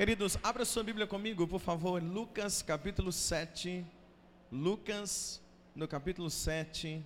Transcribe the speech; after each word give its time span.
Queridos, 0.00 0.38
abra 0.42 0.64
sua 0.64 0.82
Bíblia 0.82 1.06
comigo, 1.06 1.46
por 1.46 1.60
favor, 1.60 2.02
Lucas 2.02 2.62
capítulo 2.62 3.12
7. 3.12 3.84
Lucas, 4.50 5.42
no 5.74 5.86
capítulo 5.86 6.30
7. 6.30 7.04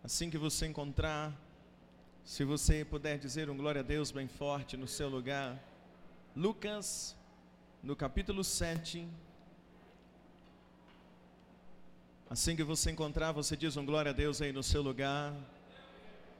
Assim 0.00 0.30
que 0.30 0.38
você 0.38 0.64
encontrar, 0.64 1.36
se 2.24 2.44
você 2.44 2.84
puder 2.84 3.18
dizer 3.18 3.50
um 3.50 3.56
glória 3.56 3.80
a 3.80 3.82
Deus 3.82 4.12
bem 4.12 4.28
forte 4.28 4.76
no 4.76 4.86
seu 4.86 5.08
lugar. 5.08 5.60
Lucas, 6.36 7.16
no 7.82 7.96
capítulo 7.96 8.44
7. 8.44 9.08
Assim 12.30 12.54
que 12.54 12.62
você 12.62 12.92
encontrar, 12.92 13.32
você 13.32 13.56
diz 13.56 13.76
um 13.76 13.84
glória 13.84 14.10
a 14.10 14.14
Deus 14.14 14.40
aí 14.40 14.52
no 14.52 14.62
seu 14.62 14.82
lugar. 14.82 15.34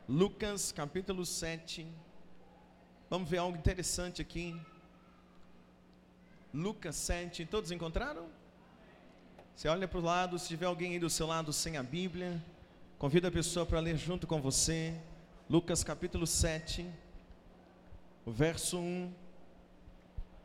Lucas 0.08 0.70
capítulo 0.70 1.26
7. 1.26 1.84
Vamos 3.10 3.28
ver 3.28 3.38
algo 3.38 3.58
interessante 3.58 4.22
aqui. 4.22 4.56
Lucas 6.54 6.94
7. 6.94 7.46
Todos 7.46 7.72
encontraram? 7.72 8.28
Você 9.56 9.66
olha 9.66 9.88
para 9.88 9.98
o 9.98 10.02
lado, 10.02 10.38
se 10.38 10.46
tiver 10.46 10.66
alguém 10.66 10.92
aí 10.92 11.00
do 11.00 11.10
seu 11.10 11.26
lado 11.26 11.52
sem 11.52 11.76
a 11.76 11.82
Bíblia, 11.82 12.40
convida 12.96 13.26
a 13.26 13.32
pessoa 13.32 13.66
para 13.66 13.80
ler 13.80 13.96
junto 13.96 14.24
com 14.24 14.40
você. 14.40 14.94
Lucas 15.50 15.82
capítulo 15.82 16.28
7, 16.28 16.88
o 18.24 18.30
verso 18.30 18.78
1. 18.78 19.12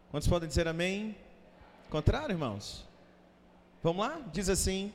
Quantos 0.09 0.27
podem 0.27 0.49
dizer 0.49 0.67
amém? 0.67 1.15
Contrário, 1.91 2.33
irmãos? 2.33 2.87
Vamos 3.83 4.07
lá? 4.07 4.19
Diz 4.33 4.49
assim: 4.49 4.91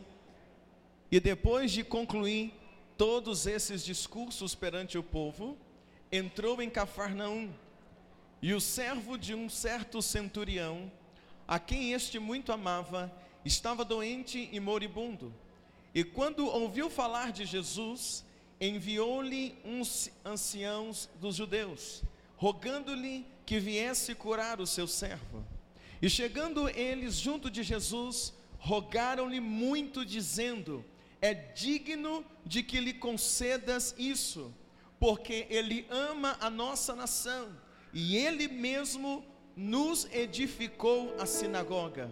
E 1.12 1.20
depois 1.20 1.70
de 1.70 1.84
concluir 1.84 2.52
todos 2.98 3.46
esses 3.46 3.84
discursos 3.84 4.56
perante 4.56 4.98
o 4.98 5.02
povo, 5.02 5.56
entrou 6.10 6.60
em 6.60 6.68
Cafarnaum, 6.68 7.54
e 8.42 8.52
o 8.52 8.60
servo 8.60 9.16
de 9.16 9.32
um 9.32 9.48
certo 9.48 10.02
centurião, 10.02 10.90
a 11.46 11.58
quem 11.58 11.92
este 11.92 12.18
muito 12.18 12.52
amava, 12.52 13.12
estava 13.44 13.84
doente 13.84 14.48
e 14.52 14.58
moribundo. 14.60 15.32
E 15.94 16.02
quando 16.02 16.46
ouviu 16.46 16.90
falar 16.90 17.30
de 17.32 17.44
Jesus, 17.44 18.24
enviou-lhe 18.60 19.56
uns 19.64 20.10
anciãos 20.24 21.08
dos 21.20 21.36
judeus, 21.36 22.02
rogando-lhe 22.36 23.26
que 23.44 23.60
viesse 23.60 24.14
curar 24.14 24.60
o 24.60 24.66
seu 24.66 24.86
servo. 24.86 25.44
E 26.00 26.08
chegando 26.08 26.68
eles 26.68 27.16
junto 27.16 27.50
de 27.50 27.62
Jesus, 27.62 28.34
rogaram-lhe 28.58 29.40
muito, 29.40 30.04
dizendo: 30.04 30.84
É 31.20 31.34
digno 31.34 32.24
de 32.44 32.62
que 32.62 32.80
lhe 32.80 32.94
concedas 32.94 33.94
isso, 33.98 34.52
porque 34.98 35.46
ele 35.50 35.86
ama 35.90 36.36
a 36.40 36.48
nossa 36.48 36.94
nação, 36.94 37.54
e 37.92 38.16
ele 38.16 38.48
mesmo 38.48 39.24
nos 39.56 40.06
edificou 40.12 41.14
a 41.18 41.26
sinagoga. 41.26 42.10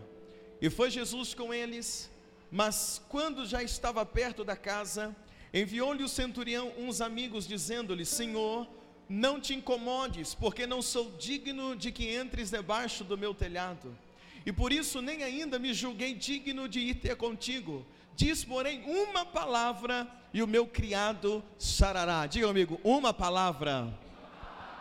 E 0.60 0.70
foi 0.70 0.90
Jesus 0.90 1.34
com 1.34 1.52
eles, 1.52 2.10
mas 2.50 3.02
quando 3.08 3.44
já 3.44 3.62
estava 3.62 4.06
perto 4.06 4.44
da 4.44 4.56
casa, 4.56 5.14
enviou-lhe 5.52 6.04
o 6.04 6.08
centurião 6.08 6.72
uns 6.78 7.00
amigos, 7.00 7.46
dizendo-lhe: 7.46 8.06
Senhor, 8.06 8.68
não 9.08 9.40
te 9.40 9.54
incomodes, 9.54 10.34
porque 10.34 10.66
não 10.66 10.80
sou 10.80 11.10
digno 11.18 11.74
de 11.74 11.90
que 11.90 12.14
entres 12.14 12.50
debaixo 12.50 13.02
do 13.02 13.18
meu 13.18 13.34
telhado. 13.34 13.96
E 14.46 14.52
por 14.52 14.72
isso 14.72 15.02
nem 15.02 15.22
ainda 15.22 15.58
me 15.58 15.72
julguei 15.72 16.14
digno 16.14 16.68
de 16.68 16.80
ir 16.80 16.94
ter 16.94 17.16
contigo. 17.16 17.84
Diz, 18.14 18.44
porém, 18.44 18.82
uma 18.84 19.24
palavra 19.24 20.06
e 20.34 20.42
o 20.42 20.46
meu 20.46 20.66
criado 20.66 21.42
sarará. 21.58 22.26
Diga 22.26 22.48
amigo, 22.48 22.80
uma 22.84 23.12
palavra. 23.12 23.92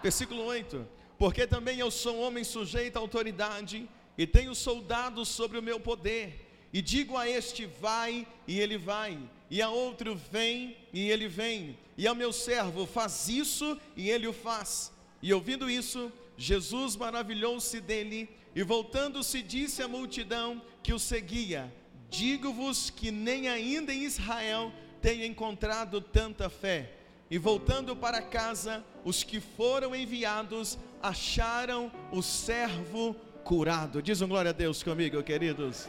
Versículo 0.02 0.44
8 0.44 1.01
porque 1.22 1.46
também 1.46 1.78
eu 1.78 1.92
sou 1.92 2.18
homem 2.18 2.44
sujeito 2.44 2.98
à 2.98 3.00
autoridade 3.00 3.88
e 4.18 4.26
tenho 4.26 4.56
soldados 4.56 5.30
sobre 5.30 5.60
o 5.60 5.62
meu 5.62 5.80
poder. 5.80 6.50
E 6.74 6.82
digo 6.82 7.16
a 7.16 7.30
este 7.30 7.68
vai 7.68 8.26
e 8.48 8.60
ele 8.60 8.76
vai, 8.76 9.20
e 9.48 9.62
a 9.62 9.70
outro 9.70 10.16
vem 10.16 10.76
e 10.92 11.12
ele 11.12 11.28
vem, 11.28 11.78
e 11.96 12.08
ao 12.08 12.16
meu 12.16 12.34
servo 12.34 12.88
faz 12.88 13.30
isso 13.30 13.80
e 13.96 14.10
ele 14.10 14.26
o 14.26 14.34
faz. 14.34 14.92
E 15.22 15.32
ouvindo 15.32 15.70
isso, 15.70 16.12
Jesus 16.36 16.96
maravilhou-se 16.96 17.80
dele 17.80 18.28
e 18.56 18.64
voltando-se 18.64 19.44
disse 19.44 19.84
à 19.84 19.88
multidão 19.88 20.60
que 20.82 20.92
o 20.92 20.98
seguia: 20.98 21.72
Digo-vos 22.10 22.90
que 22.90 23.12
nem 23.12 23.48
ainda 23.48 23.94
em 23.94 24.06
Israel 24.06 24.74
tenho 25.04 25.24
encontrado 25.24 26.02
tanta 26.02 26.50
fé. 26.50 26.94
E 27.30 27.38
voltando 27.38 27.96
para 27.96 28.24
casa, 28.24 28.84
os 29.04 29.24
que 29.24 29.40
foram 29.40 29.96
enviados 29.96 30.78
acharam 31.02 31.92
o 32.12 32.22
servo 32.22 33.16
curado. 33.44 34.02
Diz 34.02 34.22
um 34.22 34.28
glória 34.28 34.50
a 34.50 34.54
Deus 34.54 34.84
comigo, 34.84 35.22
queridos. 35.24 35.88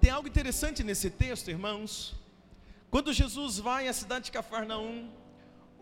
Tem 0.00 0.10
algo 0.10 0.28
interessante 0.28 0.84
nesse 0.84 1.10
texto, 1.10 1.48
irmãos. 1.48 2.14
Quando 2.90 3.12
Jesus 3.12 3.58
vai 3.58 3.88
à 3.88 3.92
cidade 3.92 4.26
de 4.26 4.32
Cafarnaum, 4.32 5.10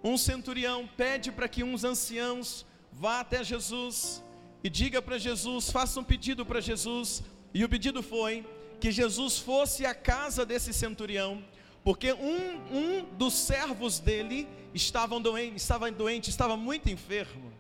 um 0.02 0.16
centurião 0.16 0.88
pede 0.96 1.32
para 1.32 1.48
que 1.48 1.64
uns 1.64 1.84
anciãos 1.84 2.64
vá 2.92 3.20
até 3.20 3.42
Jesus 3.42 4.22
e 4.62 4.70
diga 4.70 5.02
para 5.02 5.18
Jesus, 5.18 5.70
faça 5.70 6.00
um 6.00 6.04
pedido 6.04 6.46
para 6.46 6.60
Jesus, 6.60 7.22
e 7.52 7.62
o 7.64 7.68
pedido 7.68 8.02
foi 8.02 8.46
que 8.80 8.90
Jesus 8.90 9.38
fosse 9.38 9.84
à 9.84 9.94
casa 9.94 10.46
desse 10.46 10.72
centurião 10.72 11.44
porque 11.84 12.14
um, 12.14 12.60
um 12.72 13.04
dos 13.12 13.34
servos 13.34 13.98
dele 13.98 14.48
estavam 14.72 15.20
doente, 15.20 15.56
estava 15.58 15.90
doente, 15.92 16.30
estava 16.30 16.56
muito 16.56 16.88
enfermo. 16.88 17.52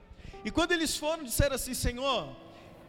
E 0.42 0.50
quando 0.50 0.72
eles 0.72 0.96
foram, 0.96 1.22
disseram 1.22 1.54
assim: 1.54 1.74
Senhor, 1.74 2.34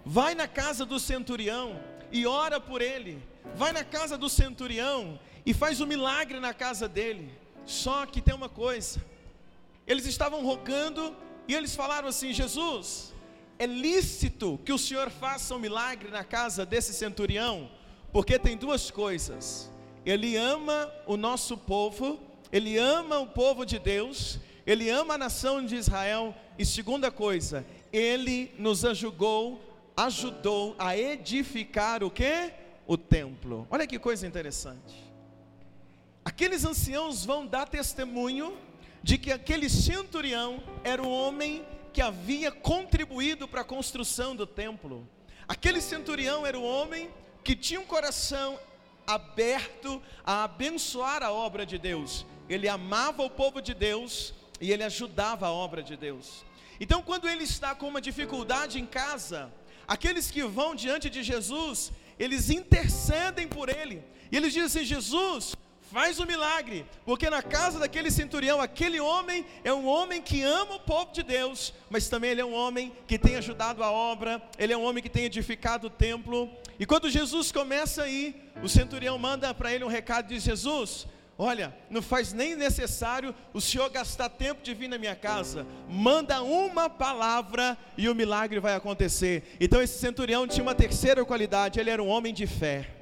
vai 0.06 0.34
na 0.34 0.48
casa 0.48 0.86
do 0.86 0.98
centurião 0.98 1.78
e 2.10 2.26
ora 2.26 2.60
por 2.60 2.82
ele. 2.82 3.22
Vai 3.54 3.74
na 3.74 3.84
casa 3.84 4.18
do 4.18 4.30
centurião 4.30 5.20
e 5.46 5.54
faz 5.54 5.82
um 5.82 5.86
milagre 5.86 6.40
na 6.40 6.54
casa 6.54 6.88
dele. 6.88 7.30
Só 7.66 8.06
que 8.06 8.22
tem 8.22 8.34
uma 8.34 8.50
coisa: 8.50 9.04
eles 9.86 10.06
estavam 10.06 10.42
rogando 10.42 11.14
e 11.50 11.54
eles 11.54 11.76
falaram 11.76 12.08
assim: 12.08 12.32
Jesus, 12.32 13.14
é 13.60 13.66
lícito 13.66 14.58
que 14.64 14.72
o 14.72 14.78
Senhor 14.78 15.10
faça 15.10 15.54
um 15.54 15.60
milagre 15.60 16.10
na 16.10 16.24
casa 16.24 16.66
desse 16.66 16.94
centurião, 16.94 17.70
porque 18.14 18.40
tem 18.40 18.56
duas 18.56 18.90
coisas 18.90 19.75
ele 20.06 20.36
ama 20.38 20.92
o 21.06 21.18
nosso 21.18 21.58
povo, 21.58 22.20
ele 22.52 22.78
ama 22.78 23.20
o 23.20 23.28
povo 23.28 23.66
de 23.66 23.80
Deus, 23.80 24.40
ele 24.66 24.90
ama 24.90 25.16
a 25.16 25.18
nação 25.18 25.66
de 25.66 25.76
Israel, 25.76 26.36
e 26.58 26.66
segunda 26.66 27.10
coisa, 27.12 27.66
ele 27.92 28.52
nos 28.58 28.86
ajudou, 28.86 29.62
ajudou 29.98 30.76
a 30.78 30.98
edificar 30.98 32.04
o 32.04 32.12
que? 32.12 32.52
O 32.88 32.98
templo. 32.98 33.68
Olha 33.72 33.88
que 33.88 33.98
coisa 33.98 34.28
interessante. 34.28 35.04
Aqueles 36.24 36.64
anciãos 36.66 37.26
vão 37.26 37.46
dar 37.46 37.68
testemunho 37.68 38.58
de 39.02 39.18
que 39.18 39.32
aquele 39.32 39.70
centurião 39.70 40.62
era 40.84 41.02
o 41.02 41.10
homem 41.10 41.66
que 41.94 42.02
havia 42.02 42.52
contribuído 42.52 43.48
para 43.48 43.62
a 43.62 43.66
construção 43.66 44.36
do 44.36 44.46
templo. 44.46 45.08
Aquele 45.48 45.80
centurião 45.80 46.46
era 46.46 46.58
o 46.58 46.64
homem 46.64 47.10
que 47.44 47.56
tinha 47.56 47.80
um 47.80 47.86
coração 47.86 48.60
aberto 49.06 50.02
a 50.24 50.44
abençoar 50.44 51.24
a 51.24 51.32
obra 51.32 51.66
de 51.66 51.78
Deus. 51.78 52.26
Ele 52.48 52.68
amava 52.68 53.24
o 53.24 53.30
povo 53.30 53.62
de 53.62 53.74
Deus 53.74 54.34
e 54.60 54.72
ele 54.72 54.84
ajudava 54.84 55.48
a 55.48 55.52
obra 55.52 55.82
de 55.84 55.96
Deus. 55.96 56.46
Então, 56.80 57.02
quando 57.02 57.28
ele 57.28 57.44
está 57.44 57.74
com 57.74 57.88
uma 57.88 58.02
dificuldade 58.02 58.80
em 58.80 58.86
casa, 58.86 59.52
aqueles 59.88 60.30
que 60.30 60.44
vão 60.44 60.76
diante 60.76 61.10
de 61.10 61.24
Jesus, 61.24 61.92
eles 62.20 62.50
intercedem 62.50 63.48
por 63.48 63.70
ele. 63.70 64.04
E 64.32 64.38
eles 64.38 64.54
dizem 64.54 64.84
Jesus, 64.84 65.56
faz 65.92 66.20
o 66.20 66.24
um 66.24 66.26
milagre, 66.26 66.86
porque 67.06 67.30
na 67.30 67.42
casa 67.42 67.80
daquele 67.80 68.12
centurião, 68.12 68.60
aquele 68.60 69.00
homem 69.00 69.46
é 69.64 69.74
um 69.74 69.88
homem 69.88 70.22
que 70.22 70.42
ama 70.42 70.76
o 70.76 70.80
povo 70.80 71.12
de 71.14 71.24
Deus, 71.24 71.74
mas 71.90 72.10
também 72.10 72.32
ele 72.32 72.42
é 72.42 72.46
um 72.46 72.54
homem 72.54 72.92
que 73.08 73.18
tem 73.18 73.36
ajudado 73.36 73.84
a 73.84 73.92
obra, 73.92 74.42
ele 74.58 74.74
é 74.74 74.78
um 74.78 74.84
homem 74.84 75.02
que 75.02 75.10
tem 75.10 75.26
edificado 75.26 75.88
o 75.88 75.90
templo. 75.90 76.52
E 76.80 76.86
quando 76.86 77.10
Jesus 77.10 77.52
começa 77.52 78.04
aí, 78.04 78.36
o 78.62 78.68
centurião 78.68 79.18
manda 79.18 79.54
para 79.54 79.74
ele 79.74 79.84
um 79.84 79.90
recado 79.90 80.28
de 80.28 80.40
Jesus: 80.40 81.08
Olha, 81.38 81.76
não 81.90 82.02
faz 82.02 82.32
nem 82.32 82.56
necessário 82.56 83.36
o 83.54 83.60
senhor 83.60 83.90
gastar 83.90 84.30
tempo 84.30 84.64
de 84.64 84.74
vir 84.74 84.88
na 84.88 84.98
minha 84.98 85.16
casa. 85.16 85.66
Manda 85.90 86.42
uma 86.42 86.90
palavra 86.90 87.78
e 87.98 88.08
o 88.08 88.16
milagre 88.16 88.60
vai 88.60 88.74
acontecer. 88.74 89.56
Então 89.60 89.82
esse 89.82 90.00
centurião 90.00 90.48
tinha 90.48 90.64
uma 90.64 90.76
terceira 90.76 91.26
qualidade, 91.26 91.80
ele 91.80 91.90
era 91.90 92.02
um 92.02 92.08
homem 92.08 92.34
de 92.34 92.48
fé. 92.48 92.95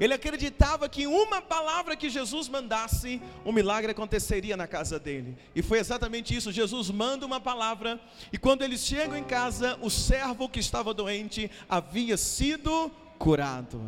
Ele 0.00 0.14
acreditava 0.14 0.88
que 0.88 1.06
uma 1.06 1.40
palavra 1.40 1.96
que 1.96 2.08
Jesus 2.08 2.48
mandasse, 2.48 3.20
um 3.44 3.52
milagre 3.52 3.92
aconteceria 3.92 4.56
na 4.56 4.66
casa 4.66 4.98
dele. 4.98 5.36
E 5.54 5.62
foi 5.62 5.78
exatamente 5.78 6.34
isso. 6.34 6.52
Jesus 6.52 6.90
manda 6.90 7.26
uma 7.26 7.40
palavra, 7.40 8.00
e 8.32 8.38
quando 8.38 8.62
eles 8.62 8.84
chegam 8.84 9.16
em 9.16 9.24
casa, 9.24 9.78
o 9.80 9.90
servo 9.90 10.48
que 10.48 10.60
estava 10.60 10.94
doente 10.94 11.50
havia 11.68 12.16
sido 12.16 12.90
curado. 13.18 13.80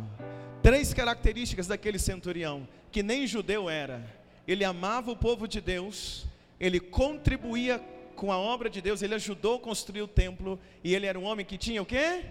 Três 0.61 0.93
características 0.93 1.67
daquele 1.67 1.97
centurião, 1.97 2.67
que 2.91 3.01
nem 3.01 3.25
judeu 3.25 3.69
era. 3.69 4.05
Ele 4.47 4.63
amava 4.63 5.11
o 5.11 5.15
povo 5.15 5.47
de 5.47 5.61
Deus, 5.61 6.25
ele 6.59 6.79
contribuía 6.79 7.81
com 8.15 8.31
a 8.31 8.37
obra 8.37 8.69
de 8.69 8.81
Deus, 8.81 9.01
ele 9.01 9.15
ajudou 9.15 9.55
a 9.55 9.59
construir 9.59 10.03
o 10.03 10.07
templo 10.07 10.59
e 10.83 10.93
ele 10.93 11.07
era 11.07 11.17
um 11.17 11.23
homem 11.23 11.45
que 11.45 11.57
tinha 11.57 11.81
o 11.81 11.85
quê? 11.85 12.23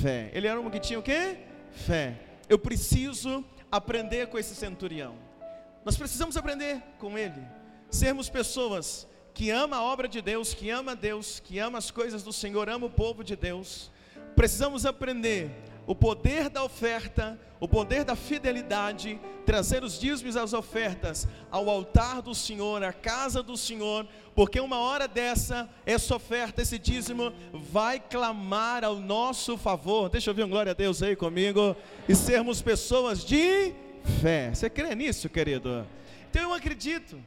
Fé. 0.00 0.30
Ele 0.32 0.46
era 0.46 0.56
um 0.58 0.60
homem 0.60 0.72
que 0.72 0.80
tinha 0.80 0.98
o 0.98 1.02
quê? 1.02 1.36
Fé. 1.72 2.16
Eu 2.48 2.58
preciso 2.58 3.44
aprender 3.70 4.28
com 4.28 4.38
esse 4.38 4.54
centurião. 4.54 5.16
Nós 5.84 5.96
precisamos 5.96 6.36
aprender 6.36 6.82
com 6.98 7.18
ele. 7.18 7.42
Sermos 7.90 8.28
pessoas 8.28 9.06
que 9.34 9.50
ama 9.50 9.76
a 9.76 9.82
obra 9.82 10.08
de 10.08 10.22
Deus, 10.22 10.54
que 10.54 10.70
ama 10.70 10.96
Deus, 10.96 11.40
que 11.40 11.58
ama 11.58 11.78
as 11.78 11.90
coisas 11.90 12.22
do 12.22 12.32
Senhor, 12.32 12.68
ama 12.68 12.86
o 12.86 12.90
povo 12.90 13.22
de 13.22 13.36
Deus. 13.36 13.90
Precisamos 14.34 14.86
aprender 14.86 15.50
o 15.86 15.94
poder 15.94 16.48
da 16.50 16.64
oferta, 16.64 17.38
o 17.60 17.68
poder 17.68 18.04
da 18.04 18.16
fidelidade, 18.16 19.20
trazer 19.44 19.84
os 19.84 19.98
dízimos 19.98 20.36
as 20.36 20.52
ofertas 20.52 21.26
ao 21.50 21.70
altar 21.70 22.20
do 22.20 22.34
Senhor, 22.34 22.82
à 22.82 22.92
casa 22.92 23.42
do 23.42 23.56
Senhor, 23.56 24.06
porque 24.34 24.60
uma 24.60 24.78
hora 24.78 25.06
dessa, 25.06 25.68
essa 25.86 26.16
oferta, 26.16 26.60
esse 26.60 26.78
dízimo, 26.78 27.32
vai 27.52 28.00
clamar 28.00 28.84
ao 28.84 28.96
nosso 28.96 29.56
favor. 29.56 30.08
Deixa 30.08 30.30
eu 30.30 30.34
ver 30.34 30.44
um 30.44 30.50
glória 30.50 30.72
a 30.72 30.74
Deus 30.74 31.02
aí 31.02 31.14
comigo, 31.14 31.76
e 32.08 32.14
sermos 32.14 32.60
pessoas 32.60 33.24
de 33.24 33.72
fé. 34.20 34.52
Você 34.52 34.68
crê 34.68 34.94
nisso, 34.94 35.28
querido? 35.28 35.86
Então 36.28 36.42
eu 36.42 36.52
acredito 36.52 37.18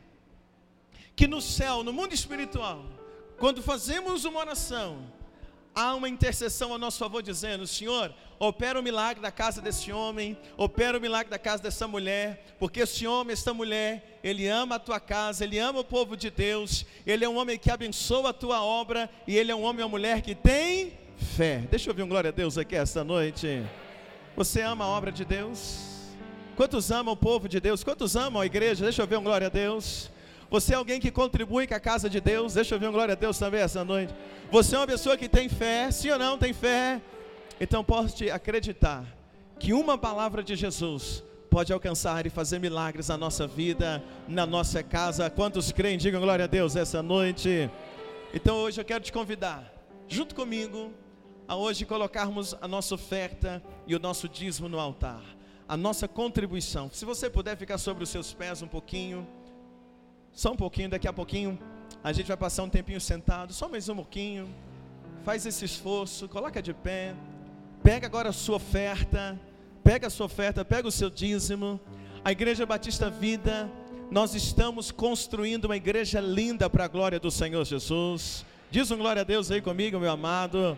que 1.15 1.27
no 1.27 1.41
céu, 1.41 1.83
no 1.83 1.91
mundo 1.91 2.13
espiritual, 2.13 2.85
quando 3.37 3.63
fazemos 3.63 4.25
uma 4.25 4.39
oração, 4.39 4.99
há 5.79 5.95
uma 5.95 6.09
intercessão 6.09 6.73
a 6.73 6.77
nosso 6.77 6.99
favor 6.99 7.23
dizendo: 7.23 7.65
Senhor, 7.65 8.13
opera 8.37 8.79
o 8.79 8.83
milagre 8.83 9.21
da 9.21 9.31
casa 9.31 9.61
desse 9.61 9.91
homem, 9.91 10.37
opera 10.57 10.97
o 10.97 11.01
milagre 11.01 11.29
da 11.29 11.39
casa 11.39 11.63
dessa 11.63 11.87
mulher, 11.87 12.45
porque 12.59 12.81
esse 12.81 13.07
homem, 13.07 13.33
essa 13.33 13.53
mulher, 13.53 14.19
ele 14.21 14.47
ama 14.47 14.75
a 14.75 14.79
tua 14.79 14.99
casa, 14.99 15.45
ele 15.45 15.57
ama 15.57 15.79
o 15.79 15.83
povo 15.83 16.17
de 16.17 16.29
Deus, 16.29 16.85
ele 17.05 17.23
é 17.23 17.29
um 17.29 17.37
homem 17.37 17.57
que 17.57 17.71
abençoa 17.71 18.31
a 18.31 18.33
tua 18.33 18.61
obra 18.61 19.09
e 19.25 19.37
ele 19.37 19.51
é 19.51 19.55
um 19.55 19.63
homem 19.63 19.83
ou 19.83 19.89
mulher 19.89 20.21
que 20.21 20.35
tem 20.35 20.93
fé. 21.37 21.63
Deixa 21.71 21.89
eu 21.89 21.91
ouvir 21.91 22.03
um 22.03 22.09
glória 22.09 22.29
a 22.29 22.33
Deus 22.33 22.57
aqui 22.57 22.75
esta 22.75 23.03
noite. 23.03 23.63
Você 24.35 24.61
ama 24.61 24.83
a 24.83 24.87
obra 24.87 25.11
de 25.11 25.23
Deus? 25.23 25.87
Quantos 26.57 26.91
amam 26.91 27.13
o 27.13 27.17
povo 27.17 27.47
de 27.47 27.59
Deus? 27.61 27.85
Quantos 27.85 28.17
amam 28.17 28.41
a 28.41 28.45
igreja? 28.45 28.83
Deixa 28.83 29.01
eu 29.01 29.07
ver 29.07 29.17
um 29.17 29.23
glória 29.23 29.47
a 29.47 29.49
Deus. 29.49 30.11
Você 30.49 30.73
é 30.73 30.77
alguém 30.77 30.99
que 30.99 31.11
contribui 31.11 31.67
com 31.67 31.75
a 31.75 31.79
casa 31.79 32.09
de 32.09 32.19
Deus? 32.19 32.55
Deixa 32.55 32.73
eu 32.73 32.79
ver 32.79 32.89
um 32.89 32.91
glória 32.91 33.11
a 33.11 33.15
Deus 33.15 33.37
também 33.37 33.61
essa 33.61 33.83
noite. 33.85 34.13
Você 34.51 34.75
é 34.75 34.79
uma 34.79 34.87
pessoa 34.87 35.15
que 35.15 35.29
tem 35.29 35.47
fé, 35.47 35.91
sim 35.91 36.09
ou 36.09 36.17
não? 36.17 36.39
Tem 36.39 36.53
fé? 36.53 36.99
Então 37.61 37.83
posso 37.83 38.15
te 38.15 38.31
acreditar 38.31 39.05
que 39.59 39.73
uma 39.73 39.95
palavra 39.95 40.41
de 40.41 40.55
Jesus 40.55 41.23
pode 41.51 41.71
alcançar 41.71 42.25
e 42.25 42.31
fazer 42.31 42.57
milagres 42.57 43.09
na 43.09 43.17
nossa 43.17 43.45
vida, 43.45 44.03
na 44.27 44.45
nossa 44.45 44.81
casa. 44.81 45.29
Quantos 45.29 45.71
creem? 45.71 45.99
Digam 45.99 46.19
glória 46.19 46.45
a 46.45 46.47
Deus 46.47 46.75
essa 46.75 47.03
noite. 47.03 47.69
Então 48.33 48.55
hoje 48.57 48.81
eu 48.81 48.85
quero 48.85 49.03
te 49.03 49.11
convidar, 49.11 49.71
junto 50.07 50.33
comigo, 50.33 50.91
a 51.47 51.55
hoje 51.55 51.85
colocarmos 51.85 52.55
a 52.59 52.67
nossa 52.67 52.95
oferta 52.95 53.61
e 53.85 53.95
o 53.95 53.99
nosso 53.99 54.27
dízimo 54.27 54.67
no 54.67 54.79
altar, 54.79 55.21
a 55.67 55.77
nossa 55.77 56.07
contribuição. 56.07 56.89
Se 56.91 57.05
você 57.05 57.29
puder 57.29 57.55
ficar 57.55 57.77
sobre 57.77 58.03
os 58.03 58.09
seus 58.09 58.33
pés 58.33 58.63
um 58.63 58.67
pouquinho. 58.67 59.27
Só 60.39 60.53
um 60.53 60.55
pouquinho, 60.55 60.87
daqui 60.87 61.05
a 61.05 61.11
pouquinho 61.11 61.59
a 62.01 62.13
gente 62.13 62.27
vai 62.27 62.37
passar 62.37 62.63
um 62.63 62.69
tempinho 62.69 63.01
sentado, 63.01 63.51
só 63.51 63.67
mais 63.67 63.89
um 63.89 63.95
pouquinho. 63.97 64.47
Faz 65.25 65.45
esse 65.45 65.65
esforço, 65.65 66.29
coloca 66.29 66.61
de 66.61 66.73
pé. 66.73 67.13
Pega 67.83 68.07
agora 68.07 68.29
a 68.29 68.31
sua 68.31 68.55
oferta, 68.55 69.37
pega 69.83 70.07
a 70.07 70.09
sua 70.09 70.27
oferta, 70.27 70.63
pega 70.63 70.87
o 70.87 70.91
seu 70.93 71.09
dízimo. 71.09 71.77
A 72.23 72.31
Igreja 72.31 72.65
Batista 72.65 73.09
Vida, 73.09 73.69
nós 74.09 74.33
estamos 74.33 74.91
construindo 74.91 75.65
uma 75.65 75.75
igreja 75.75 76.21
linda 76.21 76.69
para 76.69 76.85
a 76.85 76.87
glória 76.87 77.19
do 77.19 77.29
Senhor 77.29 77.65
Jesus. 77.65 78.45
Diz 78.71 78.89
um 78.91 78.97
glória 78.97 79.23
a 79.23 79.25
Deus 79.25 79.51
aí 79.51 79.61
comigo, 79.61 79.99
meu 79.99 80.09
amado. 80.09 80.77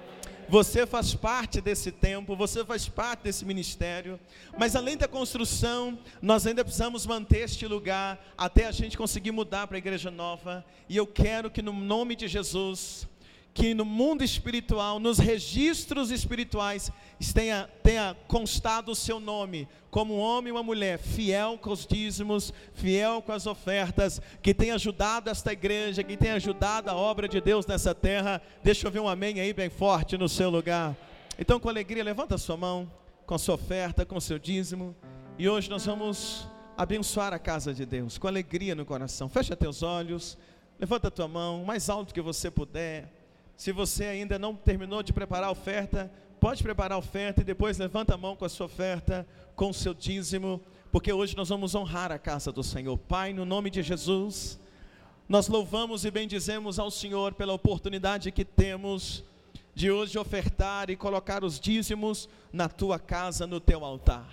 Você 0.49 0.85
faz 0.85 1.13
parte 1.13 1.61
desse 1.61 1.91
tempo, 1.91 2.35
você 2.35 2.65
faz 2.65 2.87
parte 2.87 3.23
desse 3.23 3.45
ministério, 3.45 4.19
mas 4.57 4.75
além 4.75 4.97
da 4.97 5.07
construção, 5.07 5.97
nós 6.21 6.45
ainda 6.45 6.63
precisamos 6.63 7.05
manter 7.05 7.39
este 7.39 7.65
lugar 7.65 8.19
até 8.37 8.65
a 8.65 8.71
gente 8.71 8.97
conseguir 8.97 9.31
mudar 9.31 9.67
para 9.67 9.77
a 9.77 9.79
igreja 9.79 10.11
nova. 10.11 10.65
E 10.89 10.97
eu 10.97 11.07
quero 11.07 11.49
que 11.49 11.61
no 11.61 11.71
nome 11.71 12.15
de 12.15 12.27
Jesus, 12.27 13.07
que 13.53 13.73
no 13.73 13.83
mundo 13.83 14.23
espiritual, 14.23 14.99
nos 14.99 15.19
registros 15.19 16.09
espirituais, 16.09 16.91
tenha, 17.33 17.69
tenha 17.83 18.15
constado 18.27 18.91
o 18.91 18.95
seu 18.95 19.19
nome 19.19 19.67
como 19.89 20.15
um 20.15 20.19
homem 20.19 20.49
e 20.49 20.51
uma 20.51 20.63
mulher 20.63 20.97
fiel 20.97 21.57
com 21.57 21.71
os 21.71 21.85
dízimos, 21.85 22.53
fiel 22.73 23.21
com 23.21 23.33
as 23.33 23.45
ofertas, 23.45 24.21
que 24.41 24.53
tem 24.53 24.71
ajudado 24.71 25.29
esta 25.29 25.51
igreja, 25.51 26.01
que 26.01 26.15
tem 26.15 26.31
ajudado 26.31 26.89
a 26.89 26.95
obra 26.95 27.27
de 27.27 27.41
Deus 27.41 27.65
nessa 27.65 27.93
terra. 27.93 28.41
Deixa 28.63 28.87
eu 28.87 28.91
ver 28.91 29.01
um 29.01 29.09
amém 29.09 29.39
aí 29.41 29.53
bem 29.53 29.69
forte 29.69 30.17
no 30.17 30.29
seu 30.29 30.49
lugar. 30.49 30.95
Então, 31.37 31.59
com 31.59 31.67
alegria, 31.67 32.03
levanta 32.03 32.35
a 32.35 32.37
sua 32.37 32.55
mão 32.55 32.89
com 33.25 33.35
a 33.35 33.39
sua 33.39 33.55
oferta, 33.55 34.05
com 34.05 34.15
o 34.15 34.21
seu 34.21 34.39
dízimo. 34.39 34.95
E 35.37 35.47
hoje 35.47 35.69
nós 35.69 35.85
vamos 35.85 36.47
abençoar 36.77 37.33
a 37.33 37.39
casa 37.39 37.73
de 37.73 37.85
Deus 37.85 38.17
com 38.17 38.27
alegria 38.27 38.75
no 38.75 38.85
coração. 38.85 39.27
Fecha 39.29 39.55
teus 39.55 39.83
olhos, 39.83 40.37
levanta 40.79 41.09
a 41.09 41.11
tua 41.11 41.27
mão, 41.27 41.65
mais 41.65 41.89
alto 41.89 42.13
que 42.13 42.21
você 42.21 42.49
puder. 42.49 43.20
Se 43.61 43.71
você 43.71 44.05
ainda 44.05 44.39
não 44.39 44.55
terminou 44.55 45.03
de 45.03 45.13
preparar 45.13 45.49
a 45.49 45.51
oferta, 45.51 46.11
pode 46.39 46.63
preparar 46.63 46.95
a 46.95 46.97
oferta 46.97 47.41
e 47.41 47.43
depois 47.43 47.77
levanta 47.77 48.15
a 48.15 48.17
mão 48.17 48.35
com 48.35 48.43
a 48.43 48.49
sua 48.49 48.65
oferta, 48.65 49.23
com 49.55 49.69
o 49.69 49.73
seu 49.73 49.93
dízimo, 49.93 50.59
porque 50.91 51.13
hoje 51.13 51.37
nós 51.37 51.49
vamos 51.49 51.75
honrar 51.75 52.11
a 52.11 52.17
casa 52.17 52.51
do 52.51 52.63
Senhor. 52.63 52.97
Pai, 52.97 53.33
no 53.33 53.45
nome 53.45 53.69
de 53.69 53.83
Jesus, 53.83 54.59
nós 55.29 55.47
louvamos 55.47 56.05
e 56.05 56.09
bendizemos 56.09 56.79
ao 56.79 56.89
Senhor 56.89 57.35
pela 57.35 57.53
oportunidade 57.53 58.31
que 58.31 58.43
temos 58.43 59.23
de 59.75 59.91
hoje 59.91 60.17
ofertar 60.17 60.89
e 60.89 60.95
colocar 60.95 61.43
os 61.43 61.59
dízimos 61.59 62.27
na 62.51 62.67
tua 62.67 62.97
casa, 62.97 63.45
no 63.45 63.59
teu 63.59 63.85
altar. 63.85 64.27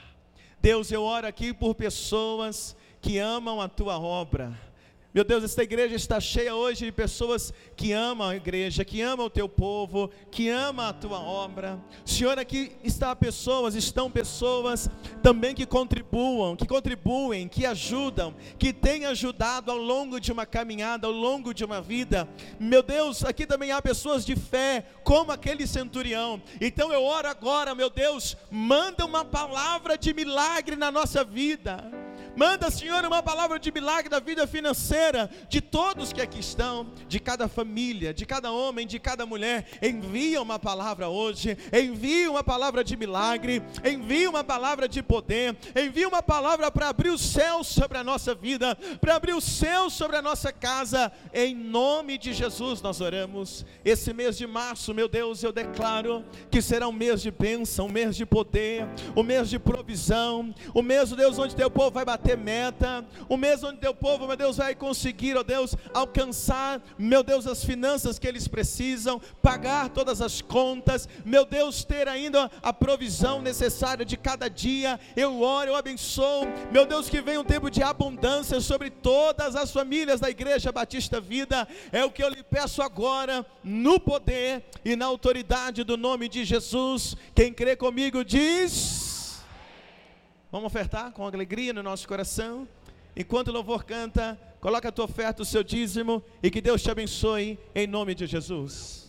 Deus, 0.59 0.91
eu 0.91 1.03
oro 1.03 1.27
aqui 1.27 1.53
por 1.53 1.75
pessoas 1.75 2.75
que 3.03 3.19
amam 3.19 3.61
a 3.61 3.69
tua 3.69 3.99
obra 4.01 4.68
meu 5.15 5.25
Deus, 5.25 5.43
esta 5.43 5.63
igreja 5.63 5.97
está 5.97 6.21
cheia 6.21 6.55
hoje 6.55 6.85
de 6.85 6.93
pessoas 6.93 7.51
que 7.75 7.93
amam 7.93 8.29
a 8.29 8.37
igreja, 8.37 8.85
que 8.85 9.01
amam 9.01 9.25
o 9.25 9.31
teu 9.31 9.49
povo, 9.49 10.11
que 10.31 10.51
amam 10.51 10.85
a 10.85 10.93
tua 10.93 11.19
obra. 11.19 11.83
Senhor, 12.05 12.39
aqui 12.39 12.73
está 12.85 13.17
pessoas, 13.17 13.75
estão 13.75 14.11
pessoas 14.11 14.91
também 15.23 15.55
que 15.55 15.65
contribuam, 15.65 16.55
que 16.55 16.67
contribuem, 16.67 17.49
que 17.49 17.65
ajudam, 17.65 18.35
que 18.59 18.71
têm 18.71 19.07
ajudado 19.07 19.71
ao 19.71 19.79
longo 19.79 20.21
de 20.21 20.31
uma 20.31 20.45
caminhada, 20.45 21.07
ao 21.07 21.13
longo 21.13 21.55
de 21.55 21.65
uma 21.65 21.81
vida. 21.81 22.29
Meu 22.61 22.83
Deus, 22.83 23.25
aqui 23.25 23.47
também 23.47 23.73
há 23.73 23.81
pessoas 23.81 24.27
de 24.27 24.37
fé, 24.37 24.85
como 25.03 25.33
aquele 25.33 25.67
centurião. 25.67 26.41
Então 26.61 26.93
eu 26.93 27.03
oro 27.03 27.29
agora, 27.29 27.75
meu 27.75 27.89
Deus, 27.89 28.37
manda 28.51 29.07
uma 29.07 29.25
palavra 29.25 29.97
de 29.97 30.13
milagre 30.13 30.77
na 30.77 30.93
nossa 30.93 31.25
vida. 31.25 31.98
Manda, 32.39 32.71
Senhor, 32.71 33.05
uma 33.05 33.21
palavra 33.21 33.59
de 33.59 33.73
milagre 33.73 34.09
da 34.09 34.21
vida 34.21 34.47
financeira 34.47 35.29
de 35.49 35.61
todos 35.61 36.13
que 36.13 36.21
aqui 36.21 36.39
estão, 36.39 36.87
de 37.09 37.19
cada 37.19 37.49
família, 37.49 38.15
de 38.15 38.25
cada 38.25 38.53
homem, 38.53 38.87
de 38.87 39.01
cada 39.01 39.27
mulher. 39.27 39.67
Envia 39.83 40.41
uma 40.41 40.57
palavra 40.57 41.09
hoje, 41.09 41.59
envia 41.73 42.31
uma 42.31 42.45
palavra 42.45 42.85
de 42.85 42.97
milagre, 42.97 43.61
envia 43.85 44.31
uma 44.31 44.45
palavra 44.45 44.89
de 44.89 45.03
poder, 45.03 45.57
envia 45.75 46.07
uma 46.07 46.23
palavra 46.23 46.71
para 46.71 46.91
abrir 46.91 47.11
o 47.11 47.19
céu 47.19 47.65
sobre 47.65 47.99
a 47.99 48.05
nossa 48.05 48.37
vida, 48.37 48.79
para 49.01 49.17
abrir 49.17 49.35
o 49.35 49.41
céu 49.41 49.91
sobre 49.91 50.17
a 50.17 50.23
nossa 50.23 50.53
casa. 50.53 51.11
Em 51.35 51.57
nome 51.57 52.17
de 52.19 52.33
Jesus 52.33 52.81
nós 52.81 53.01
oramos. 53.01 53.67
Esse 53.85 54.13
mês 54.13 54.39
de 54.39 54.47
março, 54.47 54.95
meu 54.95 55.09
Deus, 55.09 55.43
eu 55.43 55.51
declaro 55.51 56.25
que 56.53 56.63
será 56.63 56.87
um 56.87 56.93
mês 56.93 57.21
de 57.21 57.33
bênção, 57.33 57.87
um 57.87 57.93
mês 57.93 58.15
de 58.15 58.25
poder, 58.25 58.87
um 59.17 59.25
mês 59.25 59.51
de 59.51 59.59
provisão, 59.59 60.55
o 60.73 60.79
um 60.79 60.83
mês, 60.85 61.11
Deus, 61.11 61.37
onde 61.37 61.57
teu 61.57 61.69
povo 61.69 61.91
vai 61.91 62.05
bater 62.05 62.28
meta, 62.37 63.05
o 63.29 63.37
mês 63.37 63.63
onde 63.63 63.79
teu 63.79 63.95
povo, 63.95 64.27
meu 64.27 64.37
Deus, 64.37 64.57
vai 64.57 64.75
conseguir, 64.75 65.37
ó 65.37 65.43
Deus, 65.43 65.75
alcançar, 65.95 66.81
meu 66.99 67.23
Deus, 67.23 67.47
as 67.47 67.65
finanças 67.65 68.19
que 68.19 68.27
eles 68.27 68.49
precisam, 68.49 69.21
pagar 69.43 69.89
todas 69.89 70.21
as 70.21 70.41
contas, 70.41 71.09
meu 71.25 71.45
Deus, 71.45 71.85
ter 71.85 72.09
ainda 72.09 72.51
a 72.63 72.73
provisão 72.73 73.41
necessária 73.41 74.05
de 74.05 74.17
cada 74.17 74.49
dia. 74.49 74.99
Eu 75.17 75.41
oro, 75.41 75.71
eu 75.71 75.77
abençoo, 75.77 76.47
meu 76.71 76.87
Deus, 76.87 77.09
que 77.09 77.21
venha 77.21 77.41
um 77.41 77.45
tempo 77.45 77.71
de 77.71 77.83
abundância 77.83 78.61
sobre 78.61 78.91
todas 78.91 79.57
as 79.57 79.71
famílias 79.71 80.21
da 80.21 80.31
Igreja 80.31 80.73
Batista 80.73 81.21
Vida. 81.21 81.67
É 81.93 82.05
o 82.05 82.11
que 82.11 82.23
eu 82.23 82.29
lhe 82.29 82.43
peço 82.43 82.83
agora, 82.83 83.45
no 83.63 83.99
poder 83.99 84.65
e 84.85 84.97
na 84.97 85.07
autoridade 85.07 85.85
do 85.85 85.97
nome 85.97 86.29
de 86.29 86.45
Jesus. 86.45 87.17
Quem 87.35 87.53
crê 87.53 87.77
comigo 87.77 88.25
diz. 88.25 89.08
Vamos 90.51 90.69
ofertar 90.69 91.13
com 91.13 91.27
alegria 91.27 91.75
no 91.75 91.83
nosso 91.83 92.09
coração. 92.09 92.67
Enquanto 93.15 93.49
o 93.49 93.53
louvor 93.53 93.85
canta, 93.85 94.39
coloca 94.61 94.89
a 94.89 94.93
tua 94.93 95.05
oferta, 95.05 95.43
o 95.43 95.45
seu 95.45 95.63
dízimo 95.63 96.23
e 96.43 96.51
que 96.51 96.63
Deus 96.63 96.83
te 96.83 96.91
abençoe 96.91 97.59
em 97.75 97.87
nome 97.87 98.15
de 98.15 98.27
Jesus. 98.27 99.08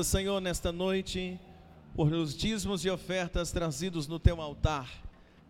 Senhor, 0.00 0.40
nesta 0.40 0.72
noite, 0.72 1.38
por 1.94 2.10
os 2.10 2.34
dízimos 2.34 2.82
e 2.82 2.88
ofertas 2.88 3.52
trazidos 3.52 4.08
no 4.08 4.18
teu 4.18 4.40
altar. 4.40 4.88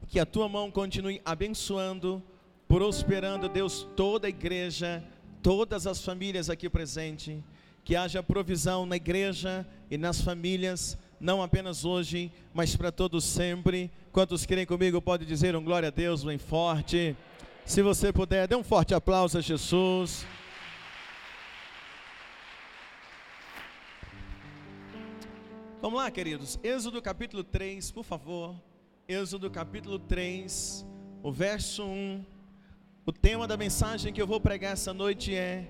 Que 0.08 0.18
a 0.18 0.26
tua 0.26 0.48
mão 0.48 0.68
continue 0.68 1.22
abençoando, 1.24 2.20
prosperando, 2.66 3.48
Deus, 3.48 3.86
toda 3.94 4.26
a 4.26 4.30
igreja, 4.30 5.04
todas 5.40 5.86
as 5.86 6.04
famílias 6.04 6.50
aqui 6.50 6.68
presentes. 6.68 7.38
Que 7.84 7.94
haja 7.94 8.20
provisão 8.20 8.84
na 8.84 8.96
igreja 8.96 9.64
e 9.88 9.96
nas 9.96 10.20
famílias, 10.20 10.98
não 11.20 11.40
apenas 11.40 11.84
hoje, 11.84 12.32
mas 12.52 12.74
para 12.74 12.90
todos 12.90 13.22
sempre. 13.22 13.92
Quantos 14.10 14.44
querem 14.44 14.66
comigo, 14.66 15.00
pode 15.00 15.24
dizer 15.24 15.54
um 15.54 15.62
glória 15.62 15.86
a 15.86 15.92
Deus 15.92 16.24
bem 16.24 16.38
forte. 16.38 17.16
Se 17.64 17.80
você 17.80 18.12
puder, 18.12 18.48
dê 18.48 18.56
um 18.56 18.64
forte 18.64 18.92
aplauso 18.92 19.38
a 19.38 19.40
Jesus. 19.40 20.26
Vamos 25.82 25.98
lá, 25.98 26.08
queridos. 26.12 26.60
Êxodo 26.62 27.02
capítulo 27.02 27.42
3, 27.42 27.90
por 27.90 28.04
favor. 28.04 28.54
Êxodo 29.08 29.50
capítulo 29.50 29.98
3, 29.98 30.86
o 31.24 31.32
verso 31.32 31.82
1. 31.82 32.24
O 33.04 33.12
tema 33.12 33.48
da 33.48 33.56
mensagem 33.56 34.12
que 34.12 34.22
eu 34.22 34.26
vou 34.28 34.40
pregar 34.40 34.74
essa 34.74 34.94
noite 34.94 35.34
é: 35.34 35.66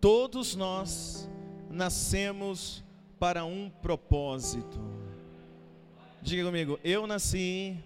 Todos 0.00 0.54
nós 0.54 1.28
nascemos 1.68 2.84
para 3.18 3.44
um 3.44 3.68
propósito. 3.68 4.80
Diga 6.22 6.44
comigo, 6.44 6.78
eu 6.84 7.08
nasci 7.08 7.76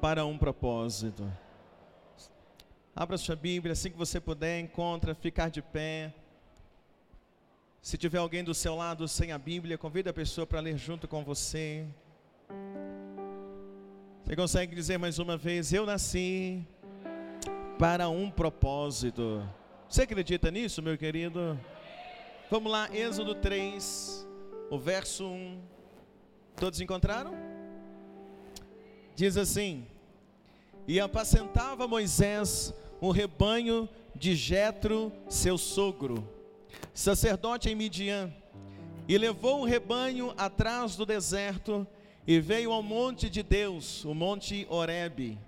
para 0.00 0.24
um 0.24 0.38
propósito. 0.38 1.30
Abra 2.96 3.18
sua 3.18 3.36
Bíblia, 3.36 3.74
assim 3.74 3.90
que 3.90 3.98
você 3.98 4.18
puder, 4.18 4.60
encontra, 4.60 5.14
ficar 5.14 5.50
de 5.50 5.60
pé. 5.60 6.14
Se 7.82 7.98
tiver 7.98 8.18
alguém 8.18 8.44
do 8.44 8.54
seu 8.54 8.76
lado 8.76 9.08
sem 9.08 9.32
a 9.32 9.38
Bíblia, 9.38 9.76
convida 9.76 10.10
a 10.10 10.12
pessoa 10.12 10.46
para 10.46 10.60
ler 10.60 10.76
junto 10.76 11.08
com 11.08 11.24
você. 11.24 11.84
Você 14.22 14.36
consegue 14.36 14.76
dizer 14.76 14.98
mais 14.98 15.18
uma 15.18 15.36
vez: 15.36 15.72
Eu 15.72 15.84
nasci 15.84 16.64
para 17.80 18.08
um 18.08 18.30
propósito. 18.30 19.44
Você 19.88 20.02
acredita 20.02 20.48
nisso, 20.48 20.80
meu 20.80 20.96
querido? 20.96 21.58
Vamos 22.48 22.70
lá, 22.70 22.88
Êxodo 22.94 23.34
3, 23.34 24.28
o 24.70 24.78
verso 24.78 25.26
1. 25.26 25.60
Todos 26.54 26.80
encontraram? 26.80 27.34
Diz 29.16 29.36
assim: 29.36 29.84
E 30.86 31.00
apacentava 31.00 31.88
Moisés 31.88 32.72
um 33.00 33.10
rebanho 33.10 33.88
de 34.14 34.36
Jetro, 34.36 35.12
seu 35.28 35.58
sogro 35.58 36.31
sacerdote 36.94 37.68
em 37.68 37.74
Midian, 37.74 38.32
e 39.08 39.18
levou 39.18 39.60
o 39.60 39.64
rebanho 39.64 40.32
atrás 40.36 40.96
do 40.96 41.04
deserto 41.04 41.86
e 42.26 42.38
veio 42.40 42.72
ao 42.72 42.82
monte 42.82 43.28
de 43.28 43.42
Deus, 43.42 44.04
o 44.04 44.14
monte 44.14 44.66
Horebe. 44.70 45.38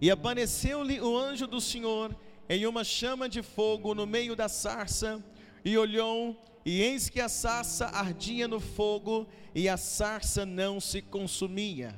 E 0.00 0.10
apareceu-lhe 0.10 1.00
o 1.00 1.16
anjo 1.16 1.46
do 1.46 1.60
Senhor 1.60 2.16
em 2.48 2.66
uma 2.66 2.82
chama 2.82 3.28
de 3.28 3.42
fogo 3.42 3.94
no 3.94 4.06
meio 4.06 4.34
da 4.34 4.48
sarça, 4.48 5.22
e 5.64 5.76
olhou, 5.76 6.36
e 6.64 6.80
eis 6.80 7.08
que 7.08 7.20
a 7.20 7.28
sarça 7.28 7.86
ardia 7.86 8.48
no 8.48 8.58
fogo, 8.58 9.26
e 9.54 9.68
a 9.68 9.76
sarça 9.76 10.46
não 10.46 10.80
se 10.80 11.02
consumia. 11.02 11.94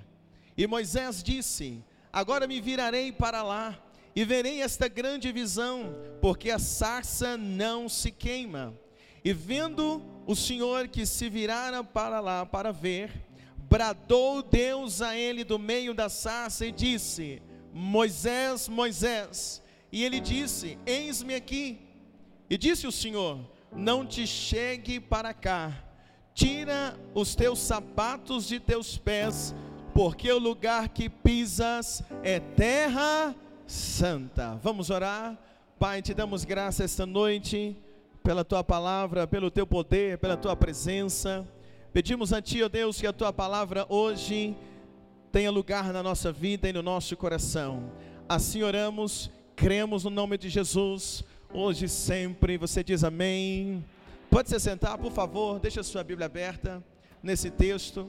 E 0.56 0.66
Moisés 0.66 1.22
disse: 1.22 1.84
Agora 2.12 2.48
me 2.48 2.60
virarei 2.60 3.12
para 3.12 3.42
lá, 3.42 3.78
e 4.14 4.24
verei 4.24 4.60
esta 4.60 4.88
grande 4.88 5.30
visão, 5.30 5.94
porque 6.20 6.50
a 6.50 6.58
sarça 6.58 7.36
não 7.36 7.88
se 7.88 8.10
queima. 8.10 8.74
E 9.24 9.32
vendo 9.32 10.02
o 10.26 10.34
Senhor 10.34 10.88
que 10.88 11.06
se 11.06 11.28
virara 11.28 11.84
para 11.84 12.20
lá 12.20 12.44
para 12.44 12.72
ver, 12.72 13.12
bradou 13.68 14.42
Deus 14.42 15.00
a 15.00 15.16
ele 15.16 15.44
do 15.44 15.58
meio 15.58 15.94
da 15.94 16.08
sarça 16.08 16.66
e 16.66 16.72
disse: 16.72 17.40
Moisés, 17.72 18.68
Moisés. 18.68 19.62
E 19.92 20.04
ele 20.04 20.20
disse: 20.20 20.78
Eis-me 20.84 21.34
aqui. 21.34 21.78
E 22.48 22.58
disse 22.58 22.86
o 22.86 22.92
Senhor: 22.92 23.38
Não 23.72 24.04
te 24.04 24.26
chegue 24.26 24.98
para 24.98 25.32
cá, 25.32 25.72
tira 26.34 26.98
os 27.14 27.34
teus 27.34 27.60
sapatos 27.60 28.48
de 28.48 28.58
teus 28.58 28.96
pés, 28.96 29.54
porque 29.94 30.32
o 30.32 30.38
lugar 30.38 30.88
que 30.88 31.08
pisas 31.08 32.02
é 32.24 32.40
terra 32.40 33.36
santa. 33.70 34.58
Vamos 34.62 34.90
orar. 34.90 35.38
Pai, 35.78 36.02
te 36.02 36.12
damos 36.12 36.44
graça 36.44 36.84
esta 36.84 37.06
noite 37.06 37.76
pela 38.22 38.44
tua 38.44 38.62
palavra, 38.62 39.26
pelo 39.26 39.50
teu 39.50 39.66
poder, 39.66 40.18
pela 40.18 40.36
tua 40.36 40.56
presença. 40.56 41.46
Pedimos 41.92 42.32
a 42.32 42.42
ti, 42.42 42.62
ó 42.62 42.68
Deus, 42.68 43.00
que 43.00 43.06
a 43.06 43.12
tua 43.12 43.32
palavra 43.32 43.86
hoje 43.88 44.56
tenha 45.32 45.50
lugar 45.50 45.92
na 45.92 46.02
nossa 46.02 46.32
vida 46.32 46.68
e 46.68 46.72
no 46.72 46.82
nosso 46.82 47.16
coração. 47.16 47.90
Assim 48.28 48.62
oramos, 48.62 49.30
cremos 49.54 50.04
no 50.04 50.10
nome 50.10 50.36
de 50.36 50.48
Jesus, 50.48 51.24
hoje 51.52 51.84
e 51.86 51.88
sempre. 51.88 52.58
Você 52.58 52.82
diz 52.82 53.04
amém. 53.04 53.84
Pode 54.28 54.48
se 54.48 54.58
sentar, 54.58 54.98
por 54.98 55.12
favor, 55.12 55.58
deixa 55.60 55.80
a 55.80 55.84
sua 55.84 56.02
Bíblia 56.02 56.26
aberta 56.26 56.82
nesse 57.22 57.50
texto. 57.50 58.08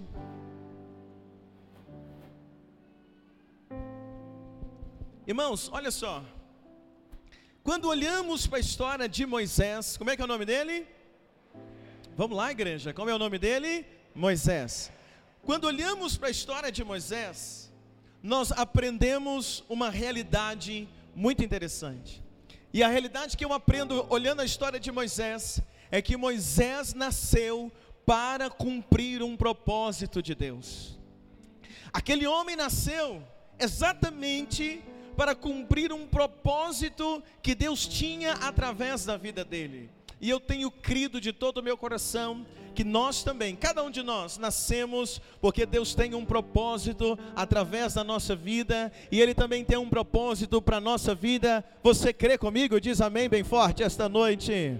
Irmãos, 5.28 5.70
olha 5.72 5.92
só. 5.92 6.24
Quando 7.64 7.88
olhamos 7.88 8.48
para 8.48 8.58
a 8.58 8.60
história 8.60 9.08
de 9.08 9.24
Moisés, 9.24 9.96
como 9.96 10.10
é 10.10 10.16
que 10.16 10.22
é 10.22 10.26
o 10.26 10.28
nome 10.28 10.46
dele? 10.46 10.88
Vamos 12.18 12.36
lá, 12.36 12.50
igreja, 12.50 12.92
como 12.92 13.08
é 13.08 13.14
o 13.14 13.20
nome 13.20 13.38
dele? 13.38 13.86
Moisés. 14.16 14.92
Quando 15.44 15.66
olhamos 15.66 16.18
para 16.18 16.30
a 16.30 16.32
história 16.32 16.72
de 16.72 16.84
Moisés, 16.84 17.72
nós 18.24 18.52
aprendemos 18.52 19.64
uma 19.70 19.92
realidade 19.92 20.90
muito 21.16 21.44
interessante. 21.44 22.24
E 22.74 22.82
a 22.82 22.88
realidade 22.88 23.38
que 23.38 23.46
eu 23.46 23.54
aprendo 23.54 24.08
olhando 24.10 24.42
a 24.42 24.46
história 24.46 24.80
de 24.80 24.92
Moisés 24.92 25.62
é 25.92 26.02
que 26.02 26.18
Moisés 26.18 26.96
nasceu 26.96 27.72
para 28.08 28.50
cumprir 28.50 29.22
um 29.22 29.38
propósito 29.38 30.20
de 30.20 30.34
Deus. 30.34 30.98
Aquele 31.94 32.26
homem 32.26 32.56
nasceu 32.56 33.22
exatamente 33.60 34.84
para 35.22 35.36
cumprir 35.36 35.94
um 35.94 36.08
propósito 36.08 37.22
que 37.44 37.54
Deus 37.54 37.88
tinha 37.88 38.32
através 38.42 39.06
da 39.06 39.18
vida 39.18 39.46
dele. 39.46 39.88
E 40.20 40.28
eu 40.28 40.40
tenho 40.40 40.72
crido 40.72 41.22
de 41.22 41.32
todo 41.32 41.60
o 41.60 41.64
meu 41.64 41.78
coração 41.78 42.44
que 42.74 42.84
nós 42.84 43.22
também, 43.22 43.56
cada 43.56 43.84
um 43.84 43.92
de 43.92 44.02
nós, 44.02 44.40
nascemos 44.40 45.22
porque 45.40 45.64
Deus 45.64 45.94
tem 45.94 46.16
um 46.16 46.26
propósito 46.26 47.20
através 47.36 47.94
da 47.94 48.04
nossa 48.04 48.36
vida 48.36 48.92
e 49.12 49.22
Ele 49.22 49.36
também 49.36 49.64
tem 49.64 49.78
um 49.78 49.92
propósito 49.92 50.60
para 50.60 50.78
a 50.78 50.82
nossa 50.82 51.14
vida. 51.14 51.64
Você 51.84 52.12
crê 52.12 52.36
comigo? 52.36 52.82
Diz 52.82 53.00
amém 53.00 53.30
bem 53.30 53.44
forte 53.44 53.84
esta 53.84 54.10
noite. 54.10 54.76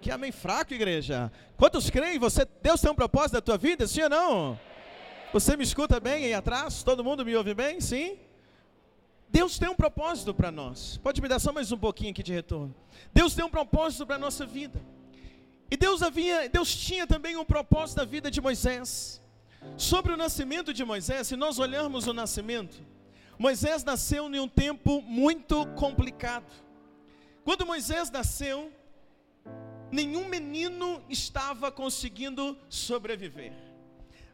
Que 0.00 0.10
amém 0.10 0.32
fraco, 0.32 0.72
igreja. 0.72 1.30
Quantos 1.58 1.90
creem? 1.90 2.18
Você, 2.18 2.48
Deus 2.62 2.80
tem 2.80 2.90
um 2.90 2.94
propósito 2.94 3.34
na 3.34 3.42
tua 3.42 3.58
vida, 3.58 3.86
sim 3.86 4.00
ou 4.00 4.08
não? 4.08 4.58
Você 5.30 5.58
me 5.58 5.62
escuta 5.62 6.00
bem 6.00 6.24
aí 6.24 6.32
atrás? 6.32 6.82
Todo 6.82 7.04
mundo 7.04 7.22
me 7.22 7.36
ouve 7.36 7.52
bem? 7.52 7.82
Sim? 7.82 8.16
Deus 9.34 9.58
tem 9.58 9.68
um 9.68 9.74
propósito 9.74 10.32
para 10.32 10.52
nós. 10.52 10.96
Pode 10.98 11.20
me 11.20 11.26
dar 11.26 11.40
só 11.40 11.52
mais 11.52 11.72
um 11.72 11.76
pouquinho 11.76 12.12
aqui 12.12 12.22
de 12.22 12.32
retorno. 12.32 12.72
Deus 13.12 13.34
tem 13.34 13.44
um 13.44 13.50
propósito 13.50 14.06
para 14.06 14.14
a 14.14 14.18
nossa 14.18 14.46
vida. 14.46 14.80
E 15.68 15.76
Deus 15.76 16.04
havia, 16.04 16.48
Deus 16.48 16.72
tinha 16.72 17.04
também 17.04 17.36
um 17.36 17.44
propósito 17.44 17.96
da 17.96 18.04
vida 18.04 18.30
de 18.30 18.40
Moisés. 18.40 19.20
Sobre 19.76 20.12
o 20.12 20.16
nascimento 20.16 20.72
de 20.72 20.84
Moisés, 20.84 21.26
se 21.26 21.34
nós 21.34 21.58
olharmos 21.58 22.06
o 22.06 22.12
nascimento, 22.12 22.80
Moisés 23.36 23.82
nasceu 23.82 24.32
em 24.32 24.38
um 24.38 24.46
tempo 24.46 25.02
muito 25.02 25.66
complicado. 25.74 26.52
Quando 27.42 27.66
Moisés 27.66 28.12
nasceu, 28.12 28.70
nenhum 29.90 30.28
menino 30.28 31.02
estava 31.10 31.72
conseguindo 31.72 32.56
sobreviver. 32.68 33.52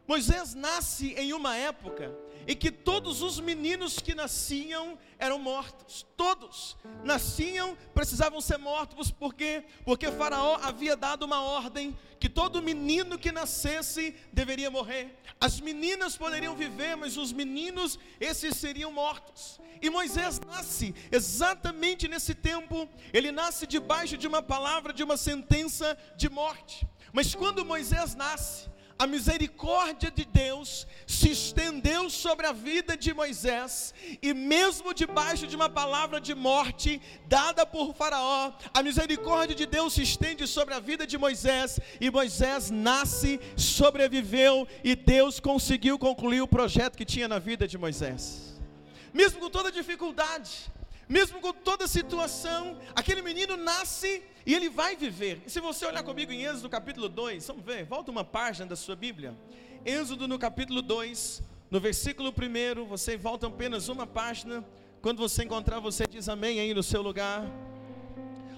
Moisés 0.07 0.53
nasce 0.53 1.15
em 1.15 1.33
uma 1.33 1.57
época 1.57 2.15
em 2.47 2.55
que 2.55 2.71
todos 2.71 3.21
os 3.21 3.39
meninos 3.39 3.99
que 3.99 4.15
nasciam 4.15 4.97
eram 5.17 5.39
mortos, 5.39 6.05
todos 6.17 6.77
nasciam, 7.03 7.77
precisavam 7.93 8.41
ser 8.41 8.57
mortos, 8.57 9.11
por 9.11 9.33
quê? 9.33 9.63
Porque 9.85 10.11
Faraó 10.11 10.57
havia 10.61 10.95
dado 10.95 11.23
uma 11.23 11.41
ordem 11.41 11.97
que 12.19 12.29
todo 12.29 12.61
menino 12.61 13.17
que 13.17 13.31
nascesse 13.31 14.15
deveria 14.31 14.69
morrer. 14.69 15.17
As 15.39 15.59
meninas 15.59 16.17
poderiam 16.17 16.55
viver, 16.55 16.95
mas 16.95 17.17
os 17.17 17.31
meninos, 17.31 17.97
esses 18.19 18.57
seriam 18.57 18.91
mortos. 18.91 19.59
E 19.81 19.89
Moisés 19.89 20.39
nasce 20.39 20.93
exatamente 21.11 22.07
nesse 22.07 22.35
tempo, 22.35 22.87
ele 23.11 23.31
nasce 23.31 23.65
debaixo 23.65 24.17
de 24.17 24.27
uma 24.27 24.41
palavra, 24.41 24.93
de 24.93 25.03
uma 25.03 25.17
sentença 25.17 25.97
de 26.15 26.29
morte. 26.29 26.87
Mas 27.11 27.35
quando 27.35 27.65
Moisés 27.65 28.15
nasce, 28.15 28.69
a 29.01 29.07
misericórdia 29.07 30.11
de 30.11 30.23
Deus 30.23 30.85
se 31.07 31.31
estendeu 31.31 32.07
sobre 32.07 32.45
a 32.45 32.51
vida 32.51 32.95
de 32.95 33.11
Moisés, 33.15 33.95
e 34.21 34.31
mesmo 34.31 34.93
debaixo 34.93 35.47
de 35.47 35.55
uma 35.55 35.67
palavra 35.67 36.21
de 36.21 36.35
morte 36.35 37.01
dada 37.27 37.65
por 37.65 37.95
Faraó, 37.95 38.53
a 38.71 38.83
misericórdia 38.83 39.55
de 39.55 39.65
Deus 39.65 39.93
se 39.93 40.03
estende 40.03 40.45
sobre 40.45 40.75
a 40.75 40.79
vida 40.79 41.07
de 41.07 41.17
Moisés, 41.17 41.79
e 41.99 42.11
Moisés 42.11 42.69
nasce, 42.69 43.39
sobreviveu, 43.57 44.67
e 44.83 44.95
Deus 44.95 45.39
conseguiu 45.39 45.97
concluir 45.97 46.41
o 46.41 46.47
projeto 46.47 46.95
que 46.95 47.03
tinha 47.03 47.27
na 47.27 47.39
vida 47.39 47.67
de 47.67 47.79
Moisés. 47.79 48.61
Mesmo 49.11 49.39
com 49.39 49.49
toda 49.49 49.71
dificuldade, 49.71 50.71
mesmo 51.11 51.41
com 51.41 51.51
toda 51.51 51.89
situação, 51.89 52.77
aquele 52.95 53.21
menino 53.21 53.57
nasce 53.57 54.23
e 54.45 54.53
ele 54.53 54.69
vai 54.69 54.95
viver. 54.95 55.41
E 55.45 55.49
se 55.49 55.59
você 55.59 55.85
olhar 55.85 56.03
comigo 56.03 56.31
em 56.31 56.45
Êxodo 56.45 56.69
capítulo 56.69 57.09
2, 57.09 57.47
vamos 57.47 57.65
ver, 57.65 57.83
volta 57.83 58.09
uma 58.09 58.23
página 58.23 58.65
da 58.65 58.77
sua 58.77 58.95
Bíblia. 58.95 59.37
Êxodo 59.85 60.25
no 60.25 60.39
capítulo 60.39 60.81
2, 60.81 61.43
no 61.69 61.81
versículo 61.81 62.29
1, 62.33 62.85
você 62.85 63.17
volta 63.17 63.47
apenas 63.47 63.89
uma 63.89 64.07
página. 64.07 64.63
Quando 65.01 65.17
você 65.17 65.43
encontrar, 65.43 65.81
você 65.81 66.05
diz 66.09 66.29
amém 66.29 66.61
aí 66.61 66.73
no 66.73 66.81
seu 66.81 67.01
lugar. 67.01 67.45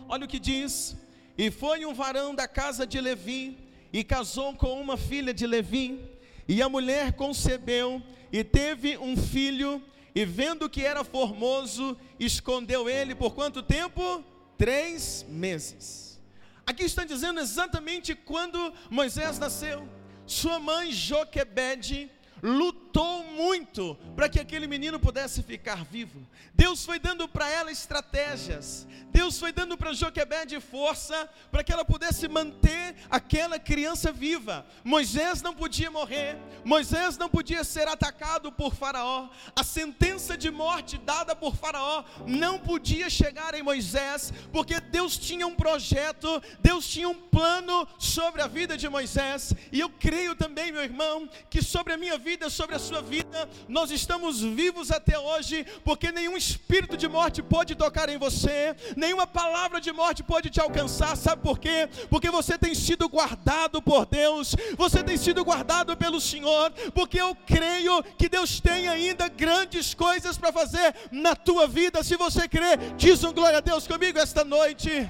Olha 0.07 0.25
o 0.25 0.27
que 0.27 0.37
diz: 0.37 0.95
E 1.35 1.49
foi 1.49 1.87
um 1.87 1.93
varão 1.95 2.35
da 2.35 2.47
casa 2.47 2.85
de 2.85 3.01
Levi, 3.01 3.57
e 3.91 4.03
casou 4.03 4.53
com 4.53 4.79
uma 4.79 4.95
filha 4.95 5.33
de 5.33 5.47
Levi, 5.47 5.99
e 6.47 6.61
a 6.61 6.69
mulher 6.69 7.13
concebeu, 7.13 7.99
e 8.31 8.43
teve 8.43 8.95
um 8.95 9.17
filho, 9.17 9.81
e 10.15 10.25
vendo 10.25 10.69
que 10.69 10.85
era 10.85 11.03
formoso, 11.03 11.97
escondeu 12.19 12.89
ele 12.89 13.15
por 13.15 13.33
quanto 13.33 13.63
tempo? 13.63 14.23
Três 14.57 15.25
meses. 15.27 16.21
Aqui 16.65 16.83
está 16.83 17.03
dizendo 17.03 17.39
exatamente 17.39 18.15
quando 18.15 18.73
Moisés 18.89 19.39
nasceu. 19.39 19.87
Sua 20.25 20.59
mãe 20.59 20.91
Joquebede 20.91 22.09
lutou 22.41 22.82
muito 23.01 23.95
para 24.15 24.29
que 24.29 24.39
aquele 24.39 24.67
menino 24.67 24.99
pudesse 24.99 25.41
ficar 25.41 25.83
vivo. 25.83 26.25
Deus 26.53 26.85
foi 26.85 26.99
dando 26.99 27.27
para 27.27 27.49
ela 27.49 27.71
estratégias. 27.71 28.87
Deus 29.09 29.39
foi 29.39 29.51
dando 29.51 29.77
para 29.77 29.93
Joquebede 29.93 30.59
força 30.59 31.29
para 31.51 31.63
que 31.63 31.71
ela 31.71 31.85
pudesse 31.85 32.27
manter 32.27 32.95
aquela 33.09 33.59
criança 33.59 34.11
viva. 34.11 34.65
Moisés 34.83 35.41
não 35.41 35.53
podia 35.53 35.89
morrer. 35.89 36.37
Moisés 36.63 37.17
não 37.17 37.29
podia 37.29 37.63
ser 37.63 37.87
atacado 37.87 38.51
por 38.51 38.73
Faraó. 38.73 39.29
A 39.55 39.63
sentença 39.63 40.37
de 40.37 40.49
morte 40.49 40.97
dada 40.97 41.35
por 41.35 41.55
Faraó 41.55 42.03
não 42.25 42.57
podia 42.59 43.09
chegar 43.09 43.53
em 43.53 43.63
Moisés, 43.63 44.33
porque 44.51 44.79
Deus 44.79 45.17
tinha 45.17 45.45
um 45.45 45.55
projeto, 45.55 46.41
Deus 46.59 46.87
tinha 46.87 47.09
um 47.09 47.15
plano 47.15 47.87
sobre 47.97 48.41
a 48.41 48.47
vida 48.47 48.77
de 48.77 48.89
Moisés. 48.89 49.53
E 49.71 49.79
eu 49.79 49.89
creio 49.89 50.35
também, 50.35 50.71
meu 50.71 50.83
irmão, 50.83 51.29
que 51.49 51.61
sobre 51.61 51.93
a 51.93 51.97
minha 51.97 52.17
vida, 52.17 52.49
sobre 52.49 52.75
a 52.75 52.79
sua 52.83 53.01
vida, 53.01 53.49
nós 53.67 53.89
estamos 53.89 54.41
vivos 54.41 54.91
até 54.91 55.17
hoje, 55.17 55.65
porque 55.83 56.11
nenhum 56.11 56.35
espírito 56.35 56.97
de 56.97 57.07
morte 57.07 57.41
pode 57.41 57.75
tocar 57.75 58.09
em 58.09 58.17
você, 58.17 58.75
nenhuma 58.95 59.25
palavra 59.25 59.79
de 59.79 59.91
morte 59.91 60.21
pode 60.21 60.49
te 60.49 60.59
alcançar, 60.59 61.15
sabe 61.15 61.41
por 61.41 61.57
quê? 61.57 61.89
Porque 62.09 62.29
você 62.29 62.57
tem 62.57 62.75
sido 62.75 63.07
guardado 63.07 63.81
por 63.81 64.05
Deus, 64.05 64.55
você 64.77 65.01
tem 65.01 65.17
sido 65.17 65.43
guardado 65.43 65.95
pelo 65.95 66.19
Senhor, 66.19 66.71
porque 66.93 67.19
eu 67.19 67.35
creio 67.47 68.03
que 68.17 68.27
Deus 68.27 68.59
tem 68.59 68.87
ainda 68.87 69.29
grandes 69.29 69.93
coisas 69.93 70.37
para 70.37 70.51
fazer 70.51 70.93
na 71.11 71.35
tua 71.35 71.67
vida, 71.67 72.03
se 72.03 72.17
você 72.17 72.47
crê, 72.47 72.77
diz 72.97 73.23
um 73.23 73.33
glória 73.33 73.59
a 73.59 73.61
Deus 73.61 73.87
comigo 73.87 74.19
esta 74.19 74.43
noite. 74.43 75.09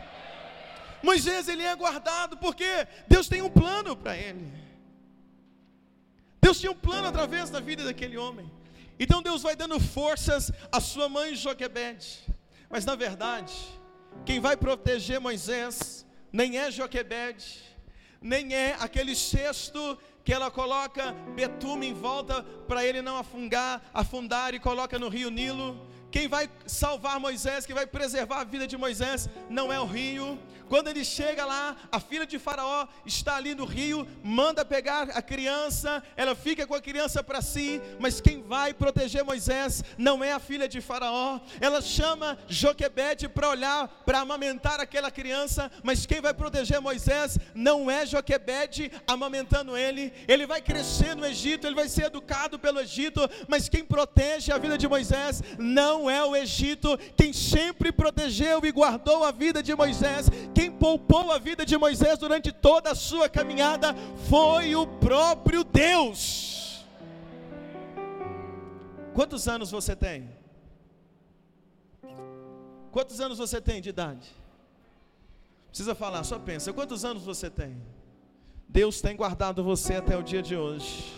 Moisés 1.01 1.49
ele 1.49 1.63
é 1.63 1.75
guardado 1.75 2.37
porque 2.37 2.87
Deus 3.07 3.27
tem 3.27 3.41
um 3.41 3.49
plano 3.49 3.95
para 3.95 4.15
ele. 4.15 4.62
Deus 6.43 6.59
tinha 6.59 6.73
um 6.73 6.75
plano 6.75 7.07
através 7.07 7.49
da 7.49 7.61
vida 7.61 7.85
daquele 7.85 8.17
homem. 8.17 8.51
Então 8.99 9.21
Deus 9.21 9.41
vai 9.41 9.55
dando 9.55 9.79
forças 9.79 10.51
à 10.69 10.81
sua 10.81 11.07
mãe 11.07 11.35
Joquebede. 11.35 12.19
Mas 12.69 12.83
na 12.83 12.95
verdade, 12.95 13.53
quem 14.25 14.41
vai 14.41 14.57
proteger 14.57 15.21
Moisés 15.21 16.05
nem 16.33 16.57
é 16.57 16.69
Joquebede, 16.69 17.63
nem 18.21 18.53
é 18.53 18.75
aquele 18.77 19.15
cesto 19.15 19.97
que 20.25 20.33
ela 20.33 20.51
coloca 20.51 21.13
betume 21.33 21.87
em 21.87 21.93
volta 21.93 22.43
para 22.67 22.85
ele 22.85 23.01
não 23.01 23.15
afundar, 23.15 23.81
afundar 23.93 24.53
e 24.53 24.59
coloca 24.59 24.99
no 24.99 25.07
rio 25.07 25.31
Nilo. 25.31 25.87
Quem 26.11 26.27
vai 26.27 26.49
salvar 26.65 27.21
Moisés, 27.21 27.65
quem 27.65 27.73
vai 27.73 27.87
preservar 27.87 28.41
a 28.41 28.43
vida 28.43 28.67
de 28.67 28.75
Moisés, 28.75 29.29
não 29.49 29.71
é 29.71 29.79
o 29.79 29.85
rio, 29.85 30.37
quando 30.73 30.87
ele 30.87 31.05
chega 31.05 31.45
lá, 31.45 31.75
a 31.91 31.99
filha 31.99 32.25
de 32.25 32.39
Faraó 32.39 32.87
está 33.05 33.35
ali 33.35 33.53
no 33.53 33.63
rio, 33.63 34.07
manda 34.23 34.65
pegar 34.65 35.03
a 35.11 35.21
criança, 35.21 36.01
ela 36.17 36.33
fica 36.33 36.65
com 36.65 36.73
a 36.73 36.81
criança 36.81 37.21
para 37.21 37.43
si, 37.43 37.79
mas 37.99 38.19
quem 38.19 38.41
vai 38.41 38.73
proteger 38.73 39.23
Moisés 39.23 39.83
não 39.99 40.23
é 40.23 40.31
a 40.31 40.39
filha 40.39 40.67
de 40.67 40.81
Faraó. 40.81 41.39
Ela 41.61 41.79
chama 41.79 42.39
Joquebede 42.47 43.29
para 43.29 43.49
olhar, 43.49 43.87
para 44.03 44.21
amamentar 44.21 44.79
aquela 44.79 45.11
criança, 45.11 45.71
mas 45.83 46.07
quem 46.07 46.19
vai 46.19 46.33
proteger 46.33 46.81
Moisés 46.81 47.37
não 47.53 47.91
é 47.91 48.03
Joquebede 48.03 48.91
amamentando 49.05 49.77
ele. 49.77 50.11
Ele 50.27 50.47
vai 50.47 50.59
crescer 50.59 51.15
no 51.15 51.23
Egito, 51.23 51.67
ele 51.67 51.75
vai 51.75 51.87
ser 51.87 52.05
educado 52.05 52.57
pelo 52.57 52.79
Egito, 52.79 53.21
mas 53.47 53.69
quem 53.69 53.85
protege 53.85 54.51
a 54.51 54.57
vida 54.57 54.75
de 54.75 54.87
Moisés 54.87 55.43
não 55.59 56.09
é 56.09 56.25
o 56.25 56.35
Egito. 56.35 56.97
Quem 57.15 57.31
sempre 57.31 57.91
protegeu 57.91 58.65
e 58.65 58.71
guardou 58.71 59.23
a 59.23 59.29
vida 59.29 59.61
de 59.61 59.75
Moisés, 59.75 60.31
quem 60.63 60.71
poupou 60.71 61.29
a 61.29 61.37
vida 61.37 61.65
de 61.65 61.77
Moisés 61.77 62.17
durante 62.17 62.49
toda 62.49 62.91
a 62.91 62.95
sua 62.95 63.27
caminhada 63.27 63.93
foi 64.29 64.75
o 64.77 64.87
próprio 64.87 65.61
Deus. 65.61 66.85
Quantos 69.13 69.45
anos 69.45 69.71
você 69.71 69.93
tem? 69.93 70.29
Quantos 72.93 73.19
anos 73.19 73.37
você 73.37 73.59
tem 73.59 73.81
de 73.81 73.89
idade? 73.89 74.29
Precisa 75.67 75.93
falar, 75.93 76.23
só 76.23 76.39
pensa. 76.39 76.71
Quantos 76.71 77.03
anos 77.03 77.23
você 77.23 77.49
tem? 77.49 77.75
Deus 78.69 79.01
tem 79.01 79.17
guardado 79.17 79.65
você 79.65 79.95
até 79.95 80.15
o 80.15 80.23
dia 80.23 80.41
de 80.41 80.55
hoje. 80.55 81.13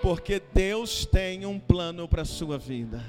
Porque 0.00 0.40
Deus 0.54 1.04
tem 1.04 1.44
um 1.44 1.58
plano 1.58 2.06
para 2.06 2.22
a 2.22 2.26
sua 2.26 2.56
vida. 2.58 3.02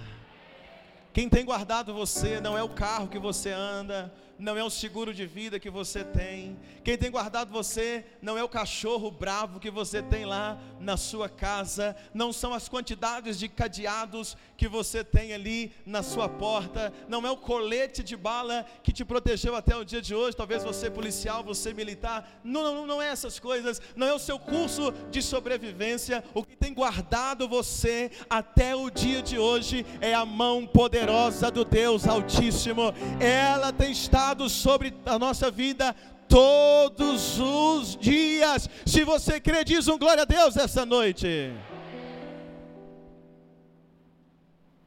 Quem 1.14 1.30
tem 1.30 1.46
guardado 1.46 1.94
você 1.94 2.42
não 2.42 2.58
é 2.58 2.64
o 2.64 2.70
carro 2.70 3.08
que 3.08 3.20
você 3.20 3.52
anda, 3.52 4.12
não 4.40 4.58
é 4.58 4.64
o 4.64 4.70
seguro 4.70 5.14
de 5.14 5.26
vida 5.26 5.60
que 5.60 5.70
você 5.70 6.04
tem. 6.04 6.58
Quem 6.84 6.98
tem 6.98 7.10
guardado 7.10 7.52
você 7.52 8.06
não 8.22 8.38
é 8.38 8.44
o 8.44 8.50
cachorro 8.50 9.10
bravo 9.10 9.60
que 9.60 9.72
você 9.72 10.02
tem 10.02 10.26
lá 10.26 10.60
na 10.80 10.96
sua 10.96 11.28
casa, 11.28 11.96
não 12.14 12.32
são 12.32 12.54
as 12.54 12.70
quantidades 12.70 13.40
de 13.40 13.48
cadeados 13.48 14.38
que 14.56 14.68
você 14.68 15.04
tem 15.04 15.34
ali 15.34 15.72
na 15.86 16.04
sua 16.04 16.30
porta, 16.30 16.94
não 17.08 17.26
é 17.26 17.32
o 17.32 17.38
colete 17.38 18.04
de 18.04 18.16
bala 18.16 18.66
que 18.84 18.92
te 18.92 19.04
protegeu 19.04 19.56
até 19.56 19.76
o 19.76 19.84
dia 19.84 20.02
de 20.02 20.14
hoje. 20.14 20.38
Talvez 20.38 20.64
você 20.64 20.90
policial, 20.90 21.44
você 21.44 21.74
militar, 21.74 22.40
não, 22.44 22.64
não, 22.64 22.88
não 22.88 23.02
é 23.02 23.08
essas 23.08 23.40
coisas, 23.40 23.82
não 23.96 24.08
é 24.08 24.14
o 24.14 24.20
seu 24.20 24.38
curso 24.38 24.94
de 25.10 25.22
sobrevivência. 25.22 26.24
O 26.34 26.44
que 26.44 26.56
tem 26.56 26.74
guardado 26.74 27.48
você 27.48 28.12
até 28.30 28.76
o 28.76 28.90
dia 28.90 29.22
de 29.22 29.38
hoje 29.38 29.86
é 30.00 30.14
a 30.14 30.26
mão 30.26 30.66
poderosa 30.66 31.50
do 31.50 31.66
Deus 31.66 32.08
Altíssimo. 32.08 32.94
Ela 33.20 33.74
tem 33.74 33.92
estado 33.92 34.27
sobre 34.50 34.94
a 35.06 35.18
nossa 35.18 35.50
vida 35.50 35.96
todos 36.28 37.40
os 37.40 37.96
dias. 37.96 38.70
Se 38.86 39.04
você 39.04 39.40
crê, 39.40 39.64
diz 39.64 39.88
um 39.88 39.98
glória 39.98 40.24
a 40.24 40.26
Deus 40.26 40.58
essa 40.58 40.86
noite. 40.86 41.54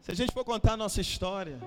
Se 0.01 0.11
a 0.11 0.15
gente 0.15 0.33
for 0.33 0.45
contar 0.45 0.73
a 0.73 0.77
nossa 0.77 1.01
história, 1.01 1.61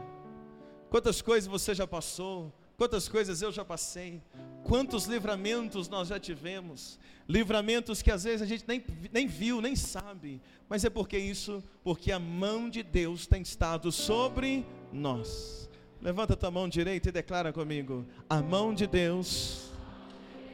quantas 0.90 1.22
coisas 1.22 1.50
você 1.50 1.74
já 1.74 1.88
passou, 1.88 2.54
quantas 2.78 3.08
coisas 3.08 3.42
eu 3.42 3.52
já 3.52 3.66
passei, 3.66 4.22
quantos 4.64 5.06
livramentos 5.06 5.88
nós 5.88 6.08
já 6.08 6.20
tivemos, 6.20 7.00
livramentos 7.28 8.02
que 8.02 8.12
às 8.12 8.24
vezes 8.24 8.42
a 8.42 8.46
gente 8.46 8.66
nem, 8.68 8.84
nem 9.12 9.28
viu, 9.28 9.62
nem 9.62 9.76
sabe, 9.76 10.42
mas 10.68 10.84
é 10.84 10.90
porque 10.90 11.18
isso, 11.18 11.64
porque 11.84 12.12
a 12.12 12.20
mão 12.20 12.70
de 12.70 12.84
Deus 12.84 13.26
tem 13.26 13.42
estado 13.42 13.92
sobre 13.92 14.66
nós. 14.92 15.70
Levanta 16.04 16.36
tua 16.36 16.52
mão 16.52 16.68
direita 16.68 17.08
e 17.08 17.12
declara 17.14 17.54
comigo: 17.54 18.06
a 18.30 18.42
mão 18.42 18.74
de 18.74 18.86
Deus 18.86 19.72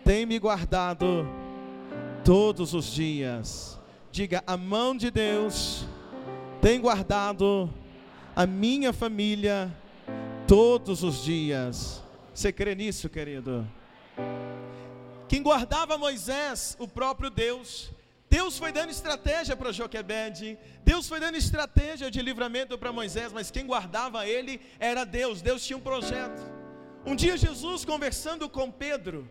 tem 0.05 0.23
me 0.23 0.37
guardado 0.37 1.27
todos 2.23 2.75
os 2.75 2.85
dias. 2.93 3.79
Diga, 4.11 4.43
a 4.45 4.55
mão 4.55 4.95
de 4.95 5.09
Deus 5.09 5.87
tem 6.61 6.79
guardado 6.79 7.67
a 8.35 8.45
minha 8.45 8.93
família 8.93 9.75
todos 10.47 11.01
os 11.01 11.23
dias. 11.23 12.03
Você 12.31 12.51
crê 12.51 12.75
nisso, 12.75 13.09
querido? 13.09 13.67
Quem 15.27 15.41
guardava 15.41 15.97
Moisés, 15.97 16.77
o 16.79 16.87
próprio 16.87 17.31
Deus. 17.31 17.89
Deus 18.29 18.57
foi 18.57 18.71
dando 18.71 18.91
estratégia 18.91 19.55
para 19.55 19.71
Joquebede, 19.71 20.57
Deus 20.83 21.07
foi 21.07 21.19
dando 21.19 21.35
estratégia 21.35 22.11
de 22.11 22.21
livramento 22.21 22.77
para 22.77 22.91
Moisés, 22.91 23.33
mas 23.33 23.49
quem 23.49 23.65
guardava 23.65 24.27
ele 24.27 24.61
era 24.79 25.03
Deus, 25.03 25.41
Deus 25.41 25.65
tinha 25.65 25.77
um 25.77 25.81
projeto. 25.81 26.41
Um 27.05 27.15
dia 27.15 27.35
Jesus 27.37 27.83
conversando 27.83 28.47
com 28.47 28.69
Pedro, 28.69 29.27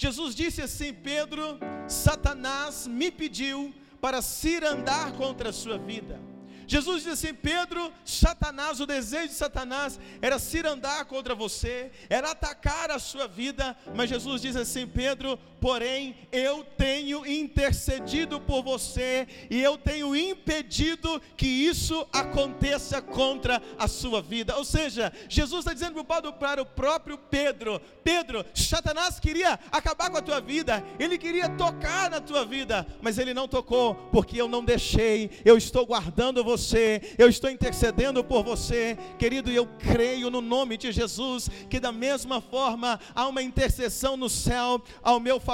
Jesus 0.00 0.34
disse 0.34 0.62
assim: 0.62 0.94
Pedro, 0.94 1.58
Satanás 1.86 2.86
me 2.86 3.10
pediu 3.10 3.74
para 4.00 4.22
se 4.22 4.56
andar 4.64 5.12
contra 5.12 5.50
a 5.50 5.52
sua 5.52 5.76
vida. 5.76 6.18
Jesus 6.66 7.02
disse 7.02 7.10
assim: 7.10 7.34
Pedro, 7.34 7.92
Satanás, 8.02 8.80
o 8.80 8.86
desejo 8.86 9.28
de 9.28 9.34
Satanás 9.34 10.00
era 10.22 10.38
se 10.38 10.64
andar 10.66 11.04
contra 11.04 11.34
você, 11.34 11.90
era 12.08 12.30
atacar 12.30 12.90
a 12.90 12.98
sua 12.98 13.28
vida, 13.28 13.76
mas 13.94 14.08
Jesus 14.08 14.40
diz 14.40 14.56
assim: 14.56 14.86
Pedro, 14.86 15.38
porém 15.60 16.16
eu 16.32 16.64
tenho 16.76 17.26
intercedido 17.26 18.40
por 18.40 18.62
você 18.62 19.26
e 19.50 19.60
eu 19.60 19.76
tenho 19.76 20.14
impedido 20.16 21.20
que 21.36 21.46
isso 21.46 22.06
aconteça 22.12 23.02
contra 23.02 23.62
a 23.78 23.86
sua 23.86 24.22
vida. 24.22 24.56
Ou 24.56 24.64
seja, 24.64 25.12
Jesus 25.28 25.60
está 25.60 25.72
dizendo 25.72 26.04
para 26.04 26.62
o 26.62 26.66
próprio 26.66 27.18
Pedro: 27.18 27.80
Pedro, 28.02 28.44
Satanás 28.54 29.20
queria 29.20 29.58
acabar 29.70 30.10
com 30.10 30.16
a 30.16 30.22
tua 30.22 30.40
vida, 30.40 30.84
ele 30.98 31.18
queria 31.18 31.48
tocar 31.48 32.10
na 32.10 32.20
tua 32.20 32.44
vida, 32.44 32.86
mas 33.02 33.18
ele 33.18 33.34
não 33.34 33.46
tocou, 33.46 33.94
porque 34.10 34.40
eu 34.40 34.48
não 34.48 34.64
deixei, 34.64 35.30
eu 35.44 35.56
estou 35.56 35.84
guardando 35.84 36.42
você 36.42 37.00
eu 37.18 37.28
estou 37.28 37.50
intercedendo 37.50 38.22
por 38.24 38.42
você, 38.42 38.96
querido, 39.18 39.50
e 39.50 39.56
eu 39.56 39.66
creio 39.78 40.30
no 40.30 40.40
nome 40.40 40.76
de 40.76 40.92
Jesus 40.92 41.50
que 41.68 41.80
da 41.80 41.92
mesma 41.92 42.40
forma 42.40 42.98
há 43.14 43.26
uma 43.26 43.42
intercessão 43.42 44.16
no 44.16 44.28
céu 44.28 44.82
ao 45.02 45.20
meu 45.20 45.38
favor, 45.38 45.49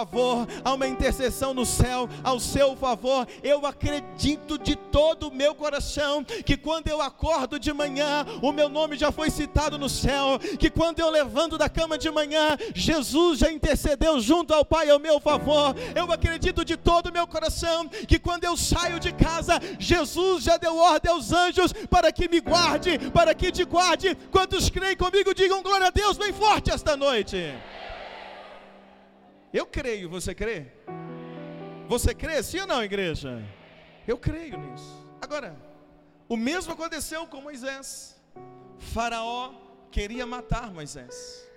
há 0.65 0.75
uma 0.75 0.87
intercessão 0.87 1.55
no 1.55 1.65
céu 1.65 2.09
ao 2.23 2.39
seu 2.39 2.77
favor. 2.77 3.27
Eu 3.43 3.65
acredito 3.65 4.59
de 4.59 4.77
todo 4.77 5.29
o 5.29 5.35
meu 5.35 5.55
coração 5.55 6.25
que 6.25 6.57
quando 6.57 6.89
eu 6.89 7.01
acordo 7.01 7.59
de 7.59 7.73
manhã, 7.73 8.27
o 8.43 8.53
meu 8.53 8.69
nome 8.69 8.97
já 8.97 9.11
foi 9.11 9.31
citado 9.31 9.79
no 9.79 9.89
céu, 9.89 10.39
que 10.59 10.69
quando 10.69 11.01
eu 11.01 11.11
levanto 11.11 11.57
da 11.57 11.69
cama 11.69 11.97
de 11.97 12.11
manhã, 12.11 12.57
Jesus 12.75 13.39
já 13.39 13.51
intercedeu 13.51 14.21
junto 14.21 14.53
ao 14.53 14.65
Pai 14.65 14.91
ao 14.91 14.99
meu 14.99 15.21
favor. 15.21 15.75
Eu 15.95 16.11
acredito 16.13 16.65
de 16.65 16.77
todo 16.77 17.07
o 17.07 17.13
meu 17.13 17.27
coração 17.27 17.89
que 17.89 18.19
quando 18.19 18.45
eu 18.45 18.57
saio 18.57 18.99
de 18.99 19.13
casa, 19.13 19.61
Jesus 19.79 20.45
já 20.45 20.57
deu 20.57 20.77
ordem 20.77 21.11
aos 21.11 21.33
anjos 21.33 21.73
para 21.89 22.13
que 22.13 22.29
me 22.29 22.41
guarde, 22.41 22.99
para 23.11 23.35
que 23.35 23.53
te 23.53 23.65
guarde. 23.65 24.17
Quantos 24.31 24.69
creem 24.69 24.97
comigo, 24.97 25.35
digam 25.35 25.63
glória 25.63 25.87
a 25.87 25.91
Deus 25.91 26.17
bem 26.17 26.33
forte 26.33 26.71
esta 26.71 26.97
noite. 26.97 27.55
Eu 29.53 29.67
creio, 29.67 30.09
você 30.09 30.35
crê? 30.35 30.67
Você 31.89 32.15
crê 32.15 32.43
sim 32.43 32.61
ou 32.61 32.67
não, 32.67 32.83
igreja? 32.83 33.43
Eu 34.07 34.19
creio 34.19 34.59
nisso. 34.59 35.07
Agora, 35.21 35.57
o 36.29 36.37
mesmo 36.37 36.73
aconteceu 36.73 37.27
com 37.27 37.41
Moisés. 37.41 38.21
Faraó 38.79 39.55
queria 39.91 40.27
matar 40.27 40.73
Moisés. 40.73 41.49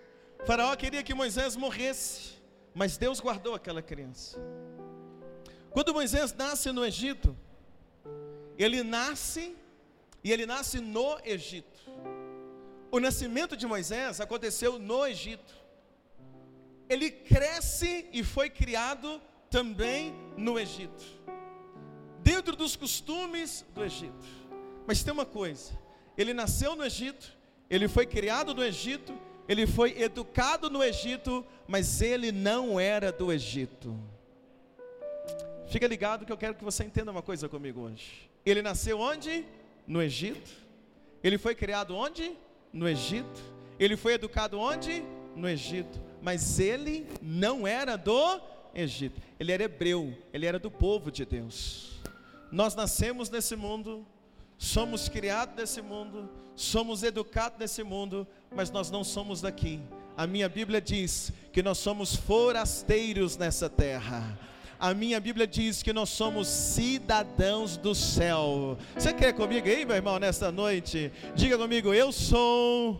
Faraó 0.45 0.75
queria 0.75 1.03
que 1.03 1.13
Moisés 1.13 1.55
morresse, 1.55 2.33
mas 2.73 2.97
Deus 2.97 3.19
guardou 3.19 3.53
aquela 3.55 3.81
criança. 3.81 4.39
Quando 5.71 5.93
Moisés 5.93 6.33
nasce 6.33 6.71
no 6.71 6.85
Egito, 6.85 7.35
ele 8.57 8.83
nasce 8.83 9.55
e 10.23 10.31
ele 10.31 10.45
nasce 10.45 10.79
no 10.79 11.19
Egito. 11.23 11.79
O 12.91 12.99
nascimento 12.99 13.55
de 13.55 13.67
Moisés 13.67 14.19
aconteceu 14.21 14.79
no 14.79 15.05
Egito. 15.05 15.58
Ele 16.89 17.11
cresce 17.11 18.07
e 18.11 18.23
foi 18.23 18.49
criado 18.49 19.21
também 19.49 20.13
no 20.35 20.59
Egito, 20.59 21.03
dentro 22.23 22.55
dos 22.55 22.75
costumes 22.75 23.63
do 23.73 23.83
Egito. 23.83 24.25
Mas 24.87 25.03
tem 25.03 25.13
uma 25.13 25.25
coisa: 25.25 25.71
ele 26.17 26.33
nasceu 26.33 26.75
no 26.75 26.83
Egito, 26.83 27.31
ele 27.69 27.87
foi 27.87 28.07
criado 28.07 28.55
no 28.55 28.63
Egito, 28.63 29.13
ele 29.47 29.67
foi 29.67 30.01
educado 30.01 30.69
no 30.69 30.83
Egito, 30.83 31.45
mas 31.67 32.01
ele 32.01 32.31
não 32.31 32.79
era 32.79 33.11
do 33.11 33.31
Egito. 33.31 33.95
Fica 35.67 35.85
ligado 35.85 36.25
que 36.25 36.31
eu 36.31 36.37
quero 36.37 36.55
que 36.55 36.63
você 36.63 36.83
entenda 36.83 37.11
uma 37.11 37.21
coisa 37.21 37.47
comigo 37.47 37.81
hoje. 37.81 38.27
Ele 38.43 38.63
nasceu 38.63 38.99
onde? 38.99 39.45
No 39.85 40.01
Egito. 40.01 40.49
Ele 41.23 41.37
foi 41.37 41.53
criado 41.53 41.95
onde? 41.95 42.35
No 42.73 42.89
Egito. 42.89 43.39
Ele 43.79 43.95
foi 43.95 44.13
educado 44.13 44.59
onde? 44.59 45.03
No 45.35 45.47
Egito. 45.47 46.08
Mas 46.21 46.59
ele 46.59 47.07
não 47.21 47.67
era 47.67 47.95
do 47.95 48.41
Egito. 48.73 49.21
Ele 49.39 49.51
era 49.51 49.63
hebreu, 49.63 50.13
ele 50.33 50.45
era 50.45 50.59
do 50.59 50.69
povo 50.69 51.11
de 51.11 51.25
Deus. 51.25 51.99
Nós 52.51 52.75
nascemos 52.75 53.29
nesse 53.29 53.55
mundo, 53.55 54.05
somos 54.57 55.07
criados 55.07 55.55
nesse 55.55 55.81
mundo, 55.81 56.29
somos 56.55 57.03
educados 57.03 57.59
nesse 57.59 57.83
mundo, 57.83 58.27
mas 58.53 58.71
nós 58.71 58.89
não 58.89 59.03
somos 59.03 59.41
daqui. 59.41 59.79
A 60.17 60.27
minha 60.27 60.49
Bíblia 60.49 60.81
diz 60.81 61.31
que 61.53 61.63
nós 61.63 61.77
somos 61.77 62.15
forasteiros 62.15 63.37
nessa 63.37 63.69
terra. 63.69 64.37
A 64.79 64.93
minha 64.93 65.19
Bíblia 65.19 65.45
diz 65.45 65.83
que 65.83 65.91
nós 65.91 66.09
somos 66.09 66.47
cidadãos 66.47 67.77
do 67.77 67.93
céu. 67.93 68.77
Você 68.95 69.13
quer 69.13 69.33
comigo 69.33 69.67
aí, 69.67 69.85
meu 69.85 69.95
irmão, 69.95 70.17
nesta 70.19 70.51
noite? 70.51 71.11
Diga 71.35 71.57
comigo, 71.57 71.93
eu 71.93 72.11
sou 72.11 72.99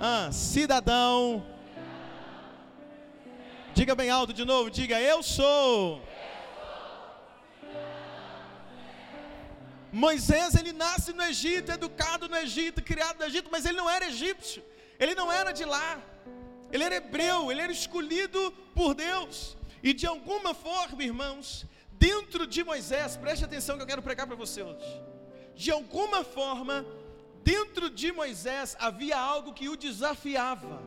ah, 0.00 0.28
cidadão. 0.32 1.44
Diga 3.78 3.94
bem 3.94 4.10
alto 4.10 4.32
de 4.32 4.44
novo, 4.44 4.68
diga, 4.68 5.00
eu 5.00 5.22
sou. 5.22 6.02
Moisés, 9.92 10.56
ele 10.56 10.72
nasce 10.72 11.12
no 11.12 11.22
Egito, 11.22 11.70
educado 11.70 12.28
no 12.28 12.36
Egito, 12.38 12.82
criado 12.82 13.20
no 13.20 13.26
Egito, 13.26 13.48
mas 13.52 13.64
ele 13.64 13.76
não 13.76 13.88
era 13.88 14.08
egípcio, 14.08 14.64
ele 14.98 15.14
não 15.14 15.30
era 15.30 15.52
de 15.52 15.64
lá, 15.64 16.02
ele 16.72 16.82
era 16.82 16.96
hebreu, 16.96 17.52
ele 17.52 17.60
era 17.60 17.70
escolhido 17.70 18.52
por 18.74 18.94
Deus. 18.94 19.56
E 19.80 19.92
de 19.92 20.08
alguma 20.08 20.52
forma, 20.54 21.04
irmãos, 21.04 21.64
dentro 21.92 22.48
de 22.48 22.64
Moisés, 22.64 23.16
preste 23.16 23.44
atenção 23.44 23.76
que 23.76 23.84
eu 23.84 23.86
quero 23.86 24.02
pregar 24.02 24.26
para 24.26 24.34
você 24.34 24.60
hoje. 24.60 24.92
De 25.54 25.70
alguma 25.70 26.24
forma, 26.24 26.84
dentro 27.44 27.88
de 27.88 28.10
Moisés 28.10 28.76
havia 28.80 29.16
algo 29.16 29.54
que 29.54 29.68
o 29.68 29.76
desafiava. 29.76 30.82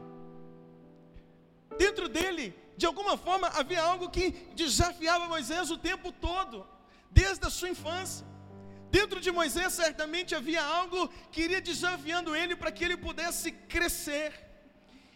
Dentro 1.77 2.09
dele, 2.09 2.53
de 2.81 2.87
alguma 2.91 3.15
forma, 3.25 3.47
havia 3.59 3.81
algo 3.91 4.09
que 4.15 4.25
desafiava 4.61 5.31
Moisés 5.33 5.69
o 5.69 5.77
tempo 5.77 6.11
todo, 6.11 6.55
desde 7.11 7.45
a 7.45 7.51
sua 7.57 7.69
infância. 7.69 8.25
Dentro 8.89 9.19
de 9.25 9.31
Moisés, 9.39 9.73
certamente 9.73 10.33
havia 10.33 10.63
algo 10.79 11.07
que 11.31 11.43
iria 11.43 11.61
desafiando 11.61 12.35
ele 12.35 12.55
para 12.55 12.71
que 12.71 12.83
ele 12.83 12.97
pudesse 12.97 13.51
crescer. 13.73 14.31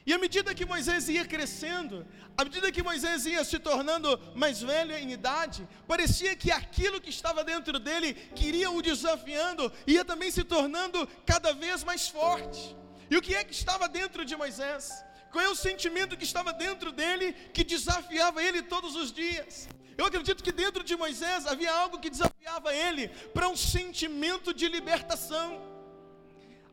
E 0.05 0.13
à 0.13 0.19
medida 0.25 0.53
que 0.53 0.69
Moisés 0.73 1.09
ia 1.09 1.25
crescendo, 1.25 2.05
à 2.37 2.43
medida 2.47 2.71
que 2.71 2.83
Moisés 2.89 3.25
ia 3.25 3.43
se 3.43 3.57
tornando 3.57 4.09
mais 4.35 4.61
velho 4.61 4.95
em 4.95 5.11
idade, 5.19 5.67
parecia 5.87 6.35
que 6.35 6.51
aquilo 6.51 7.01
que 7.01 7.09
estava 7.09 7.43
dentro 7.43 7.79
dele 7.79 8.13
queria 8.39 8.69
o 8.69 8.79
desafiando, 8.91 9.73
ia 9.87 10.05
também 10.05 10.29
se 10.29 10.43
tornando 10.43 10.99
cada 11.25 11.51
vez 11.51 11.83
mais 11.83 12.07
forte. 12.07 12.77
E 13.09 13.17
o 13.17 13.23
que 13.23 13.33
é 13.33 13.43
que 13.43 13.55
estava 13.61 13.89
dentro 13.89 14.23
de 14.23 14.35
Moisés? 14.43 15.03
Qual 15.35 15.43
é 15.43 15.49
o 15.49 15.61
sentimento 15.69 16.15
que 16.15 16.23
estava 16.23 16.53
dentro 16.53 16.93
dele 16.93 17.33
que 17.53 17.61
desafiava 17.61 18.41
ele 18.41 18.61
todos 18.73 18.95
os 18.95 19.11
dias? 19.11 19.67
Eu 19.97 20.05
acredito 20.05 20.41
que 20.41 20.53
dentro 20.53 20.81
de 20.81 20.95
Moisés 20.95 21.45
havia 21.45 21.73
algo 21.73 21.99
que 21.99 22.09
desafiava 22.09 22.73
ele 22.73 23.09
para 23.33 23.49
um 23.49 23.57
sentimento 23.57 24.53
de 24.53 24.69
libertação. 24.69 25.49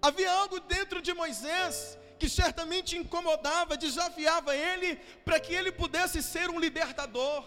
Havia 0.01 0.31
algo 0.31 0.61
dentro 0.61 1.03
de 1.03 1.12
Moisés 1.12 1.98
que 2.20 2.29
certamente 2.29 2.96
incomodava, 2.96 3.77
desafiava 3.77 4.55
ele, 4.55 4.94
para 5.25 5.40
que 5.40 5.53
ele 5.53 5.72
pudesse 5.72 6.22
ser 6.22 6.48
um 6.48 6.61
libertador, 6.61 7.44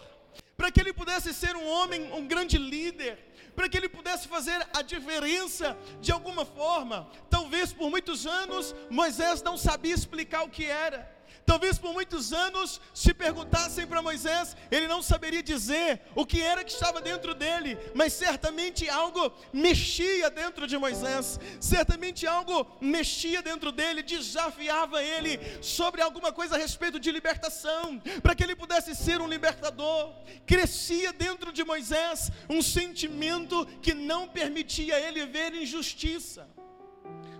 para 0.54 0.70
que 0.70 0.82
ele 0.82 0.92
pudesse 0.92 1.32
ser 1.32 1.56
um 1.56 1.66
homem, 1.66 2.12
um 2.12 2.26
grande 2.26 2.58
líder, 2.58 3.25
para 3.56 3.68
que 3.68 3.76
ele 3.76 3.88
pudesse 3.88 4.28
fazer 4.28 4.64
a 4.74 4.82
diferença 4.82 5.76
de 6.00 6.12
alguma 6.12 6.44
forma. 6.44 7.08
Talvez 7.30 7.72
por 7.72 7.90
muitos 7.90 8.26
anos 8.26 8.74
Moisés 8.90 9.42
não 9.42 9.56
sabia 9.56 9.94
explicar 9.94 10.44
o 10.44 10.50
que 10.50 10.66
era. 10.66 11.15
Talvez 11.46 11.78
por 11.78 11.92
muitos 11.92 12.32
anos, 12.32 12.80
se 12.92 13.14
perguntassem 13.14 13.86
para 13.86 14.02
Moisés, 14.02 14.56
ele 14.68 14.88
não 14.88 15.00
saberia 15.00 15.40
dizer 15.40 16.02
o 16.16 16.26
que 16.26 16.42
era 16.42 16.64
que 16.64 16.72
estava 16.72 17.00
dentro 17.00 17.36
dele, 17.36 17.78
mas 17.94 18.12
certamente 18.12 18.90
algo 18.90 19.32
mexia 19.52 20.28
dentro 20.28 20.66
de 20.66 20.76
Moisés, 20.76 21.38
certamente 21.60 22.26
algo 22.26 22.66
mexia 22.80 23.40
dentro 23.42 23.70
dele, 23.70 24.02
desafiava 24.02 25.00
ele 25.04 25.38
sobre 25.62 26.02
alguma 26.02 26.32
coisa 26.32 26.56
a 26.56 26.58
respeito 26.58 26.98
de 26.98 27.12
libertação, 27.12 28.00
para 28.20 28.34
que 28.34 28.42
ele 28.42 28.56
pudesse 28.56 28.92
ser 28.96 29.20
um 29.20 29.28
libertador. 29.28 30.14
Crescia 30.44 31.12
dentro 31.12 31.52
de 31.52 31.62
Moisés 31.62 32.32
um 32.50 32.60
sentimento 32.60 33.64
que 33.80 33.94
não 33.94 34.26
permitia 34.26 34.98
ele 34.98 35.24
ver 35.26 35.54
injustiça. 35.54 36.48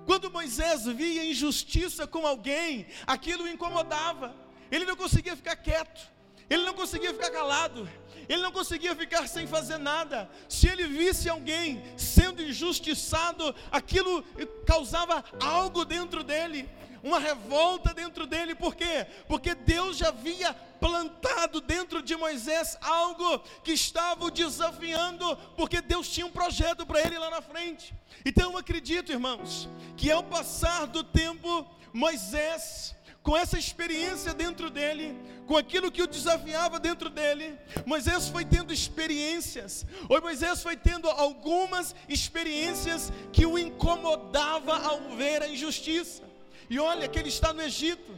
Quando 0.06 0.30
Moisés 0.30 0.86
via 0.86 1.24
injustiça 1.24 2.06
com 2.06 2.24
alguém, 2.26 2.86
aquilo 3.06 3.44
o 3.44 3.48
incomodava. 3.48 4.34
Ele 4.70 4.84
não 4.84 4.96
conseguia 4.96 5.36
ficar 5.36 5.56
quieto, 5.56 6.10
ele 6.48 6.64
não 6.64 6.74
conseguia 6.74 7.12
ficar 7.12 7.30
calado, 7.30 7.88
ele 8.28 8.42
não 8.42 8.52
conseguia 8.52 8.94
ficar 8.94 9.28
sem 9.28 9.46
fazer 9.46 9.78
nada. 9.78 10.30
Se 10.48 10.68
ele 10.68 10.86
visse 10.86 11.28
alguém 11.28 11.82
sendo 11.96 12.42
injustiçado, 12.42 13.54
aquilo 13.70 14.22
causava 14.64 15.24
algo 15.40 15.84
dentro 15.84 16.24
dele, 16.24 16.68
uma 17.06 17.20
revolta 17.20 17.94
dentro 17.94 18.26
dele, 18.26 18.52
por 18.52 18.74
quê? 18.74 19.06
Porque 19.28 19.54
Deus 19.54 19.96
já 19.96 20.08
havia 20.08 20.52
plantado 20.80 21.60
dentro 21.60 22.02
de 22.02 22.16
Moisés 22.16 22.76
algo 22.80 23.38
que 23.62 23.72
estava 23.72 24.24
o 24.24 24.30
desafiando, 24.30 25.36
porque 25.56 25.80
Deus 25.80 26.08
tinha 26.08 26.26
um 26.26 26.32
projeto 26.32 26.84
para 26.84 27.00
ele 27.00 27.16
lá 27.16 27.30
na 27.30 27.40
frente. 27.40 27.94
Então 28.24 28.50
eu 28.50 28.58
acredito, 28.58 29.12
irmãos, 29.12 29.68
que 29.96 30.10
ao 30.10 30.24
passar 30.24 30.88
do 30.88 31.04
tempo, 31.04 31.64
Moisés, 31.92 32.96
com 33.22 33.36
essa 33.36 33.56
experiência 33.56 34.34
dentro 34.34 34.68
dele, 34.68 35.16
com 35.46 35.56
aquilo 35.56 35.92
que 35.92 36.02
o 36.02 36.08
desafiava 36.08 36.80
dentro 36.80 37.08
dele, 37.08 37.56
Moisés 37.86 38.28
foi 38.28 38.44
tendo 38.44 38.72
experiências, 38.72 39.86
ou 40.08 40.20
Moisés 40.20 40.60
foi 40.60 40.76
tendo 40.76 41.08
algumas 41.08 41.94
experiências 42.08 43.12
que 43.32 43.46
o 43.46 43.56
incomodava 43.56 44.76
ao 44.76 45.16
ver 45.16 45.40
a 45.40 45.48
injustiça. 45.48 46.25
E 46.68 46.78
olha 46.78 47.08
que 47.08 47.18
ele 47.18 47.28
está 47.28 47.52
no 47.52 47.62
Egito, 47.62 48.12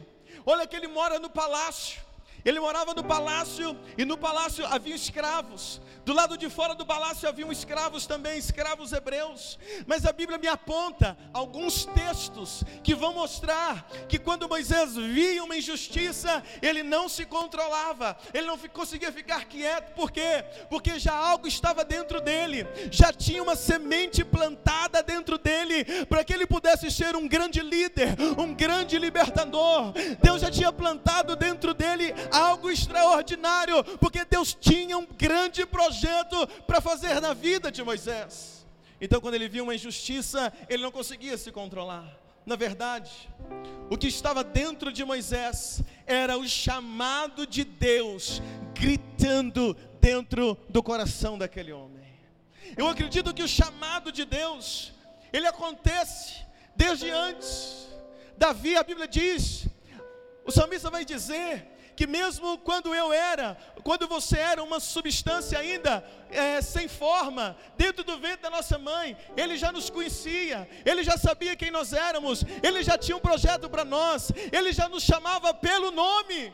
olha 0.45 0.65
que 0.65 0.75
ele 0.75 0.87
mora 0.87 1.19
no 1.19 1.29
palácio, 1.29 2.01
ele 2.43 2.59
morava 2.59 2.93
no 2.93 3.03
palácio 3.03 3.77
e 3.97 4.05
no 4.05 4.17
palácio 4.17 4.65
havia 4.65 4.95
escravos. 4.95 5.81
Do 6.05 6.13
lado 6.13 6.37
de 6.37 6.49
fora 6.49 6.73
do 6.73 6.85
palácio 6.85 7.27
haviam 7.27 7.51
escravos 7.51 8.07
também, 8.07 8.37
escravos 8.37 8.93
hebreus. 8.93 9.59
Mas 9.85 10.05
a 10.05 10.11
Bíblia 10.11 10.37
me 10.37 10.47
aponta 10.47 11.17
alguns 11.33 11.85
textos 11.85 12.63
que 12.83 12.95
vão 12.95 13.13
mostrar 13.13 13.87
que 14.07 14.17
quando 14.17 14.49
Moisés 14.49 14.95
via 14.95 15.43
uma 15.43 15.57
injustiça, 15.57 16.43
ele 16.61 16.81
não 16.81 17.07
se 17.07 17.25
controlava, 17.25 18.17
ele 18.33 18.47
não 18.47 18.57
conseguia 18.57 19.11
ficar 19.11 19.45
quieto, 19.45 19.93
por 19.93 20.11
quê? 20.11 20.43
Porque 20.69 20.97
já 20.97 21.13
algo 21.13 21.47
estava 21.47 21.83
dentro 21.83 22.21
dele, 22.21 22.65
já 22.89 23.11
tinha 23.11 23.43
uma 23.43 23.55
semente 23.55 24.23
plantada 24.23 25.03
dentro 25.03 25.37
dele, 25.37 25.85
para 26.05 26.23
que 26.23 26.33
ele 26.33 26.47
pudesse 26.47 26.89
ser 26.89 27.15
um 27.15 27.27
grande 27.27 27.61
líder, 27.61 28.15
um 28.37 28.53
grande 28.53 28.97
libertador. 28.97 29.93
Deus 30.21 30.41
já 30.41 30.49
tinha 30.49 30.71
plantado 30.71 31.35
dentro 31.35 31.58
extraordinário, 33.09 33.83
porque 33.97 34.23
Deus 34.25 34.53
tinha 34.53 34.97
um 34.97 35.05
grande 35.05 35.65
projeto 35.65 36.47
para 36.67 36.79
fazer 36.79 37.19
na 37.19 37.33
vida 37.33 37.71
de 37.71 37.83
Moisés. 37.83 38.65
Então, 39.01 39.19
quando 39.21 39.35
ele 39.35 39.49
viu 39.49 39.63
uma 39.63 39.75
injustiça, 39.75 40.53
ele 40.67 40.83
não 40.83 40.91
conseguia 40.91 41.37
se 41.37 41.51
controlar. 41.51 42.17
Na 42.45 42.55
verdade, 42.55 43.29
o 43.89 43.97
que 43.97 44.07
estava 44.07 44.43
dentro 44.43 44.91
de 44.91 45.03
Moisés 45.03 45.81
era 46.05 46.37
o 46.37 46.47
chamado 46.47 47.45
de 47.45 47.63
Deus 47.63 48.41
gritando 48.73 49.75
dentro 49.99 50.57
do 50.69 50.81
coração 50.81 51.37
daquele 51.37 51.71
homem. 51.71 52.07
Eu 52.77 52.87
acredito 52.87 53.33
que 53.33 53.43
o 53.43 53.47
chamado 53.47 54.11
de 54.11 54.25
Deus, 54.25 54.93
ele 55.33 55.47
acontece 55.47 56.45
desde 56.75 57.09
antes. 57.09 57.87
Davi, 58.37 58.75
a 58.75 58.83
Bíblia 58.83 59.07
diz, 59.07 59.67
o 60.45 60.51
salmista 60.51 60.89
vai 60.89 61.03
dizer 61.03 61.78
que 61.99 62.07
mesmo 62.07 62.57
quando 62.59 62.95
eu 62.95 63.11
era, 63.11 63.57
quando 63.83 64.07
você 64.07 64.37
era 64.37 64.63
uma 64.63 64.79
substância 64.79 65.59
ainda 65.59 66.01
é, 66.31 66.61
sem 66.61 66.87
forma, 66.87 67.57
dentro 67.75 68.05
do 68.05 68.17
ventre 68.17 68.43
da 68.43 68.49
nossa 68.49 68.77
mãe, 68.77 69.17
Ele 69.35 69.57
já 69.57 69.69
nos 69.69 69.89
conhecia, 69.89 70.65
Ele 70.85 71.03
já 71.03 71.17
sabia 71.17 71.57
quem 71.57 71.69
nós 71.69 71.91
éramos, 71.91 72.45
Ele 72.63 72.81
já 72.83 72.97
tinha 72.97 73.17
um 73.17 73.19
projeto 73.19 73.69
para 73.69 73.83
nós, 73.83 74.31
Ele 74.49 74.71
já 74.71 74.87
nos 74.87 75.03
chamava 75.03 75.53
pelo 75.53 75.91
nome. 75.91 76.53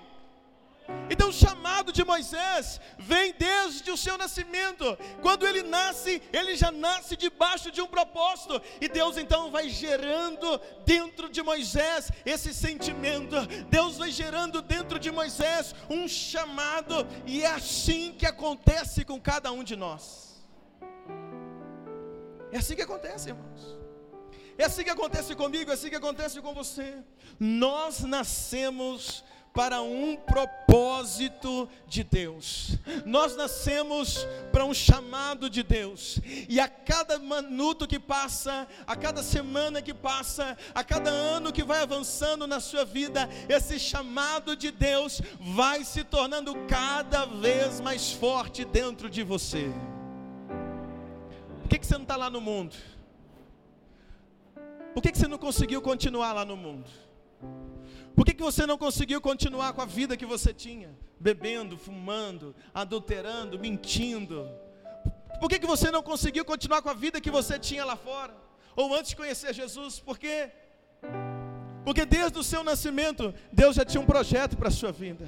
Então, 1.09 1.29
o 1.29 1.33
chamado 1.33 1.91
de 1.91 2.03
Moisés 2.03 2.79
vem 2.97 3.33
desde 3.37 3.89
o 3.91 3.97
seu 3.97 4.17
nascimento. 4.17 4.97
Quando 5.21 5.47
ele 5.47 5.63
nasce, 5.63 6.21
ele 6.31 6.55
já 6.55 6.71
nasce 6.71 7.15
debaixo 7.15 7.71
de 7.71 7.81
um 7.81 7.87
propósito. 7.87 8.61
E 8.79 8.87
Deus 8.87 9.17
então 9.17 9.51
vai 9.51 9.69
gerando 9.69 10.59
dentro 10.85 11.29
de 11.29 11.41
Moisés 11.41 12.11
esse 12.25 12.53
sentimento. 12.53 13.35
Deus 13.69 13.97
vai 13.97 14.11
gerando 14.11 14.61
dentro 14.61 14.99
de 14.99 15.11
Moisés 15.11 15.73
um 15.89 16.07
chamado. 16.07 17.07
E 17.25 17.43
é 17.43 17.47
assim 17.47 18.13
que 18.17 18.25
acontece 18.25 19.03
com 19.03 19.19
cada 19.19 19.51
um 19.51 19.63
de 19.63 19.75
nós. 19.75 20.45
É 22.51 22.57
assim 22.57 22.75
que 22.75 22.81
acontece, 22.81 23.29
irmãos. 23.29 23.75
É 24.57 24.65
assim 24.65 24.83
que 24.83 24.89
acontece 24.89 25.35
comigo, 25.35 25.69
é 25.69 25.73
assim 25.73 25.89
que 25.89 25.95
acontece 25.95 26.41
com 26.41 26.53
você. 26.53 27.03
Nós 27.37 28.01
nascemos 28.01 29.23
para 29.55 29.81
um 29.81 30.17
propósito 30.17 31.69
de 31.87 32.03
Deus. 32.03 32.77
Nós 33.05 33.37
nascemos 33.37 34.27
para 34.51 34.65
um 34.65 34.73
chamado 34.73 35.49
de 35.49 35.63
Deus. 35.63 36.19
E 36.49 36.59
a 36.59 36.67
cada 36.67 37.17
minuto 37.17 37.87
que 37.87 37.97
passa, 37.97 38.67
a 38.85 38.97
cada 38.97 39.23
semana 39.23 39.81
que 39.81 39.93
passa, 39.93 40.57
a 40.75 40.83
cada 40.83 41.09
ano 41.09 41.53
que 41.53 41.63
vai 41.63 41.81
avançando 41.81 42.45
na 42.45 42.59
sua 42.59 42.83
vida, 42.83 43.29
esse 43.47 43.79
chamado 43.79 44.57
de 44.57 44.71
Deus 44.71 45.21
vai 45.39 45.85
se 45.85 46.03
tornando 46.03 46.53
cada 46.67 47.25
vez 47.25 47.79
mais 47.79 48.11
forte 48.11 48.65
dentro 48.65 49.09
de 49.09 49.23
você. 49.23 49.71
Por 51.61 51.69
que, 51.69 51.79
que 51.79 51.87
você 51.87 51.93
não 51.93 52.03
está 52.03 52.17
lá 52.17 52.29
no 52.29 52.41
mundo? 52.41 52.75
Por 54.93 55.01
que, 55.01 55.13
que 55.13 55.17
você 55.17 55.27
não 55.29 55.37
conseguiu 55.37 55.81
continuar 55.81 56.33
lá 56.33 56.43
no 56.43 56.57
mundo? 56.57 57.04
Por 58.15 58.25
que, 58.25 58.33
que 58.33 58.41
você 58.41 58.65
não 58.65 58.77
conseguiu 58.77 59.19
continuar 59.19 59.73
com 59.73 59.81
a 59.81 59.85
vida 59.85 60.15
que 60.15 60.25
você 60.25 60.53
tinha? 60.53 60.97
Bebendo, 61.19 61.77
fumando, 61.77 62.55
adulterando, 62.73 63.59
mentindo. 63.59 64.49
Por 65.39 65.49
que, 65.49 65.59
que 65.59 65.67
você 65.67 65.91
não 65.91 66.01
conseguiu 66.01 66.45
continuar 66.45 66.81
com 66.81 66.89
a 66.89 66.93
vida 66.93 67.19
que 67.19 67.29
você 67.29 67.59
tinha 67.59 67.83
lá 67.83 67.97
fora? 67.97 68.33
Ou 68.75 68.95
antes 68.95 69.09
de 69.09 69.17
conhecer 69.17 69.53
Jesus? 69.53 69.99
Por 69.99 70.17
quê? 70.17 70.49
Porque 71.83 72.05
desde 72.05 72.39
o 72.39 72.43
seu 72.43 72.63
nascimento, 72.63 73.33
Deus 73.51 73.75
já 73.75 73.83
tinha 73.83 74.01
um 74.01 74.05
projeto 74.05 74.55
para 74.55 74.69
a 74.69 74.71
sua 74.71 74.93
vida. 74.93 75.27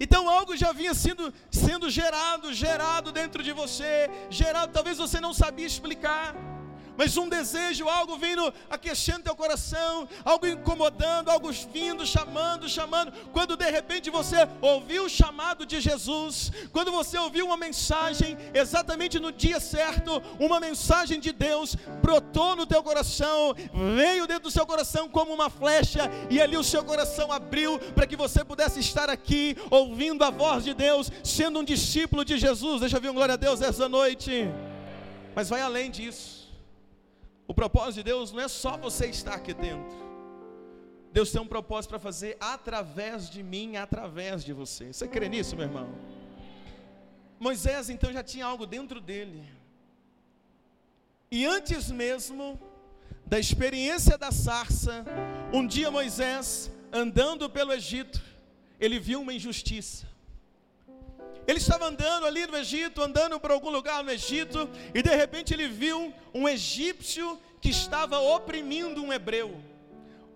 Então 0.00 0.28
algo 0.28 0.56
já 0.56 0.72
vinha 0.72 0.94
sendo, 0.94 1.32
sendo 1.50 1.90
gerado, 1.90 2.52
gerado 2.52 3.12
dentro 3.12 3.42
de 3.42 3.52
você, 3.52 4.10
gerado, 4.30 4.72
talvez 4.72 4.96
você 4.96 5.20
não 5.20 5.34
sabia 5.34 5.66
explicar 5.66 6.34
mas 6.96 7.16
um 7.16 7.28
desejo, 7.28 7.88
algo 7.88 8.16
vindo 8.16 8.52
aquecendo 8.70 9.24
teu 9.24 9.34
coração, 9.34 10.08
algo 10.24 10.46
incomodando, 10.46 11.30
algo 11.30 11.50
vindo, 11.72 12.06
chamando, 12.06 12.68
chamando. 12.68 13.12
Quando 13.32 13.56
de 13.56 13.70
repente 13.70 14.10
você 14.10 14.48
ouviu 14.60 15.04
o 15.04 15.08
chamado 15.08 15.66
de 15.66 15.80
Jesus, 15.80 16.52
quando 16.72 16.92
você 16.92 17.18
ouviu 17.18 17.46
uma 17.46 17.56
mensagem 17.56 18.36
exatamente 18.52 19.18
no 19.18 19.32
dia 19.32 19.60
certo, 19.60 20.22
uma 20.38 20.60
mensagem 20.60 21.18
de 21.18 21.32
Deus 21.32 21.76
brotou 22.02 22.54
no 22.56 22.66
teu 22.66 22.82
coração, 22.82 23.54
veio 23.96 24.26
dentro 24.26 24.44
do 24.44 24.50
seu 24.50 24.66
coração 24.66 25.08
como 25.08 25.32
uma 25.32 25.50
flecha, 25.50 26.10
e 26.30 26.40
ali 26.40 26.56
o 26.56 26.64
seu 26.64 26.84
coração 26.84 27.32
abriu 27.32 27.78
para 27.94 28.06
que 28.06 28.16
você 28.16 28.44
pudesse 28.44 28.80
estar 28.80 29.10
aqui 29.10 29.56
ouvindo 29.70 30.22
a 30.24 30.30
voz 30.30 30.64
de 30.64 30.74
Deus, 30.74 31.10
sendo 31.22 31.60
um 31.60 31.64
discípulo 31.64 32.24
de 32.24 32.38
Jesus. 32.38 32.80
Deixa 32.80 32.96
eu 32.96 33.00
ver 33.00 33.10
um 33.10 33.14
glória 33.14 33.34
a 33.34 33.36
Deus 33.36 33.60
essa 33.60 33.88
noite. 33.88 34.48
Mas 35.34 35.48
vai 35.48 35.60
além 35.60 35.90
disso. 35.90 36.43
O 37.46 37.54
propósito 37.54 37.96
de 37.96 38.02
Deus 38.04 38.32
não 38.32 38.40
é 38.40 38.48
só 38.48 38.76
você 38.76 39.06
estar 39.06 39.34
aqui 39.34 39.52
dentro. 39.52 40.04
Deus 41.12 41.30
tem 41.30 41.40
um 41.40 41.46
propósito 41.46 41.90
para 41.90 41.98
fazer 41.98 42.36
através 42.40 43.30
de 43.30 43.42
mim, 43.42 43.76
através 43.76 44.42
de 44.44 44.52
você. 44.52 44.92
Você 44.92 45.06
crê 45.06 45.28
nisso, 45.28 45.54
meu 45.54 45.66
irmão? 45.66 45.88
Moisés 47.38 47.90
então 47.90 48.12
já 48.12 48.22
tinha 48.22 48.46
algo 48.46 48.66
dentro 48.66 49.00
dele. 49.00 49.44
E 51.30 51.44
antes 51.44 51.90
mesmo 51.90 52.60
da 53.26 53.38
experiência 53.38 54.16
da 54.16 54.30
sarça, 54.30 55.04
um 55.52 55.66
dia 55.66 55.90
Moisés, 55.90 56.70
andando 56.92 57.48
pelo 57.48 57.72
Egito, 57.72 58.22
ele 58.80 58.98
viu 58.98 59.20
uma 59.20 59.32
injustiça. 59.32 60.13
Ele 61.46 61.58
estava 61.58 61.86
andando 61.86 62.26
ali 62.26 62.46
no 62.46 62.56
Egito, 62.56 63.02
andando 63.02 63.38
por 63.38 63.50
algum 63.50 63.70
lugar 63.70 64.02
no 64.02 64.10
Egito, 64.10 64.68
e 64.94 65.02
de 65.02 65.14
repente 65.14 65.52
ele 65.52 65.68
viu 65.68 66.12
um 66.32 66.48
egípcio 66.48 67.38
que 67.60 67.70
estava 67.70 68.18
oprimindo 68.18 69.02
um 69.02 69.12
hebreu. 69.12 69.60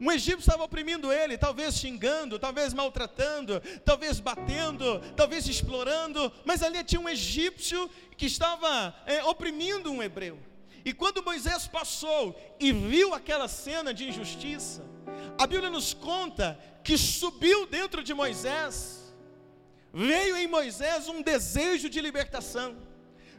Um 0.01 0.13
egípcio 0.13 0.41
estava 0.41 0.63
oprimindo 0.63 1.13
ele, 1.13 1.37
talvez 1.37 1.75
xingando, 1.75 2.39
talvez 2.39 2.73
maltratando, 2.73 3.61
talvez 3.85 4.21
batendo, 4.21 5.01
talvez 5.17 5.49
explorando, 5.49 6.33
mas 6.45 6.63
ali 6.63 6.85
tinha 6.85 7.01
um 7.01 7.09
egípcio 7.09 7.91
que 8.17 8.27
estava 8.27 8.95
é, 9.07 9.25
oprimindo 9.25 9.91
um 9.91 10.03
hebreu. 10.03 10.39
E 10.85 10.93
quando 10.93 11.23
Moisés 11.23 11.67
passou 11.67 12.39
e 12.61 12.73
viu 12.73 13.13
aquela 13.13 13.49
cena 13.49 13.93
de 13.93 14.09
injustiça, 14.09 14.85
a 15.37 15.47
Bíblia 15.47 15.69
nos 15.69 15.93
conta 15.93 16.59
que 16.85 16.97
subiu 16.97 17.67
dentro 17.67 18.03
de 18.03 18.15
Moisés, 18.15 18.98
veio 19.93 20.37
em 20.37 20.47
Moisés 20.47 21.09
um 21.09 21.23
desejo 21.23 21.89
de 21.89 22.01
libertação, 22.01 22.77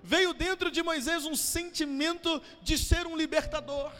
veio 0.04 0.34
dentro 0.34 0.72
de 0.72 0.82
Moisés 0.82 1.26
um 1.26 1.36
sentimento 1.36 2.42
de 2.62 2.78
ser 2.78 3.06
um 3.06 3.16
libertador 3.16 3.92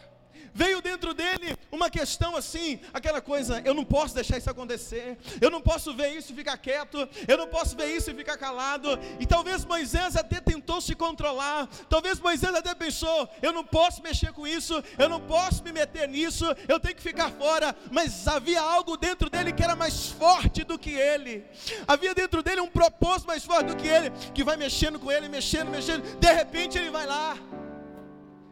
veio 0.54 0.80
dentro 0.80 1.14
dele 1.14 1.56
uma 1.70 1.88
questão 1.90 2.36
assim, 2.36 2.80
aquela 2.92 3.20
coisa, 3.20 3.62
eu 3.64 3.74
não 3.74 3.84
posso 3.84 4.14
deixar 4.14 4.38
isso 4.38 4.50
acontecer, 4.50 5.16
eu 5.40 5.50
não 5.50 5.60
posso 5.60 5.94
ver 5.94 6.16
isso 6.16 6.32
e 6.32 6.34
ficar 6.34 6.56
quieto, 6.58 7.08
eu 7.26 7.38
não 7.38 7.46
posso 7.46 7.76
ver 7.76 7.96
isso 7.96 8.10
e 8.10 8.14
ficar 8.14 8.36
calado. 8.36 8.98
E 9.18 9.26
talvez 9.26 9.64
Moisés 9.64 10.16
até 10.16 10.40
tentou 10.40 10.80
se 10.80 10.94
controlar, 10.94 11.68
talvez 11.88 12.18
Moisés 12.18 12.54
até 12.54 12.74
pensou, 12.74 13.28
eu 13.42 13.52
não 13.52 13.64
posso 13.64 14.02
mexer 14.02 14.32
com 14.32 14.46
isso, 14.46 14.82
eu 14.98 15.08
não 15.08 15.20
posso 15.20 15.62
me 15.62 15.72
meter 15.72 16.08
nisso, 16.08 16.44
eu 16.68 16.80
tenho 16.80 16.94
que 16.94 17.02
ficar 17.02 17.30
fora, 17.30 17.74
mas 17.90 18.26
havia 18.26 18.60
algo 18.60 18.96
dentro 18.96 19.30
dele 19.30 19.52
que 19.52 19.62
era 19.62 19.76
mais 19.76 20.08
forte 20.08 20.64
do 20.64 20.78
que 20.78 20.90
ele. 20.90 21.44
Havia 21.86 22.14
dentro 22.14 22.42
dele 22.42 22.60
um 22.60 22.68
propósito 22.68 23.26
mais 23.26 23.44
forte 23.44 23.68
do 23.68 23.76
que 23.76 23.86
ele, 23.86 24.10
que 24.34 24.44
vai 24.44 24.56
mexendo 24.56 24.98
com 24.98 25.10
ele, 25.10 25.28
mexendo, 25.28 25.70
mexendo, 25.70 26.02
de 26.18 26.32
repente 26.32 26.78
ele 26.78 26.90
vai 26.90 27.06
lá 27.06 27.36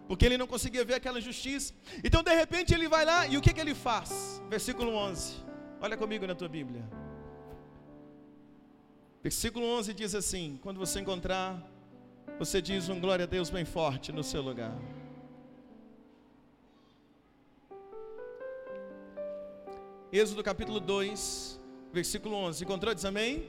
porque 0.08 0.24
ele 0.24 0.38
não 0.38 0.46
conseguia 0.46 0.84
ver 0.86 0.94
aquela 0.94 1.20
justiça. 1.20 1.74
Então, 2.02 2.22
de 2.22 2.34
repente, 2.34 2.72
ele 2.74 2.88
vai 2.88 3.04
lá 3.04 3.26
e 3.26 3.36
o 3.36 3.42
que, 3.42 3.52
que 3.52 3.60
ele 3.60 3.74
faz? 3.74 4.42
Versículo 4.48 4.94
11. 4.94 5.34
Olha 5.82 5.96
comigo 5.98 6.26
na 6.26 6.34
tua 6.34 6.48
Bíblia. 6.48 6.82
Versículo 9.22 9.66
11 9.66 9.92
diz 9.92 10.14
assim: 10.14 10.58
Quando 10.62 10.78
você 10.78 10.98
encontrar, 11.00 11.62
você 12.38 12.62
diz 12.62 12.88
um 12.88 12.98
glória 12.98 13.24
a 13.24 13.26
Deus 13.26 13.50
bem 13.50 13.66
forte 13.66 14.10
no 14.10 14.24
seu 14.24 14.40
lugar. 14.40 14.74
Êxodo 20.10 20.42
capítulo 20.42 20.80
2, 20.80 21.60
versículo 21.92 22.34
11. 22.34 22.64
Encontrou? 22.64 22.94
Diz 22.94 23.04
amém? 23.04 23.46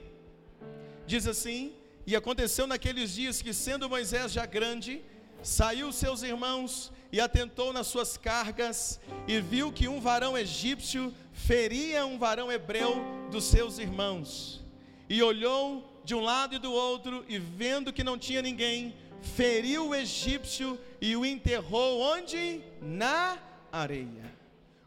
Diz 1.08 1.26
assim: 1.26 1.74
E 2.06 2.18
aconteceu 2.18 2.68
naqueles 2.68 3.14
dias 3.14 3.42
que, 3.42 3.54
sendo 3.54 3.90
Moisés 3.90 4.34
já 4.34 4.46
grande, 4.46 5.02
Saiu 5.42 5.92
seus 5.92 6.22
irmãos 6.22 6.92
e 7.12 7.20
atentou 7.20 7.74
nas 7.74 7.88
suas 7.88 8.18
cargas, 8.18 9.00
e 9.28 9.40
viu 9.40 9.72
que 9.72 9.88
um 9.88 10.00
varão 10.00 10.38
egípcio 10.38 11.14
feria 11.34 12.06
um 12.06 12.20
varão 12.20 12.52
hebreu 12.52 13.04
dos 13.32 13.46
seus 13.46 13.80
irmãos. 13.80 14.64
E 15.10 15.24
olhou 15.24 16.02
de 16.04 16.14
um 16.14 16.20
lado 16.20 16.56
e 16.56 16.60
do 16.60 16.72
outro, 16.72 17.26
e 17.28 17.40
vendo 17.40 17.92
que 17.92 18.04
não 18.04 18.18
tinha 18.18 18.42
ninguém, 18.42 18.96
feriu 19.22 19.90
o 19.90 19.96
egípcio 19.96 20.80
e 21.02 21.16
o 21.16 21.26
enterrou 21.26 22.00
onde? 22.00 22.62
Na 22.82 23.38
areia. 23.72 24.38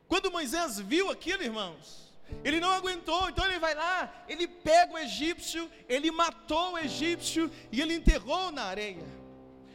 Quando 0.07 0.31
Moisés 0.31 0.79
viu 0.79 1.11
aquilo, 1.11 1.43
irmãos, 1.43 2.13
ele 2.45 2.61
não 2.61 2.71
aguentou, 2.71 3.29
então 3.29 3.45
ele 3.45 3.59
vai 3.59 3.75
lá, 3.75 4.25
ele 4.29 4.47
pega 4.47 4.95
o 4.95 4.99
egípcio, 4.99 5.71
ele 5.89 6.11
matou 6.11 6.73
o 6.73 6.79
egípcio 6.79 7.51
e 7.71 7.81
ele 7.81 7.95
enterrou 7.95 8.53
na 8.53 8.65
areia. 8.65 9.22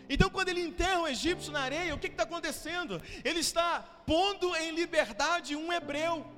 Então, 0.09 0.29
quando 0.29 0.49
ele 0.49 0.61
enterra 0.61 1.01
um 1.01 1.07
egípcio 1.07 1.51
na 1.51 1.61
areia, 1.61 1.93
o 1.93 1.99
que 1.99 2.07
está 2.07 2.23
acontecendo? 2.23 3.01
Ele 3.23 3.39
está 3.39 3.79
pondo 4.05 4.55
em 4.55 4.71
liberdade 4.71 5.55
um 5.55 5.71
hebreu. 5.71 6.37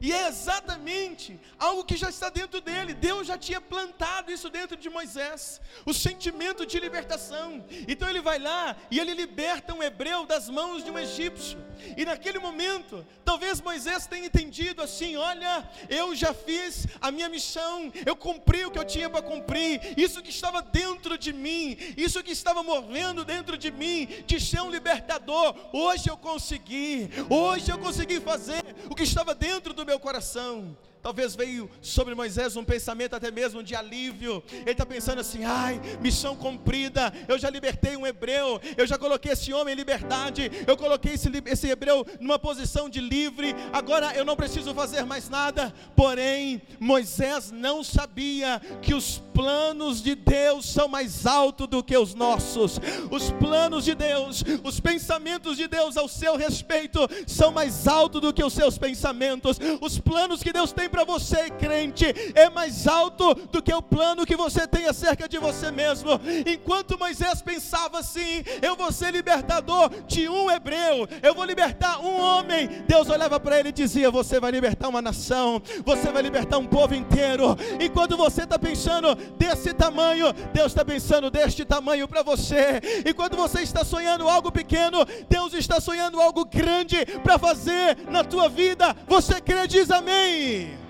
E 0.00 0.12
é 0.12 0.26
exatamente 0.26 1.38
algo 1.56 1.84
que 1.84 1.96
já 1.96 2.10
está 2.10 2.28
dentro 2.28 2.60
dele. 2.60 2.92
Deus 2.92 3.26
já 3.26 3.38
tinha 3.38 3.60
plantado 3.60 4.32
isso 4.32 4.50
dentro 4.50 4.76
de 4.76 4.90
Moisés, 4.90 5.60
o 5.86 5.94
sentimento 5.94 6.66
de 6.66 6.80
libertação. 6.80 7.64
Então 7.86 8.08
ele 8.08 8.20
vai 8.20 8.38
lá 8.40 8.76
e 8.90 8.98
ele 8.98 9.14
liberta 9.14 9.72
um 9.72 9.82
hebreu 9.82 10.26
das 10.26 10.48
mãos 10.48 10.84
de 10.84 10.90
um 10.90 10.98
egípcio. 10.98 11.56
E 11.96 12.04
naquele 12.04 12.38
momento, 12.38 13.04
talvez 13.24 13.60
Moisés 13.60 14.06
tenha 14.06 14.26
entendido 14.26 14.82
assim: 14.82 15.16
olha, 15.16 15.68
eu 15.88 16.14
já 16.14 16.32
fiz 16.32 16.86
a 17.00 17.10
minha 17.10 17.28
missão, 17.28 17.92
eu 18.04 18.16
cumpri 18.16 18.64
o 18.64 18.70
que 18.70 18.78
eu 18.78 18.84
tinha 18.84 19.08
para 19.08 19.22
cumprir. 19.22 19.94
Isso 19.96 20.22
que 20.22 20.30
estava 20.30 20.62
dentro 20.62 21.18
de 21.18 21.32
mim, 21.32 21.76
isso 21.96 22.22
que 22.22 22.32
estava 22.32 22.62
movendo 22.62 23.24
dentro 23.24 23.56
de 23.56 23.70
mim, 23.70 24.06
de 24.26 24.40
ser 24.40 24.60
um 24.60 24.70
libertador, 24.70 25.54
hoje 25.72 26.08
eu 26.08 26.16
consegui. 26.16 27.10
Hoje 27.28 27.70
eu 27.70 27.78
consegui 27.78 28.20
fazer 28.20 28.62
o 28.88 28.94
que 28.94 29.02
estava 29.02 29.34
dentro 29.34 29.72
do 29.72 29.86
meu 29.86 29.98
coração. 29.98 30.76
Talvez 31.02 31.34
veio 31.34 31.68
sobre 31.80 32.14
Moisés 32.14 32.54
um 32.54 32.62
pensamento 32.64 33.16
até 33.16 33.28
mesmo 33.28 33.60
de 33.60 33.74
alívio. 33.74 34.40
Ele 34.52 34.70
está 34.70 34.86
pensando 34.86 35.20
assim: 35.20 35.42
ai, 35.42 35.80
missão 36.00 36.36
cumprida. 36.36 37.12
Eu 37.26 37.38
já 37.40 37.50
libertei 37.50 37.96
um 37.96 38.06
hebreu. 38.06 38.60
Eu 38.76 38.86
já 38.86 38.96
coloquei 38.96 39.32
esse 39.32 39.52
homem 39.52 39.74
em 39.74 39.76
liberdade. 39.76 40.48
Eu 40.64 40.76
coloquei 40.76 41.14
esse, 41.14 41.28
esse 41.46 41.68
hebreu 41.68 42.06
numa 42.20 42.38
posição 42.38 42.88
de 42.88 43.00
livre. 43.00 43.52
Agora 43.72 44.14
eu 44.14 44.24
não 44.24 44.36
preciso 44.36 44.72
fazer 44.74 45.04
mais 45.04 45.28
nada. 45.28 45.74
Porém, 45.96 46.62
Moisés 46.78 47.50
não 47.50 47.82
sabia 47.82 48.60
que 48.80 48.94
os 48.94 49.20
planos 49.34 50.00
de 50.00 50.14
Deus 50.14 50.66
são 50.66 50.86
mais 50.86 51.26
altos 51.26 51.66
do 51.66 51.82
que 51.82 51.96
os 51.96 52.14
nossos. 52.14 52.78
Os 53.10 53.30
planos 53.32 53.84
de 53.84 53.96
Deus, 53.96 54.44
os 54.62 54.78
pensamentos 54.78 55.56
de 55.56 55.66
Deus 55.66 55.96
ao 55.96 56.06
seu 56.06 56.36
respeito 56.36 57.00
são 57.26 57.50
mais 57.50 57.88
altos 57.88 58.20
do 58.20 58.32
que 58.32 58.44
os 58.44 58.52
seus 58.52 58.78
pensamentos. 58.78 59.58
Os 59.80 59.98
planos 59.98 60.44
que 60.44 60.52
Deus 60.52 60.70
tem 60.70 60.91
para 60.92 61.04
você, 61.04 61.48
crente, 61.48 62.04
é 62.34 62.50
mais 62.50 62.86
alto 62.86 63.34
do 63.34 63.62
que 63.62 63.72
o 63.72 63.80
plano 63.80 64.26
que 64.26 64.36
você 64.36 64.66
tem 64.68 64.86
acerca 64.86 65.26
de 65.26 65.38
você 65.38 65.70
mesmo. 65.70 66.20
Enquanto 66.46 66.98
Moisés 66.98 67.40
pensava 67.40 68.00
assim: 68.00 68.44
eu 68.60 68.76
vou 68.76 68.92
ser 68.92 69.10
libertador 69.10 69.88
de 70.06 70.28
um 70.28 70.50
hebreu, 70.50 71.08
eu 71.22 71.34
vou 71.34 71.44
libertar 71.44 71.98
um 72.00 72.20
homem, 72.20 72.68
Deus 72.86 73.08
olhava 73.08 73.40
para 73.40 73.58
ele 73.58 73.70
e 73.70 73.72
dizia: 73.72 74.10
Você 74.10 74.38
vai 74.38 74.50
libertar 74.50 74.88
uma 74.88 75.00
nação, 75.00 75.62
você 75.82 76.12
vai 76.12 76.22
libertar 76.22 76.58
um 76.58 76.66
povo 76.66 76.94
inteiro. 76.94 77.56
Enquanto 77.80 78.16
você 78.16 78.42
está 78.42 78.58
pensando 78.58 79.14
desse 79.38 79.72
tamanho, 79.72 80.32
Deus 80.52 80.66
está 80.66 80.84
pensando 80.84 81.30
deste 81.30 81.64
tamanho 81.64 82.06
para 82.06 82.22
você. 82.22 82.80
E 83.06 83.14
quando 83.14 83.36
você 83.36 83.62
está 83.62 83.82
sonhando 83.82 84.28
algo 84.28 84.52
pequeno, 84.52 85.06
Deus 85.28 85.54
está 85.54 85.80
sonhando 85.80 86.20
algo 86.20 86.44
grande 86.44 87.06
para 87.22 87.38
fazer 87.38 87.96
na 88.10 88.22
tua 88.22 88.48
vida. 88.48 88.94
Você 89.06 89.40
crê, 89.40 89.66
diz 89.66 89.90
amém. 89.90 90.81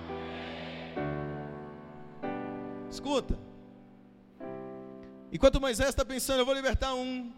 Escuta. 2.93 3.39
Enquanto 5.33 5.59
Moisés 5.59 5.89
está 5.89 6.05
pensando, 6.05 6.41
eu 6.41 6.45
vou 6.45 6.55
libertar 6.55 6.93
um, 6.93 7.33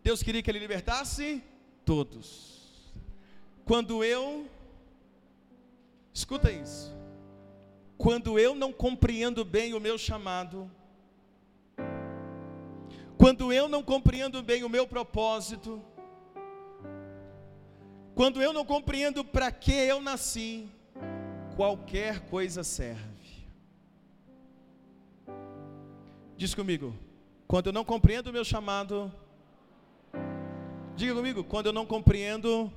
Deus 0.00 0.22
queria 0.22 0.40
que 0.40 0.48
ele 0.48 0.60
libertasse 0.60 1.42
todos. 1.84 2.94
Quando 3.64 4.04
eu, 4.04 4.48
escuta 6.14 6.52
isso, 6.52 6.96
quando 7.98 8.38
eu 8.38 8.54
não 8.54 8.72
compreendo 8.72 9.44
bem 9.44 9.74
o 9.74 9.80
meu 9.80 9.98
chamado, 9.98 10.70
quando 13.18 13.52
eu 13.52 13.68
não 13.68 13.82
compreendo 13.82 14.40
bem 14.40 14.62
o 14.62 14.68
meu 14.68 14.86
propósito, 14.86 15.82
quando 18.14 18.40
eu 18.40 18.52
não 18.52 18.64
compreendo 18.64 19.24
para 19.24 19.50
que 19.50 19.72
eu 19.72 20.00
nasci, 20.00 20.68
qualquer 21.56 22.20
coisa 22.28 22.62
serve. 22.62 23.11
Diz 26.42 26.56
comigo, 26.56 26.92
quando 27.46 27.68
eu 27.68 27.72
não 27.72 27.84
compreendo 27.84 28.26
o 28.26 28.32
meu 28.32 28.44
chamado, 28.44 29.12
diga 30.96 31.14
comigo, 31.14 31.44
quando 31.44 31.66
eu 31.66 31.72
não 31.72 31.86
compreendo 31.86 32.68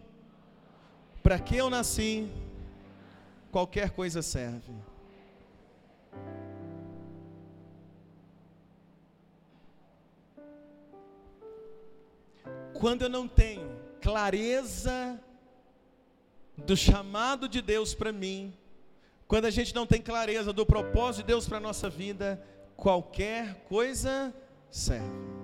para 1.23 1.39
que 1.39 1.55
eu 1.55 1.67
nasci, 1.67 2.29
qualquer 3.51 3.89
coisa 3.89 4.21
serve. 4.21 4.71
Quando 12.71 13.01
eu 13.01 13.09
não 13.09 13.27
tenho 13.27 13.67
clareza 13.99 15.19
do 16.55 16.77
chamado 16.77 17.49
de 17.49 17.63
Deus 17.63 17.95
para 17.95 18.11
mim, 18.11 18.53
quando 19.27 19.45
a 19.45 19.49
gente 19.49 19.73
não 19.73 19.87
tem 19.87 20.03
clareza 20.03 20.53
do 20.53 20.67
propósito 20.67 21.23
de 21.23 21.27
Deus 21.33 21.47
para 21.47 21.57
a 21.57 21.61
nossa 21.61 21.89
vida, 21.89 22.39
qualquer 22.75 23.55
coisa 23.65 24.33
serve. 24.69 25.35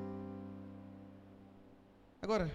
Agora, 2.21 2.51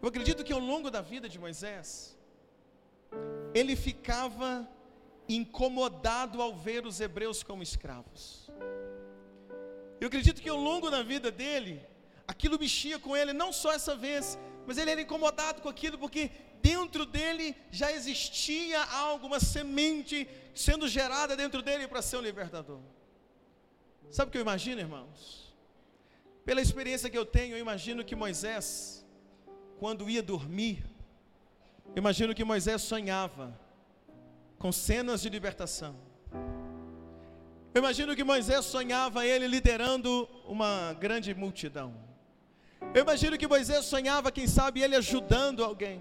eu 0.00 0.08
acredito 0.08 0.44
que 0.44 0.52
ao 0.52 0.60
longo 0.60 0.90
da 0.90 1.00
vida 1.00 1.28
de 1.28 1.38
Moisés, 1.38 2.16
ele 3.54 3.74
ficava 3.76 4.68
incomodado 5.28 6.40
ao 6.40 6.54
ver 6.54 6.86
os 6.86 7.00
hebreus 7.00 7.42
como 7.42 7.62
escravos. 7.62 8.48
Eu 10.00 10.08
acredito 10.08 10.40
que 10.40 10.48
ao 10.48 10.56
longo 10.56 10.90
da 10.90 11.02
vida 11.02 11.30
dele, 11.30 11.84
aquilo 12.26 12.58
mexia 12.58 12.98
com 12.98 13.16
ele, 13.16 13.32
não 13.32 13.52
só 13.52 13.72
essa 13.72 13.94
vez, 13.94 14.38
mas 14.66 14.78
ele 14.78 14.90
era 14.90 15.00
incomodado 15.00 15.62
com 15.62 15.68
aquilo, 15.68 15.96
porque 15.98 16.30
dentro 16.60 17.06
dele 17.06 17.54
já 17.70 17.92
existia 17.92 18.82
algo, 18.84 19.26
uma 19.26 19.40
semente 19.40 20.28
sendo 20.54 20.88
gerada 20.88 21.36
dentro 21.36 21.62
dele 21.62 21.86
para 21.86 22.02
ser 22.02 22.16
um 22.16 22.20
libertador. 22.20 22.80
Sabe 24.10 24.28
o 24.28 24.32
que 24.32 24.38
eu 24.38 24.42
imagino, 24.42 24.80
irmãos? 24.80 25.54
Pela 26.44 26.60
experiência 26.60 27.10
que 27.10 27.18
eu 27.18 27.26
tenho, 27.26 27.56
eu 27.56 27.60
imagino 27.60 28.04
que 28.04 28.14
Moisés, 28.14 29.04
quando 29.78 30.08
ia 30.08 30.22
dormir, 30.22 30.84
eu 31.88 31.98
imagino 31.98 32.34
que 32.34 32.44
Moisés 32.44 32.82
sonhava 32.82 33.58
com 34.58 34.72
cenas 34.72 35.22
de 35.22 35.28
libertação. 35.28 35.96
Eu 37.74 37.80
imagino 37.80 38.16
que 38.16 38.24
Moisés 38.24 38.64
sonhava 38.64 39.26
ele 39.26 39.46
liderando 39.46 40.28
uma 40.46 40.94
grande 40.94 41.34
multidão. 41.34 41.94
Eu 42.94 43.02
imagino 43.02 43.38
que 43.38 43.46
Moisés 43.46 43.84
sonhava, 43.84 44.32
quem 44.32 44.46
sabe, 44.46 44.80
ele 44.80 44.96
ajudando 44.96 45.62
alguém. 45.62 46.00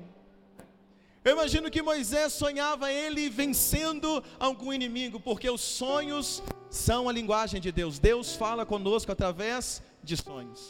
Eu 1.24 1.34
imagino 1.34 1.72
que 1.72 1.82
Moisés 1.82 2.34
sonhava 2.34 2.92
ele 2.92 3.30
vencendo 3.30 4.24
algum 4.40 4.72
inimigo, 4.72 5.20
porque 5.20 5.50
os 5.50 5.62
sonhos 5.62 6.44
são 6.70 7.10
a 7.10 7.12
linguagem 7.12 7.60
de 7.60 7.72
Deus. 7.72 7.98
Deus 7.98 8.36
fala 8.36 8.66
conosco 8.66 9.12
através 9.12 9.82
de 10.04 10.16
sonhos. 10.16 10.62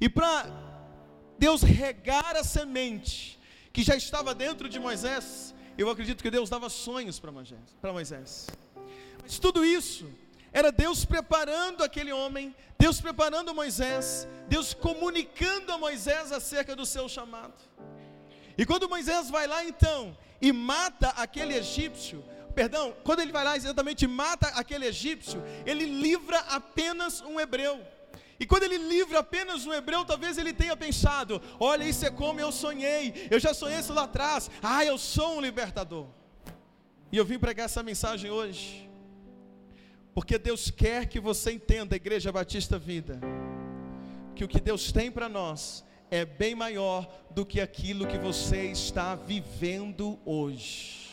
E 0.00 0.08
para 0.08 0.46
Deus 1.36 1.62
regar 1.62 2.36
a 2.36 2.44
semente 2.44 3.40
que 3.72 3.82
já 3.82 3.96
estava 3.96 4.34
dentro 4.34 4.68
de 4.68 4.78
Moisés, 4.78 5.54
eu 5.76 5.90
acredito 5.90 6.22
que 6.22 6.30
Deus 6.30 6.48
dava 6.48 6.68
sonhos 6.68 7.18
para 7.18 7.32
Moisés, 7.32 7.76
Moisés. 7.82 8.46
Mas 9.20 9.38
tudo 9.38 9.64
isso 9.64 10.08
era 10.52 10.72
Deus 10.72 11.04
preparando 11.04 11.84
aquele 11.84 12.12
homem, 12.12 12.54
Deus 12.78 13.00
preparando 13.00 13.54
Moisés, 13.54 14.26
Deus 14.48 14.74
comunicando 14.74 15.72
a 15.72 15.78
Moisés 15.78 16.32
acerca 16.32 16.74
do 16.74 16.84
seu 16.84 17.08
chamado. 17.08 17.54
E 18.58 18.66
quando 18.66 18.88
Moisés 18.88 19.30
vai 19.30 19.46
lá 19.46 19.64
então 19.64 20.16
e 20.40 20.52
mata 20.52 21.10
aquele 21.10 21.54
egípcio, 21.54 22.24
perdão, 22.54 22.94
quando 23.04 23.20
ele 23.20 23.32
vai 23.32 23.44
lá 23.44 23.56
exatamente 23.56 24.06
mata 24.06 24.48
aquele 24.48 24.86
egípcio, 24.86 25.42
ele 25.64 25.84
livra 25.84 26.38
apenas 26.40 27.20
um 27.20 27.38
hebreu. 27.38 27.80
E 28.38 28.46
quando 28.46 28.64
ele 28.64 28.78
livra 28.78 29.20
apenas 29.20 29.66
um 29.66 29.72
hebreu, 29.72 30.04
talvez 30.04 30.36
ele 30.36 30.52
tenha 30.52 30.76
pensado: 30.76 31.40
olha, 31.60 31.84
isso 31.84 32.04
é 32.04 32.10
como 32.10 32.40
eu 32.40 32.50
sonhei, 32.50 33.28
eu 33.30 33.38
já 33.38 33.54
sonhei 33.54 33.78
isso 33.78 33.92
lá 33.92 34.04
atrás, 34.04 34.50
ah, 34.62 34.84
eu 34.84 34.98
sou 34.98 35.36
um 35.36 35.40
libertador. 35.40 36.06
E 37.12 37.16
eu 37.16 37.24
vim 37.24 37.38
pregar 37.38 37.66
essa 37.66 37.82
mensagem 37.82 38.30
hoje, 38.30 38.89
porque 40.14 40.38
Deus 40.38 40.70
quer 40.70 41.06
que 41.06 41.20
você 41.20 41.52
entenda, 41.52 41.96
Igreja 41.96 42.32
Batista 42.32 42.78
Vida, 42.78 43.20
que 44.34 44.44
o 44.44 44.48
que 44.48 44.60
Deus 44.60 44.90
tem 44.92 45.10
para 45.10 45.28
nós 45.28 45.84
é 46.10 46.24
bem 46.24 46.54
maior 46.54 47.08
do 47.30 47.46
que 47.46 47.60
aquilo 47.60 48.06
que 48.06 48.18
você 48.18 48.66
está 48.66 49.14
vivendo 49.14 50.18
hoje. 50.24 51.08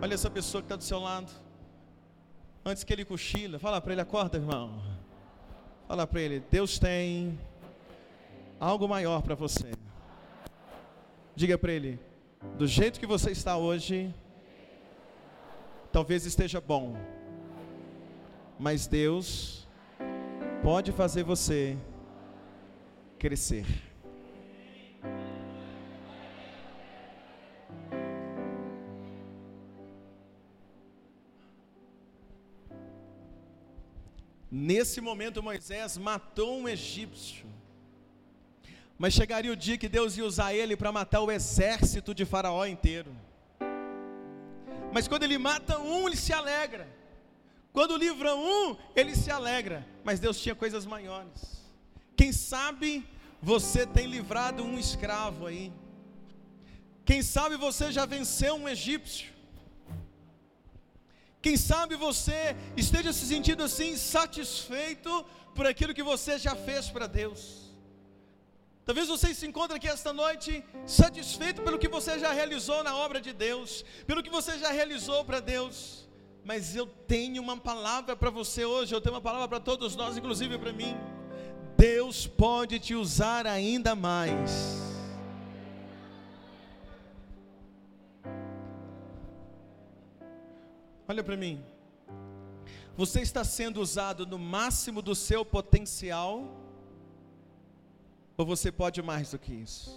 Olha 0.00 0.14
essa 0.14 0.30
pessoa 0.30 0.62
que 0.62 0.66
está 0.66 0.76
do 0.76 0.84
seu 0.84 0.98
lado. 0.98 1.30
Antes 2.64 2.84
que 2.84 2.92
ele 2.92 3.04
cochila, 3.04 3.58
fala 3.58 3.80
para 3.80 3.92
ele: 3.92 4.00
acorda, 4.00 4.38
irmão. 4.38 4.82
Fala 5.86 6.06
para 6.06 6.20
ele: 6.20 6.42
Deus 6.50 6.78
tem 6.78 7.38
algo 8.58 8.88
maior 8.88 9.22
para 9.22 9.34
você. 9.34 9.72
Diga 11.34 11.58
para 11.58 11.72
ele: 11.72 11.98
do 12.56 12.66
jeito 12.66 13.00
que 13.00 13.06
você 13.06 13.30
está 13.30 13.56
hoje, 13.56 14.14
talvez 15.92 16.24
esteja 16.26 16.60
bom, 16.60 16.96
mas 18.58 18.86
Deus 18.86 19.66
pode 20.62 20.92
fazer 20.92 21.22
você 21.22 21.76
crescer. 23.18 23.66
Nesse 34.50 35.00
momento, 35.00 35.42
Moisés 35.42 35.96
matou 35.98 36.58
um 36.58 36.68
egípcio. 36.68 37.46
Mas 38.98 39.14
chegaria 39.14 39.52
o 39.52 39.56
dia 39.56 39.78
que 39.78 39.88
Deus 39.88 40.16
ia 40.16 40.24
usar 40.24 40.52
ele 40.54 40.76
para 40.76 40.90
matar 40.90 41.20
o 41.20 41.30
exército 41.30 42.14
de 42.14 42.24
Faraó 42.24 42.64
inteiro. 42.66 43.14
Mas 44.92 45.06
quando 45.06 45.22
ele 45.22 45.38
mata 45.38 45.78
um, 45.78 46.06
ele 46.06 46.16
se 46.16 46.32
alegra. 46.32 46.88
Quando 47.72 47.96
livra 47.96 48.34
um, 48.34 48.76
ele 48.96 49.14
se 49.14 49.30
alegra. 49.30 49.86
Mas 50.02 50.18
Deus 50.18 50.40
tinha 50.40 50.54
coisas 50.54 50.86
maiores. 50.86 51.62
Quem 52.16 52.32
sabe 52.32 53.06
você 53.40 53.86
tem 53.86 54.06
livrado 54.06 54.64
um 54.64 54.78
escravo 54.78 55.46
aí. 55.46 55.72
Quem 57.04 57.22
sabe 57.22 57.56
você 57.56 57.92
já 57.92 58.04
venceu 58.04 58.54
um 58.56 58.68
egípcio. 58.68 59.32
Quem 61.40 61.56
sabe 61.56 61.94
você 61.94 62.56
esteja 62.76 63.12
se 63.12 63.26
sentindo 63.26 63.62
assim 63.62 63.96
satisfeito 63.96 65.24
por 65.54 65.66
aquilo 65.66 65.94
que 65.94 66.02
você 66.02 66.38
já 66.38 66.54
fez 66.54 66.90
para 66.90 67.06
Deus. 67.06 67.67
Talvez 68.88 69.06
você 69.06 69.34
se 69.34 69.46
encontre 69.46 69.76
aqui 69.76 69.86
esta 69.86 70.14
noite 70.14 70.64
satisfeito 70.86 71.60
pelo 71.60 71.78
que 71.78 71.88
você 71.88 72.18
já 72.18 72.32
realizou 72.32 72.82
na 72.82 72.96
obra 72.96 73.20
de 73.20 73.34
Deus, 73.34 73.84
pelo 74.06 74.22
que 74.22 74.30
você 74.30 74.58
já 74.58 74.70
realizou 74.70 75.26
para 75.26 75.40
Deus. 75.40 76.08
Mas 76.42 76.74
eu 76.74 76.86
tenho 76.86 77.42
uma 77.42 77.58
palavra 77.58 78.16
para 78.16 78.30
você 78.30 78.64
hoje, 78.64 78.94
eu 78.94 79.00
tenho 79.02 79.14
uma 79.14 79.20
palavra 79.20 79.46
para 79.46 79.60
todos 79.60 79.94
nós, 79.94 80.16
inclusive 80.16 80.56
para 80.56 80.72
mim. 80.72 80.96
Deus 81.76 82.26
pode 82.26 82.78
te 82.78 82.94
usar 82.94 83.46
ainda 83.46 83.94
mais. 83.94 84.50
Olha 91.06 91.22
para 91.22 91.36
mim. 91.36 91.62
Você 92.96 93.20
está 93.20 93.44
sendo 93.44 93.82
usado 93.82 94.26
no 94.26 94.38
máximo 94.38 95.02
do 95.02 95.14
seu 95.14 95.44
potencial? 95.44 96.57
Ou 98.38 98.46
você 98.46 98.70
pode 98.70 99.02
mais 99.02 99.32
do 99.32 99.38
que 99.38 99.52
isso? 99.52 99.90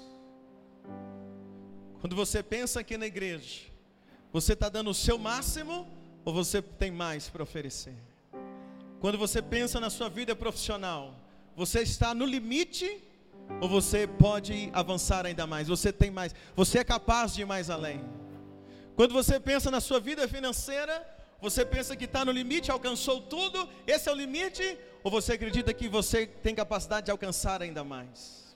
Quando 2.00 2.16
você 2.16 2.42
pensa 2.42 2.80
aqui 2.80 2.98
na 2.98 3.06
igreja, 3.06 3.62
você 4.34 4.54
está 4.54 4.68
dando 4.68 4.90
o 4.90 4.96
seu 4.96 5.20
máximo 5.20 5.88
ou 6.26 6.34
você 6.34 6.60
tem 6.60 6.90
mais 6.90 7.30
para 7.30 7.44
oferecer? 7.44 7.96
Quando 9.00 9.16
você 9.20 9.44
pensa 9.44 9.80
na 9.80 9.92
sua 9.92 10.10
vida 10.10 10.36
profissional, 10.36 11.16
você 11.56 11.82
está 11.82 12.16
no 12.16 12.26
limite 12.26 13.00
ou 13.62 13.70
você 13.70 14.08
pode 14.08 14.72
avançar 14.74 15.28
ainda 15.28 15.46
mais? 15.46 15.68
Você 15.68 15.94
tem 15.94 16.10
mais, 16.10 16.34
você 16.56 16.80
é 16.80 16.84
capaz 16.84 17.36
de 17.36 17.42
ir 17.42 17.46
mais 17.46 17.70
além. 17.70 18.04
Quando 18.96 19.14
você 19.14 19.40
pensa 19.40 19.70
na 19.70 19.80
sua 19.80 20.00
vida 20.00 20.28
financeira, 20.28 21.08
você 21.40 21.64
pensa 21.64 21.96
que 21.96 22.06
está 22.06 22.26
no 22.26 22.32
limite, 22.32 22.72
alcançou 22.72 23.22
tudo, 23.22 23.70
esse 23.86 24.10
é 24.10 24.12
o 24.12 24.16
limite, 24.16 24.78
ou 25.04 25.12
você 25.12 25.34
acredita 25.34 25.74
que 25.74 25.88
você 25.88 26.26
tem 26.26 26.54
capacidade 26.54 27.06
de 27.06 27.12
alcançar 27.12 27.62
ainda 27.62 27.84
mais? 27.84 28.56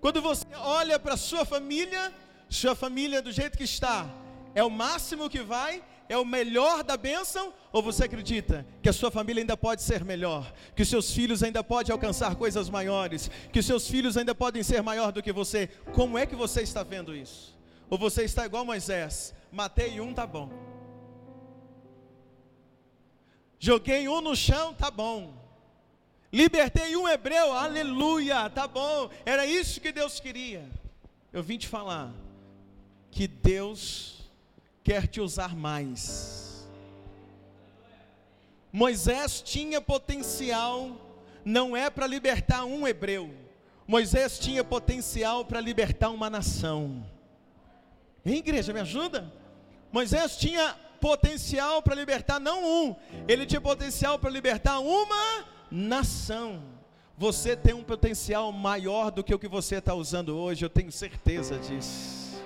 Quando 0.00 0.20
você 0.20 0.44
olha 0.56 0.98
para 0.98 1.16
sua 1.16 1.44
família, 1.44 2.12
sua 2.48 2.74
família 2.74 3.22
do 3.22 3.30
jeito 3.30 3.56
que 3.56 3.64
está, 3.64 4.08
é 4.54 4.62
o 4.62 4.70
máximo 4.70 5.30
que 5.30 5.40
vai, 5.40 5.82
é 6.08 6.16
o 6.16 6.24
melhor 6.24 6.82
da 6.82 6.96
bênção, 6.96 7.54
ou 7.72 7.82
você 7.82 8.04
acredita 8.04 8.66
que 8.82 8.88
a 8.88 8.92
sua 8.92 9.10
família 9.10 9.42
ainda 9.42 9.56
pode 9.56 9.80
ser 9.82 10.04
melhor, 10.04 10.52
que 10.74 10.82
os 10.82 10.88
seus 10.88 11.12
filhos 11.12 11.42
ainda 11.42 11.64
podem 11.64 11.92
alcançar 11.92 12.34
coisas 12.34 12.68
maiores, 12.68 13.30
que 13.52 13.60
os 13.60 13.66
seus 13.66 13.88
filhos 13.88 14.16
ainda 14.16 14.34
podem 14.34 14.62
ser 14.62 14.82
maior 14.82 15.12
do 15.12 15.22
que 15.22 15.32
você? 15.32 15.68
Como 15.94 16.18
é 16.18 16.26
que 16.26 16.36
você 16.36 16.62
está 16.62 16.82
vendo 16.82 17.16
isso? 17.16 17.56
Ou 17.88 17.96
você 17.96 18.24
está 18.24 18.44
igual 18.44 18.64
Moisés, 18.64 19.34
matei 19.50 20.00
um, 20.00 20.12
tá 20.12 20.26
bom. 20.26 20.50
Joguei 23.64 24.08
um 24.08 24.20
no 24.20 24.34
chão, 24.34 24.74
tá 24.74 24.90
bom. 24.90 25.32
Libertei 26.32 26.96
um 26.96 27.08
hebreu, 27.08 27.52
aleluia, 27.52 28.50
tá 28.50 28.66
bom. 28.66 29.08
Era 29.24 29.46
isso 29.46 29.80
que 29.80 29.92
Deus 29.92 30.18
queria. 30.18 30.68
Eu 31.32 31.44
vim 31.44 31.56
te 31.56 31.68
falar 31.68 32.12
que 33.08 33.28
Deus 33.28 34.28
quer 34.82 35.06
te 35.06 35.20
usar 35.20 35.54
mais. 35.54 36.68
Moisés 38.72 39.40
tinha 39.40 39.80
potencial, 39.80 41.00
não 41.44 41.76
é 41.76 41.88
para 41.88 42.08
libertar 42.08 42.64
um 42.64 42.84
hebreu. 42.88 43.32
Moisés 43.86 44.40
tinha 44.40 44.64
potencial 44.64 45.44
para 45.44 45.60
libertar 45.60 46.10
uma 46.10 46.28
nação. 46.28 47.06
Hein, 48.26 48.38
igreja, 48.38 48.72
me 48.72 48.80
ajuda? 48.80 49.32
Moisés 49.92 50.36
tinha 50.36 50.76
potencial 51.02 51.82
para 51.82 51.96
libertar 51.96 52.38
não 52.38 52.64
um, 52.64 52.96
ele 53.26 53.44
tinha 53.44 53.60
potencial 53.60 54.20
para 54.20 54.30
libertar 54.30 54.78
uma 54.78 55.44
nação. 55.68 56.62
Você 57.18 57.56
tem 57.56 57.74
um 57.74 57.82
potencial 57.82 58.52
maior 58.52 59.10
do 59.10 59.24
que 59.24 59.34
o 59.34 59.38
que 59.38 59.48
você 59.48 59.76
está 59.76 59.94
usando 59.94 60.38
hoje, 60.38 60.64
eu 60.64 60.70
tenho 60.70 60.92
certeza 60.92 61.58
disso. 61.58 62.40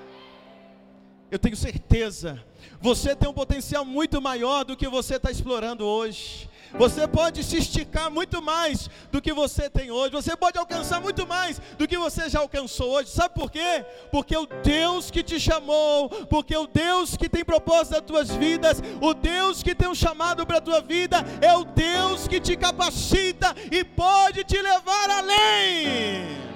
eu 1.31 1.39
tenho 1.39 1.57
certeza, 1.57 2.43
você 2.81 3.15
tem 3.15 3.29
um 3.29 3.33
potencial 3.35 3.85
muito 3.85 4.23
maior 4.23 4.65
do 4.65 4.77
que 4.77 4.89
você 4.89 5.17
está 5.17 5.31
explorando 5.31 5.85
hoje. 5.85 6.49
Você 6.79 7.09
pode 7.09 7.43
se 7.43 7.57
esticar 7.57 8.11
muito 8.11 8.43
mais 8.43 8.91
do 9.11 9.21
que 9.21 9.33
você 9.33 9.71
tem 9.71 9.91
hoje. 9.91 10.13
Você 10.13 10.37
pode 10.37 10.59
alcançar 10.59 11.01
muito 11.01 11.27
mais 11.27 11.59
do 11.79 11.89
que 11.89 11.97
você 11.97 12.29
já 12.29 12.41
alcançou 12.41 12.91
hoje. 12.91 13.11
Sabe 13.11 13.35
por 13.35 13.51
quê? 13.51 13.85
Porque 14.11 14.37
o 14.37 14.47
Deus 14.63 15.11
que 15.11 15.23
te 15.23 15.41
chamou, 15.41 16.09
porque 16.09 16.57
o 16.57 16.67
Deus 16.67 17.17
que 17.17 17.29
tem 17.29 17.45
propósito 17.45 17.95
nas 17.95 18.03
tuas 18.03 18.31
vidas, 18.31 18.83
o 19.01 19.15
Deus 19.15 19.63
que 19.63 19.75
tem 19.75 19.89
um 19.89 19.95
chamado 19.95 20.47
para 20.47 20.59
a 20.59 20.61
tua 20.61 20.81
vida, 20.81 21.25
é 21.41 21.57
o 21.57 21.65
Deus 21.65 22.29
que 22.29 22.41
te 22.41 22.57
capacita 22.57 23.55
e 23.71 23.83
pode 23.83 24.45
te 24.45 24.61
levar 24.61 25.11
além. 25.11 26.56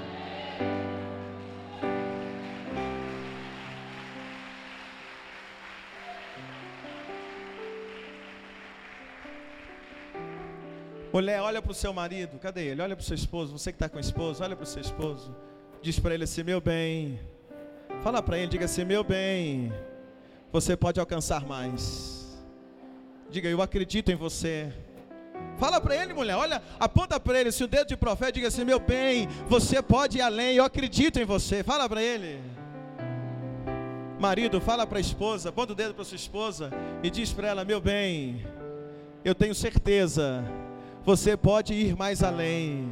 Mulher, 11.13 11.41
olha 11.41 11.61
para 11.61 11.73
o 11.73 11.75
seu 11.75 11.93
marido, 11.93 12.39
cadê 12.39 12.67
ele? 12.67 12.81
Olha 12.81 12.95
para 12.95 13.03
o 13.03 13.05
seu 13.05 13.17
esposo, 13.17 13.59
você 13.59 13.73
que 13.73 13.77
está 13.77 13.89
com 13.89 13.97
o 13.97 14.01
esposo, 14.01 14.45
olha 14.45 14.55
para 14.55 14.63
o 14.63 14.67
seu 14.67 14.81
esposo. 14.81 15.35
Diz 15.83 15.99
para 15.99 16.15
ele 16.15 16.23
assim: 16.23 16.45
meu 16.45 16.61
bem. 16.61 17.19
Fala 18.01 18.23
para 18.23 18.39
ele, 18.39 18.47
diga 18.47 18.67
assim: 18.67 18.85
meu 18.85 19.03
bem. 19.03 19.73
Você 20.53 20.77
pode 20.77 21.01
alcançar 21.01 21.45
mais. 21.45 22.39
Diga, 23.29 23.49
eu 23.49 23.61
acredito 23.61 24.13
em 24.13 24.15
você. 24.15 24.73
Fala 25.59 25.81
para 25.81 25.97
ele, 25.97 26.15
mulher, 26.15 26.37
olha, 26.37 26.63
aponta 26.79 27.19
para 27.19 27.41
ele, 27.41 27.53
se 27.53 27.63
o 27.65 27.69
dedo 27.69 27.89
de 27.89 27.97
profeta, 27.97 28.33
diga 28.33 28.47
assim: 28.47 28.65
meu 28.65 28.79
bem, 28.79 29.27
você 29.49 29.83
pode 29.83 30.19
ir 30.19 30.21
além, 30.21 30.57
eu 30.57 30.65
acredito 30.65 31.19
em 31.19 31.25
você. 31.25 31.65
Fala 31.65 31.89
para 31.89 32.01
ele. 32.01 32.41
Marido, 34.21 34.61
fala 34.61 34.87
para 34.87 34.99
a 34.99 35.01
esposa, 35.01 35.49
aponta 35.49 35.73
o 35.73 35.75
dedo 35.75 35.95
para 35.95 36.05
sua 36.05 36.17
esposa 36.17 36.71
e 37.03 37.11
diz 37.11 37.33
para 37.33 37.49
ela: 37.49 37.65
meu 37.65 37.81
bem, 37.81 38.47
eu 39.25 39.35
tenho 39.35 39.57
certeza 39.57 40.45
você 41.05 41.37
pode 41.37 41.75
ir 41.75 41.97
mais 41.97 42.23
além. 42.23 42.89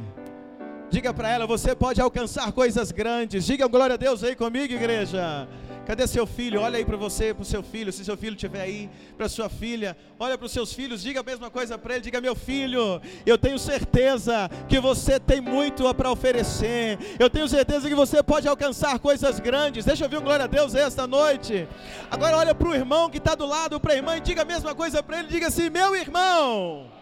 Diga 0.89 1.13
para 1.13 1.29
ela, 1.29 1.45
você 1.45 1.75
pode 1.75 2.01
alcançar 2.01 2.51
coisas 2.51 2.91
grandes. 2.91 3.45
Diga 3.45 3.67
glória 3.67 3.93
a 3.93 3.97
Deus 3.97 4.23
aí 4.23 4.35
comigo, 4.35 4.73
igreja. 4.73 5.47
Cadê 5.85 6.05
seu 6.07 6.25
filho? 6.27 6.61
Olha 6.61 6.77
aí 6.77 6.85
para 6.85 6.97
você, 6.97 7.33
para 7.33 7.41
o 7.41 7.45
seu 7.45 7.63
filho, 7.63 7.91
se 7.91 8.05
seu 8.05 8.15
filho 8.17 8.35
estiver 8.35 8.61
aí, 8.61 8.89
para 9.17 9.27
sua 9.29 9.49
filha. 9.49 9.97
Olha 10.19 10.37
para 10.37 10.45
os 10.45 10.51
seus 10.51 10.73
filhos, 10.73 11.01
diga 11.01 11.19
a 11.19 11.23
mesma 11.23 11.49
coisa 11.49 11.77
para 11.77 11.95
ele. 11.95 12.03
Diga, 12.03 12.19
meu 12.19 12.35
filho, 12.35 13.01
eu 13.25 13.37
tenho 13.37 13.57
certeza 13.57 14.49
que 14.67 14.79
você 14.79 15.19
tem 15.19 15.41
muito 15.41 15.91
para 15.93 16.11
oferecer. 16.11 16.97
Eu 17.19 17.29
tenho 17.29 17.47
certeza 17.47 17.87
que 17.87 17.95
você 17.95 18.21
pode 18.21 18.47
alcançar 18.47 18.97
coisas 18.99 19.39
grandes. 19.39 19.85
Deixa 19.85 20.05
eu 20.05 20.09
ver 20.09 20.17
um 20.17 20.23
glória 20.23 20.45
a 20.45 20.47
Deus 20.47 20.73
esta 20.75 21.05
noite. 21.07 21.67
Agora 22.09 22.37
olha 22.37 22.53
para 22.53 22.67
o 22.67 22.75
irmão 22.75 23.09
que 23.09 23.17
está 23.17 23.35
do 23.35 23.45
lado, 23.45 23.79
para 23.79 23.93
a 23.93 23.95
irmã, 23.95 24.17
e 24.17 24.21
diga 24.21 24.41
a 24.41 24.45
mesma 24.45 24.73
coisa 24.73 25.01
para 25.01 25.19
ele. 25.19 25.27
Diga 25.27 25.47
assim, 25.47 25.69
meu 25.69 25.95
irmão. 25.95 26.98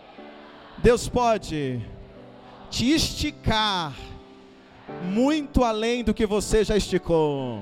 Deus 0.87 1.09
pode 1.09 1.81
te 2.69 2.93
esticar 2.93 3.93
muito 5.03 5.65
além 5.65 6.01
do 6.01 6.13
que 6.13 6.25
você 6.25 6.63
já 6.63 6.77
esticou. 6.77 7.61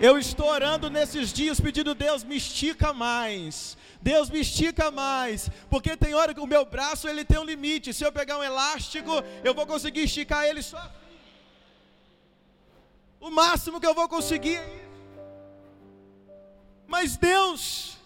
Eu 0.00 0.18
estou 0.18 0.48
orando 0.48 0.90
nesses 0.90 1.32
dias 1.32 1.60
pedindo 1.60 1.94
Deus 1.94 2.24
me 2.24 2.38
estica 2.38 2.92
mais. 2.92 3.76
Deus 4.02 4.28
me 4.28 4.40
estica 4.40 4.90
mais, 4.90 5.48
porque 5.70 5.96
tem 5.96 6.12
hora 6.12 6.34
que 6.34 6.40
o 6.40 6.52
meu 6.54 6.64
braço 6.64 7.06
ele 7.06 7.24
tem 7.24 7.38
um 7.38 7.44
limite. 7.44 7.94
Se 7.94 8.04
eu 8.04 8.10
pegar 8.10 8.36
um 8.36 8.42
elástico, 8.42 9.22
eu 9.44 9.54
vou 9.54 9.64
conseguir 9.64 10.02
esticar 10.02 10.44
ele 10.44 10.60
só. 10.60 11.01
O 13.26 13.30
máximo 13.30 13.80
que 13.80 13.86
eu 13.86 13.94
vou 13.94 14.08
conseguir 14.08 14.56
é 14.56 14.68
isso. 14.76 14.82
Mas 16.88 17.16
Deus, 17.16 17.96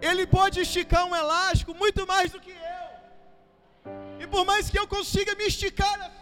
Ele 0.00 0.26
pode 0.26 0.60
esticar 0.60 1.04
um 1.04 1.14
elástico 1.14 1.74
muito 1.74 2.06
mais 2.06 2.32
do 2.32 2.40
que 2.40 2.52
eu. 2.52 2.88
E 4.22 4.26
por 4.26 4.46
mais 4.46 4.70
que 4.70 4.78
eu 4.78 4.88
consiga 4.88 5.34
me 5.34 5.44
esticar 5.52 5.94
assim, 6.00 6.17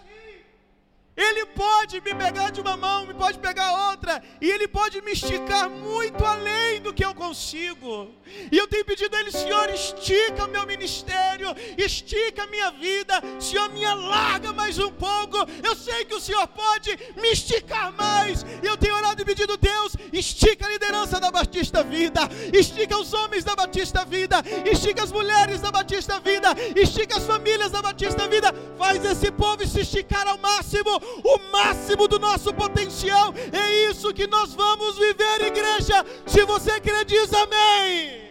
Ele 1.17 1.47
pode 1.47 2.01
me 2.03 2.15
pegar 2.15 2.51
de 2.51 2.61
uma 2.61 2.77
mão, 2.77 3.07
me 3.07 3.15
pode 3.15 3.39
pegar 3.39 3.91
outra, 3.91 4.23
e 4.41 4.51
Ele 4.51 4.69
pode 4.69 5.01
me 5.01 5.13
esticar 5.13 5.71
muito 5.71 6.25
além 6.25 6.81
do 6.83 6.93
que 6.93 7.05
eu 7.05 7.15
consigo. 7.15 8.15
E 8.53 8.57
eu 8.59 8.69
tenho 8.69 8.85
pedido 8.85 9.17
a 9.17 9.21
Ele, 9.21 9.33
Senhor, 9.33 9.71
estica 9.71 10.45
o 10.45 10.49
meu 10.49 10.67
ministério, 10.67 11.55
estica 11.79 12.43
a 12.43 12.47
minha 12.47 12.71
vida, 12.71 13.15
Senhor, 13.41 13.71
me 13.71 13.85
alarga 13.85 14.53
mais 14.53 14.79
um 14.79 14.91
pouco. 14.93 15.39
Eu 15.63 15.75
sei 15.75 16.05
que 16.05 16.15
o 16.15 16.21
Senhor 16.21 16.47
pode 16.49 16.97
me 17.17 17.31
esticar 17.31 17.93
mais. 17.93 18.45
E 18.63 18.67
eu 18.67 18.77
tenho 18.77 18.95
orado 18.95 19.23
e 19.23 19.25
pedido, 19.25 19.57
Deus, 19.57 19.97
estica 20.13 20.67
a 20.67 20.71
liderança 20.71 21.19
da 21.19 21.31
Batista 21.31 21.83
Vida, 21.83 22.29
estica 22.53 22.99
os 22.99 23.15
homens 23.15 23.43
da 23.43 23.57
Batista 23.57 24.05
Vida, 24.05 24.43
estica 24.71 25.03
as 25.03 25.13
mulheres 25.13 25.61
da 25.61 25.71
Batista 25.71 26.21
Vida, 26.21 26.49
estica 26.77 27.17
as 27.17 27.25
famílias 27.25 27.71
da 27.71 27.81
Batista 27.81 28.29
Vida. 28.29 28.53
Faz 28.77 29.03
esse 29.05 29.31
povo 29.31 29.67
se 29.67 29.81
esticar 29.81 30.27
ao 30.27 30.39
máximo, 30.39 31.01
o 31.25 31.39
máximo 31.51 32.09
do 32.09 32.19
nosso 32.19 32.53
potencial. 32.53 33.33
É 33.53 33.91
isso 33.91 34.13
que 34.13 34.27
nós 34.27 34.55
vamos 34.55 34.99
viver, 34.99 35.43
igreja. 35.43 36.05
Se 36.27 36.45
você 36.45 36.81
crê, 36.81 37.05
diz 37.05 37.33
amém. 37.33 38.27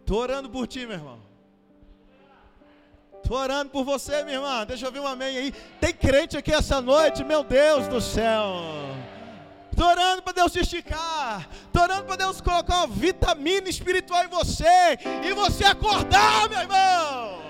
Estou 0.00 0.18
orando 0.18 0.48
por 0.48 0.66
ti, 0.66 0.86
meu 0.86 0.96
irmão. 0.96 1.18
Estou 3.22 3.38
orando 3.38 3.70
por 3.70 3.82
você, 3.82 4.22
minha 4.22 4.36
irmã. 4.36 4.64
Deixa 4.64 4.86
eu 4.86 4.92
ver 4.92 5.00
um 5.00 5.06
amém 5.06 5.36
aí. 5.36 5.52
Tem 5.80 5.92
crente 5.92 6.36
aqui 6.36 6.52
essa 6.54 6.80
noite, 6.80 7.24
meu 7.24 7.42
Deus 7.42 7.88
do 7.88 8.00
céu. 8.00 8.95
Estou 9.76 9.90
orando 9.90 10.22
para 10.22 10.32
Deus 10.32 10.52
te 10.52 10.60
esticar. 10.60 11.46
Estou 11.66 11.82
orando 11.82 12.04
para 12.04 12.16
Deus 12.16 12.40
colocar 12.40 12.76
uma 12.78 12.86
vitamina 12.86 13.68
espiritual 13.68 14.24
em 14.24 14.28
você. 14.28 14.64
E 15.22 15.34
você 15.34 15.66
acordar, 15.66 16.48
meu 16.48 16.60
irmão. 16.60 17.42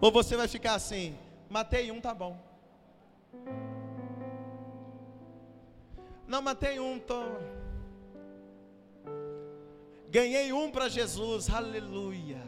Ou 0.00 0.12
você 0.12 0.36
vai 0.36 0.46
ficar 0.46 0.74
assim: 0.74 1.18
matei 1.48 1.90
um, 1.90 2.00
tá 2.00 2.14
bom. 2.14 2.38
Não, 6.28 6.40
matei 6.40 6.78
um, 6.78 7.00
tô. 7.00 7.20
Ganhei 10.08 10.52
um 10.52 10.70
para 10.70 10.88
Jesus, 10.88 11.50
aleluia. 11.50 12.40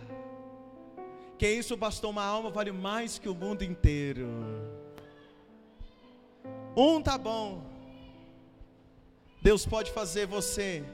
Que 1.37 1.51
isso 1.51 1.77
bastou 1.77 2.11
uma 2.11 2.25
alma, 2.25 2.49
vale 2.49 2.71
mais 2.71 3.19
que 3.19 3.29
o 3.29 3.35
mundo 3.35 3.65
inteiro. 3.65 4.62
Um 6.77 7.03
tá 7.03 7.19
bom. 7.19 7.63
Deus 9.43 9.67
pode 9.67 9.91
fazer 9.91 10.27
você. 10.27 10.85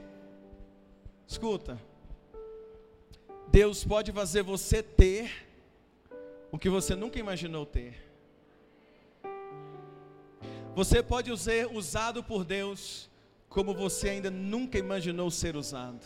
Escuta. 1.27 1.79
Deus 3.47 3.83
pode 3.83 4.11
fazer 4.11 4.43
você 4.43 4.83
ter 4.83 5.47
o 6.51 6.57
que 6.57 6.69
você 6.69 6.95
nunca 6.95 7.17
imaginou 7.17 7.65
ter. 7.65 8.09
Você 10.75 11.01
pode 11.01 11.35
ser 11.37 11.67
usado 11.67 12.23
por 12.23 12.43
Deus 12.43 13.09
como 13.47 13.73
você 13.73 14.09
ainda 14.09 14.29
nunca 14.29 14.77
imaginou 14.77 15.31
ser 15.31 15.55
usado. 15.55 16.05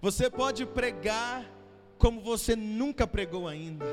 Você 0.00 0.30
pode 0.30 0.64
pregar 0.64 1.44
como 1.98 2.20
você 2.20 2.54
nunca 2.54 3.06
pregou 3.06 3.48
ainda. 3.48 3.84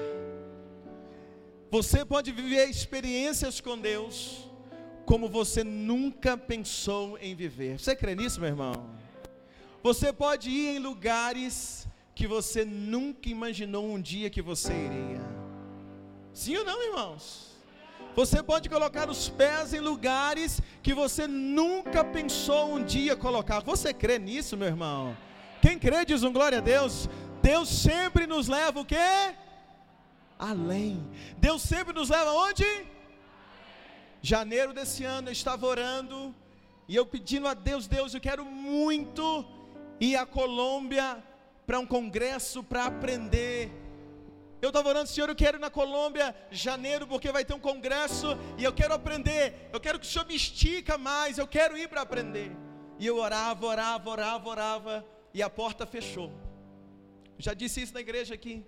Você 1.76 2.06
pode 2.06 2.32
viver 2.32 2.70
experiências 2.70 3.60
com 3.60 3.78
Deus 3.78 4.48
como 5.06 5.28
você 5.28 5.62
nunca 5.62 6.38
pensou 6.38 7.18
em 7.18 7.36
viver. 7.36 7.78
Você 7.78 7.94
crê 7.94 8.16
nisso, 8.16 8.40
meu 8.40 8.48
irmão? 8.48 8.76
Você 9.84 10.14
pode 10.14 10.50
ir 10.50 10.78
em 10.78 10.80
lugares 10.80 11.86
que 12.18 12.28
você 12.28 12.64
nunca 12.64 13.28
imaginou 13.28 13.86
um 13.94 14.00
dia 14.00 14.30
que 14.30 14.42
você 14.42 14.72
iria. 14.72 15.22
Sim 16.34 16.56
ou 16.56 16.64
não, 16.64 16.82
irmãos? 16.82 17.52
Você 18.16 18.42
pode 18.42 18.70
colocar 18.70 19.10
os 19.10 19.28
pés 19.28 19.74
em 19.74 19.82
lugares 19.82 20.62
que 20.82 20.94
você 20.94 21.28
nunca 21.28 22.06
pensou 22.06 22.74
um 22.74 22.82
dia 22.86 23.18
colocar. 23.18 23.60
Você 23.60 23.94
crê 23.94 24.18
nisso, 24.18 24.56
meu 24.56 24.70
irmão? 24.70 25.18
Quem 25.62 25.78
crê 25.78 26.06
diz 26.06 26.24
um 26.24 26.32
glória 26.32 26.60
a 26.60 26.62
Deus. 26.62 27.10
Deus 27.42 27.68
sempre 27.68 28.26
nos 28.26 28.48
leva 28.48 28.80
o 28.80 28.86
quê? 28.86 29.36
Além. 30.38 31.04
Deus 31.38 31.62
sempre 31.62 31.94
nos 31.94 32.10
leva 32.10 32.32
onde? 32.32 32.66
Janeiro 34.22 34.74
desse 34.74 35.04
ano 35.04 35.30
eu 35.30 35.34
estava 35.34 35.66
orando 35.66 36.34
e 36.88 36.96
eu 36.96 37.06
pedindo 37.06 37.48
a 37.48 37.54
Deus, 37.54 37.88
Deus, 37.88 38.14
eu 38.14 38.22
quero 38.22 38.46
muito 38.46 39.46
ir 40.00 40.16
à 40.16 40.26
Colômbia 40.26 41.24
para 41.66 41.80
um 41.80 41.86
congresso 41.86 42.64
para 42.64 42.86
aprender. 42.86 43.72
eu 44.62 44.70
estava 44.70 44.90
orando, 44.90 45.10
Senhor, 45.10 45.30
eu 45.30 45.36
quero 45.36 45.58
ir 45.58 45.60
na 45.60 45.70
Colômbia, 45.70 46.36
janeiro, 46.50 47.08
porque 47.08 47.32
vai 47.32 47.46
ter 47.46 47.54
um 47.54 47.60
congresso 47.60 48.38
e 48.58 48.64
eu 48.64 48.74
quero 48.74 48.94
aprender. 48.94 49.70
Eu 49.72 49.80
quero 49.80 50.00
que 50.00 50.06
o 50.06 50.10
Senhor 50.10 50.26
me 50.26 50.36
estica 50.36 50.98
mais, 50.98 51.38
eu 51.38 51.48
quero 51.48 51.78
ir 51.78 51.88
para 51.88 52.02
aprender. 52.02 52.52
E 53.00 53.06
eu 53.06 53.18
orava, 53.18 53.66
orava, 53.66 54.10
orava, 54.10 54.50
orava, 54.50 55.06
e 55.34 55.44
a 55.44 55.50
porta 55.50 55.86
fechou. 55.86 56.32
Já 57.38 57.54
disse 57.54 57.82
isso 57.82 57.94
na 57.94 58.00
igreja 58.00 58.34
aqui. 58.34 58.66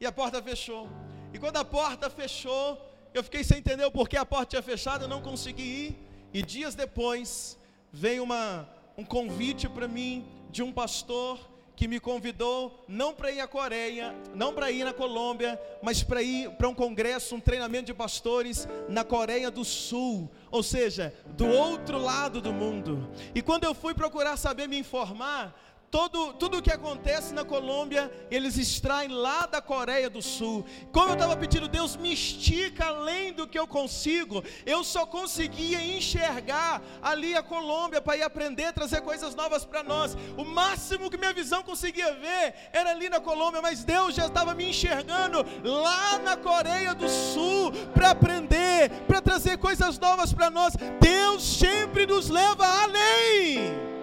E 0.00 0.06
a 0.06 0.12
porta 0.12 0.42
fechou. 0.42 0.88
E 1.32 1.38
quando 1.38 1.56
a 1.56 1.64
porta 1.64 2.08
fechou, 2.08 2.78
eu 3.12 3.22
fiquei 3.22 3.44
sem 3.44 3.58
entender 3.58 3.84
o 3.84 3.90
porquê 3.90 4.16
a 4.16 4.24
porta 4.24 4.46
tinha 4.46 4.62
fechado, 4.62 5.04
eu 5.04 5.08
não 5.08 5.20
consegui 5.20 5.62
ir. 5.62 6.08
E 6.32 6.42
dias 6.42 6.74
depois, 6.74 7.58
veio 7.92 8.22
uma, 8.22 8.68
um 8.96 9.04
convite 9.04 9.68
para 9.68 9.88
mim 9.88 10.26
de 10.50 10.62
um 10.62 10.72
pastor 10.72 11.38
que 11.78 11.86
me 11.86 12.00
convidou 12.00 12.84
não 12.88 13.14
para 13.14 13.30
ir 13.30 13.38
à 13.38 13.46
Coreia, 13.46 14.12
não 14.34 14.52
para 14.52 14.68
ir 14.68 14.82
na 14.82 14.92
Colômbia, 14.92 15.60
mas 15.80 16.02
para 16.02 16.20
ir 16.20 16.50
para 16.52 16.68
um 16.68 16.74
congresso, 16.74 17.36
um 17.36 17.40
treinamento 17.40 17.86
de 17.86 17.94
pastores 17.94 18.66
na 18.88 19.04
Coreia 19.04 19.48
do 19.48 19.64
Sul, 19.64 20.28
ou 20.50 20.60
seja, 20.60 21.14
do 21.36 21.46
outro 21.46 21.96
lado 21.98 22.40
do 22.40 22.52
mundo. 22.52 23.08
E 23.32 23.40
quando 23.40 23.62
eu 23.62 23.74
fui 23.74 23.94
procurar 23.94 24.36
saber 24.36 24.66
me 24.66 24.76
informar, 24.76 25.56
Todo, 25.90 26.34
tudo 26.34 26.58
o 26.58 26.62
que 26.62 26.70
acontece 26.70 27.32
na 27.32 27.46
Colômbia, 27.46 28.12
eles 28.30 28.58
extraem 28.58 29.08
lá 29.08 29.46
da 29.46 29.62
Coreia 29.62 30.10
do 30.10 30.20
Sul. 30.20 30.66
Como 30.92 31.08
eu 31.08 31.14
estava 31.14 31.34
pedindo, 31.34 31.66
Deus 31.66 31.96
me 31.96 32.12
estica 32.12 32.86
além 32.88 33.32
do 33.32 33.46
que 33.46 33.58
eu 33.58 33.66
consigo. 33.66 34.44
Eu 34.66 34.84
só 34.84 35.06
conseguia 35.06 35.80
enxergar 35.80 36.82
ali 37.00 37.34
a 37.34 37.42
Colômbia 37.42 38.02
para 38.02 38.18
ir 38.18 38.22
aprender, 38.22 38.70
trazer 38.74 39.00
coisas 39.00 39.34
novas 39.34 39.64
para 39.64 39.82
nós. 39.82 40.14
O 40.36 40.44
máximo 40.44 41.08
que 41.08 41.16
minha 41.16 41.32
visão 41.32 41.62
conseguia 41.62 42.12
ver 42.12 42.54
era 42.70 42.90
ali 42.90 43.08
na 43.08 43.20
Colômbia, 43.20 43.62
mas 43.62 43.82
Deus 43.82 44.14
já 44.14 44.26
estava 44.26 44.54
me 44.54 44.68
enxergando 44.68 45.42
lá 45.64 46.18
na 46.18 46.36
Coreia 46.36 46.94
do 46.94 47.08
Sul 47.08 47.72
para 47.94 48.10
aprender, 48.10 48.90
para 49.06 49.22
trazer 49.22 49.56
coisas 49.56 49.98
novas 49.98 50.34
para 50.34 50.50
nós. 50.50 50.74
Deus 51.00 51.42
sempre 51.42 52.04
nos 52.06 52.28
leva 52.28 52.66
além. 52.82 53.97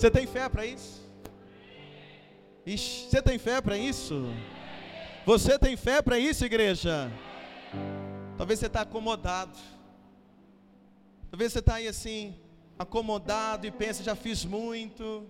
Você 0.00 0.10
tem 0.10 0.26
fé 0.26 0.48
para 0.48 0.64
isso? 0.64 1.06
Ixi, 2.64 3.10
você 3.10 3.20
tem 3.20 3.38
fé 3.38 3.60
para 3.60 3.76
isso? 3.76 4.24
Você 5.26 5.58
tem 5.58 5.76
fé 5.76 6.00
para 6.00 6.18
isso, 6.18 6.42
igreja? 6.42 7.12
Talvez 8.38 8.58
você 8.58 8.66
está 8.66 8.80
acomodado. 8.80 9.58
Talvez 11.30 11.52
você 11.52 11.58
está 11.58 11.74
aí 11.74 11.86
assim, 11.86 12.34
acomodado 12.78 13.66
e 13.66 13.70
pensa, 13.70 14.02
já 14.02 14.14
fiz 14.14 14.42
muito. 14.42 15.26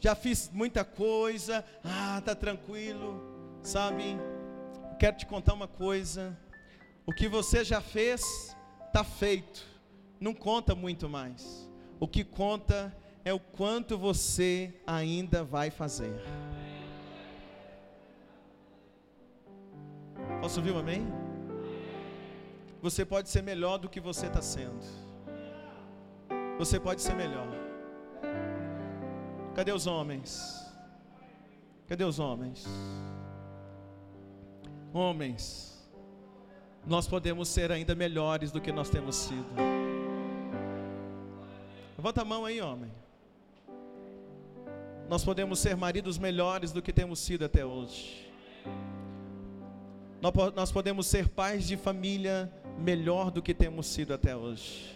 Já 0.00 0.14
fiz 0.14 0.50
muita 0.50 0.82
coisa. 0.82 1.62
Ah, 1.84 2.22
tá 2.24 2.34
tranquilo. 2.34 3.22
Sabe? 3.62 4.16
Quero 4.98 5.18
te 5.18 5.26
contar 5.26 5.52
uma 5.52 5.68
coisa. 5.68 6.34
O 7.04 7.12
que 7.12 7.28
você 7.28 7.66
já 7.66 7.82
fez, 7.82 8.56
está 8.86 9.04
feito. 9.04 9.62
Não 10.18 10.32
conta 10.32 10.74
muito 10.74 11.06
mais. 11.06 11.63
O 12.00 12.08
que 12.08 12.24
conta 12.24 12.94
é 13.24 13.32
o 13.32 13.40
quanto 13.40 13.96
você 13.96 14.74
ainda 14.86 15.42
vai 15.42 15.70
fazer. 15.70 16.14
Posso 20.40 20.60
ouvir 20.60 20.72
um 20.72 20.78
amém? 20.78 21.06
Você 22.82 23.04
pode 23.04 23.30
ser 23.30 23.42
melhor 23.42 23.78
do 23.78 23.88
que 23.88 24.00
você 24.00 24.26
está 24.26 24.42
sendo. 24.42 24.84
Você 26.58 26.78
pode 26.78 27.00
ser 27.00 27.14
melhor. 27.14 27.48
Cadê 29.54 29.72
os 29.72 29.86
homens? 29.86 30.62
Cadê 31.88 32.04
os 32.04 32.18
homens? 32.18 32.66
Homens, 34.92 35.90
nós 36.86 37.06
podemos 37.06 37.48
ser 37.48 37.72
ainda 37.72 37.94
melhores 37.94 38.52
do 38.52 38.60
que 38.60 38.70
nós 38.70 38.90
temos 38.90 39.16
sido. 39.16 39.73
Levanta 42.04 42.20
a 42.20 42.24
mão 42.26 42.44
aí, 42.44 42.60
homem. 42.60 42.92
Nós 45.08 45.24
podemos 45.24 45.58
ser 45.58 45.74
maridos 45.74 46.18
melhores 46.18 46.70
do 46.70 46.82
que 46.82 46.92
temos 46.92 47.18
sido 47.18 47.46
até 47.46 47.64
hoje. 47.64 48.30
Nós 50.54 50.70
podemos 50.70 51.06
ser 51.06 51.30
pais 51.30 51.66
de 51.66 51.78
família 51.78 52.52
melhor 52.78 53.30
do 53.30 53.40
que 53.40 53.54
temos 53.54 53.86
sido 53.86 54.12
até 54.12 54.36
hoje. 54.36 54.94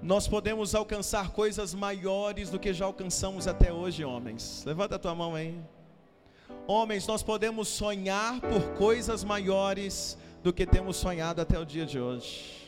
Nós 0.00 0.26
podemos 0.26 0.74
alcançar 0.74 1.28
coisas 1.28 1.74
maiores 1.74 2.48
do 2.48 2.58
que 2.58 2.72
já 2.72 2.86
alcançamos 2.86 3.46
até 3.46 3.70
hoje, 3.70 4.02
homens. 4.02 4.64
Levanta 4.64 4.94
a 4.94 4.98
tua 4.98 5.14
mão 5.14 5.34
aí. 5.34 5.60
Homens, 6.66 7.06
nós 7.06 7.22
podemos 7.22 7.68
sonhar 7.68 8.40
por 8.40 8.62
coisas 8.78 9.24
maiores 9.24 10.16
do 10.42 10.54
que 10.54 10.64
temos 10.64 10.96
sonhado 10.96 11.42
até 11.42 11.58
o 11.58 11.66
dia 11.66 11.84
de 11.84 12.00
hoje. 12.00 12.66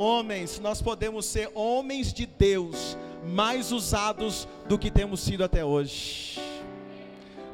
Homens, 0.00 0.58
nós 0.58 0.80
podemos 0.80 1.26
ser 1.26 1.50
homens 1.54 2.10
de 2.10 2.24
Deus 2.24 2.96
mais 3.22 3.70
usados 3.70 4.48
do 4.66 4.78
que 4.78 4.90
temos 4.90 5.20
sido 5.20 5.44
até 5.44 5.62
hoje. 5.62 6.40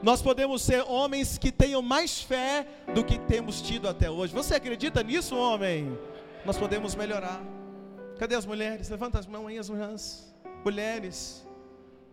Nós 0.00 0.22
podemos 0.22 0.62
ser 0.62 0.84
homens 0.86 1.38
que 1.38 1.50
tenham 1.50 1.82
mais 1.82 2.22
fé 2.22 2.64
do 2.94 3.02
que 3.02 3.18
temos 3.18 3.60
tido 3.60 3.88
até 3.88 4.08
hoje. 4.08 4.32
Você 4.32 4.54
acredita 4.54 5.02
nisso, 5.02 5.34
homem? 5.34 5.98
Nós 6.44 6.56
podemos 6.56 6.94
melhorar. 6.94 7.42
Cadê 8.16 8.36
as 8.36 8.46
mulheres? 8.46 8.88
Levanta 8.88 9.18
as 9.18 9.26
mãos 9.26 9.48
aí, 9.48 9.58
as 9.58 9.68
mulheres. 9.68 10.32
Mulheres, 10.64 11.44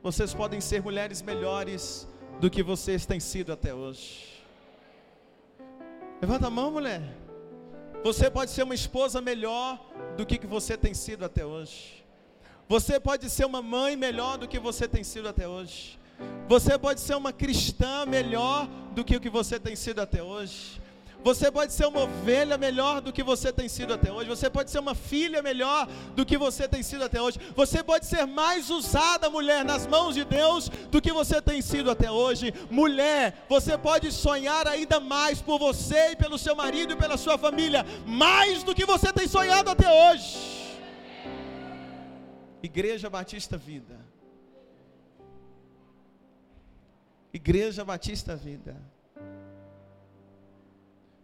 vocês 0.01 0.33
podem 0.33 0.59
ser 0.59 0.81
mulheres 0.81 1.21
melhores 1.21 2.07
do 2.39 2.49
que 2.49 2.63
vocês 2.63 3.05
têm 3.05 3.19
sido 3.19 3.53
até 3.53 3.71
hoje. 3.71 4.43
Levanta 6.19 6.47
a 6.47 6.49
mão, 6.49 6.71
mulher. 6.71 7.22
Você 8.03 8.29
pode 8.29 8.51
ser 8.51 8.63
uma 8.63 8.75
esposa 8.75 9.21
melhor 9.21 9.79
do 10.17 10.25
que 10.25 10.45
você 10.45 10.75
tem 10.75 10.93
sido 10.93 11.23
até 11.23 11.45
hoje. 11.45 12.03
Você 12.67 12.99
pode 12.99 13.29
ser 13.29 13.45
uma 13.45 13.61
mãe 13.61 13.95
melhor 13.95 14.37
do 14.37 14.47
que 14.47 14.59
você 14.59 14.87
tem 14.87 15.03
sido 15.05 15.29
até 15.29 15.47
hoje. 15.47 15.97
Você 16.47 16.77
pode 16.77 16.99
ser 16.99 17.15
uma 17.15 17.31
cristã 17.31 18.05
melhor 18.05 18.67
do 18.93 19.05
que 19.05 19.15
o 19.15 19.21
que 19.21 19.29
você 19.29 19.57
tem 19.57 19.75
sido 19.75 20.01
até 20.01 20.21
hoje. 20.21 20.81
Você 21.23 21.49
pode 21.49 21.71
ser 21.71 21.85
uma 21.85 22.01
ovelha 22.01 22.57
melhor 22.57 22.99
do 22.99 23.13
que 23.13 23.23
você 23.23 23.51
tem 23.51 23.69
sido 23.69 23.93
até 23.93 24.11
hoje. 24.11 24.29
Você 24.29 24.49
pode 24.49 24.69
ser 24.69 24.79
uma 24.79 24.93
filha 24.93 25.41
melhor 25.41 25.87
do 26.15 26.25
que 26.25 26.37
você 26.37 26.67
tem 26.67 26.83
sido 26.83 27.03
até 27.05 27.21
hoje. 27.21 27.39
Você 27.55 27.81
pode 27.81 28.05
ser 28.05 28.25
mais 28.25 28.69
usada, 28.69 29.29
mulher, 29.29 29.63
nas 29.63 29.87
mãos 29.87 30.15
de 30.15 30.25
Deus 30.25 30.67
do 30.91 31.01
que 31.01 31.13
você 31.13 31.41
tem 31.41 31.61
sido 31.61 31.89
até 31.89 32.11
hoje. 32.11 32.53
Mulher, 32.69 33.45
você 33.47 33.77
pode 33.77 34.11
sonhar 34.11 34.67
ainda 34.67 34.99
mais 34.99 35.41
por 35.41 35.57
você 35.57 36.11
e 36.11 36.15
pelo 36.15 36.37
seu 36.37 36.55
marido 36.55 36.93
e 36.93 36.97
pela 36.97 37.15
sua 37.15 37.37
família, 37.37 37.85
mais 38.05 38.63
do 38.63 38.75
que 38.75 38.85
você 38.85 39.13
tem 39.13 39.27
sonhado 39.27 39.69
até 39.69 39.89
hoje. 39.89 40.37
Igreja 42.61 43.09
Batista 43.09 43.57
Vida. 43.57 43.97
Igreja 47.33 47.83
Batista 47.83 48.35
Vida 48.35 48.92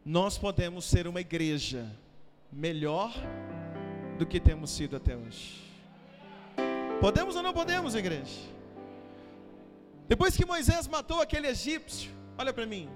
nós 0.06 0.38
podemos 0.38 0.86
ser 0.86 1.08
uma 1.08 1.22
igreja 1.22 1.90
melhor 2.52 3.14
do 4.18 4.26
que 4.26 4.40
temos 4.40 4.72
sido 4.72 4.96
até 4.96 5.16
hoje. 5.16 5.62
Podemos 7.00 7.36
ou 7.36 7.44
não 7.44 7.54
podemos, 7.54 7.96
igreja? 7.96 8.40
Depois 10.08 10.36
que 10.36 10.46
Moisés 10.46 10.88
matou 10.88 11.22
aquele 11.22 11.48
egípcio, 11.48 12.12
olha 12.38 12.52
para 12.52 12.66
mim. 12.66 12.90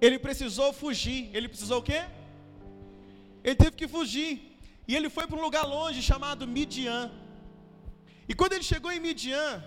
Ele 0.00 0.18
precisou 0.18 0.72
fugir. 0.72 1.30
Ele 1.32 1.48
precisou 1.48 1.78
o 1.78 1.82
quê? 1.82 2.04
Ele 3.42 3.54
teve 3.54 3.72
que 3.72 3.88
fugir. 3.88 4.58
E 4.86 4.94
ele 4.94 5.08
foi 5.08 5.26
para 5.26 5.36
um 5.36 5.42
lugar 5.42 5.64
longe 5.64 6.02
chamado 6.02 6.46
Midian. 6.46 7.10
E 8.28 8.34
quando 8.34 8.52
ele 8.52 8.62
chegou 8.62 8.92
em 8.92 9.00
Midian, 9.00 9.64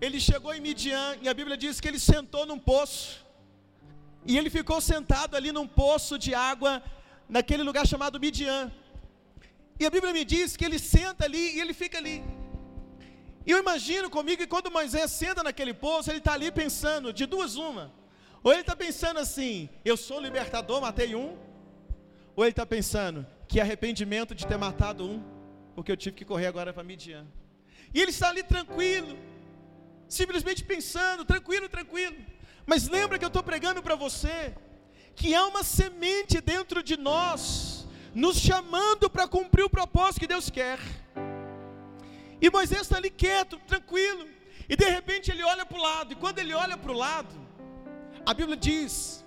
ele 0.00 0.20
chegou 0.20 0.54
em 0.54 0.60
Midian 0.60 1.16
e 1.22 1.28
a 1.28 1.34
Bíblia 1.34 1.56
diz 1.56 1.80
que 1.80 1.88
ele 1.88 1.98
sentou 1.98 2.46
num 2.46 2.58
poço. 2.58 3.26
E 4.24 4.36
ele 4.36 4.50
ficou 4.50 4.80
sentado 4.80 5.36
ali 5.36 5.52
num 5.52 5.66
poço 5.66 6.18
de 6.18 6.34
água, 6.34 6.82
naquele 7.28 7.62
lugar 7.62 7.86
chamado 7.86 8.20
Midian. 8.20 8.72
E 9.80 9.86
a 9.86 9.90
Bíblia 9.90 10.12
me 10.12 10.24
diz 10.24 10.56
que 10.56 10.64
ele 10.64 10.78
senta 10.78 11.24
ali 11.24 11.56
e 11.56 11.60
ele 11.60 11.72
fica 11.72 11.98
ali. 11.98 12.24
E 13.46 13.50
eu 13.50 13.58
imagino 13.58 14.10
comigo 14.10 14.42
que 14.42 14.46
quando 14.46 14.70
Moisés 14.70 15.10
senta 15.10 15.42
naquele 15.42 15.72
poço, 15.72 16.10
ele 16.10 16.18
está 16.18 16.34
ali 16.34 16.50
pensando, 16.50 17.12
de 17.12 17.24
duas 17.24 17.56
uma. 17.56 17.92
Ou 18.42 18.52
ele 18.52 18.60
está 18.60 18.76
pensando 18.76 19.18
assim, 19.18 19.68
eu 19.84 19.96
sou 19.96 20.20
libertador, 20.20 20.80
matei 20.80 21.14
um. 21.14 21.36
Ou 22.36 22.44
ele 22.44 22.50
está 22.50 22.66
pensando, 22.66 23.26
que 23.48 23.60
arrependimento 23.60 24.34
de 24.34 24.46
ter 24.46 24.58
matado 24.58 25.04
um, 25.04 25.22
porque 25.74 25.90
eu 25.90 25.96
tive 25.96 26.16
que 26.16 26.24
correr 26.24 26.46
agora 26.46 26.72
para 26.72 26.82
Midian. 26.84 27.26
E 27.94 28.00
ele 28.02 28.10
está 28.10 28.28
ali 28.28 28.42
tranquilo, 28.42 29.16
simplesmente 30.08 30.62
pensando, 30.62 31.24
tranquilo, 31.24 31.68
tranquilo. 31.68 32.16
Mas 32.70 32.86
lembra 32.86 33.18
que 33.18 33.24
eu 33.24 33.28
estou 33.34 33.42
pregando 33.42 33.82
para 33.82 33.94
você 33.94 34.54
que 35.16 35.34
há 35.34 35.46
uma 35.46 35.64
semente 35.64 36.38
dentro 36.38 36.82
de 36.82 36.98
nós, 36.98 37.88
nos 38.14 38.36
chamando 38.38 39.08
para 39.08 39.26
cumprir 39.26 39.64
o 39.64 39.70
propósito 39.70 40.20
que 40.20 40.26
Deus 40.26 40.50
quer. 40.50 40.78
E 42.42 42.50
Moisés 42.50 42.82
está 42.82 42.98
ali 42.98 43.08
quieto, 43.08 43.58
tranquilo. 43.66 44.26
E 44.68 44.76
de 44.76 44.84
repente 44.84 45.30
ele 45.30 45.42
olha 45.42 45.64
para 45.64 45.78
o 45.78 45.82
lado, 45.82 46.12
e 46.12 46.16
quando 46.16 46.40
ele 46.40 46.52
olha 46.52 46.76
para 46.76 46.92
o 46.92 46.94
lado, 46.94 47.34
a 48.26 48.34
Bíblia 48.34 48.54
diz 48.54 49.24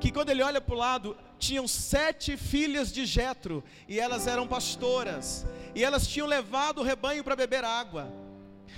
que 0.00 0.10
quando 0.10 0.30
ele 0.30 0.42
olha 0.42 0.60
para 0.60 0.74
o 0.74 0.78
lado, 0.78 1.16
tinham 1.38 1.68
sete 1.68 2.36
filhas 2.36 2.92
de 2.92 3.06
Jetro, 3.06 3.62
e 3.86 4.00
elas 4.00 4.26
eram 4.26 4.48
pastoras, 4.48 5.46
e 5.76 5.84
elas 5.84 6.08
tinham 6.08 6.26
levado 6.26 6.80
o 6.80 6.84
rebanho 6.84 7.22
para 7.22 7.36
beber 7.36 7.64
água. 7.64 8.12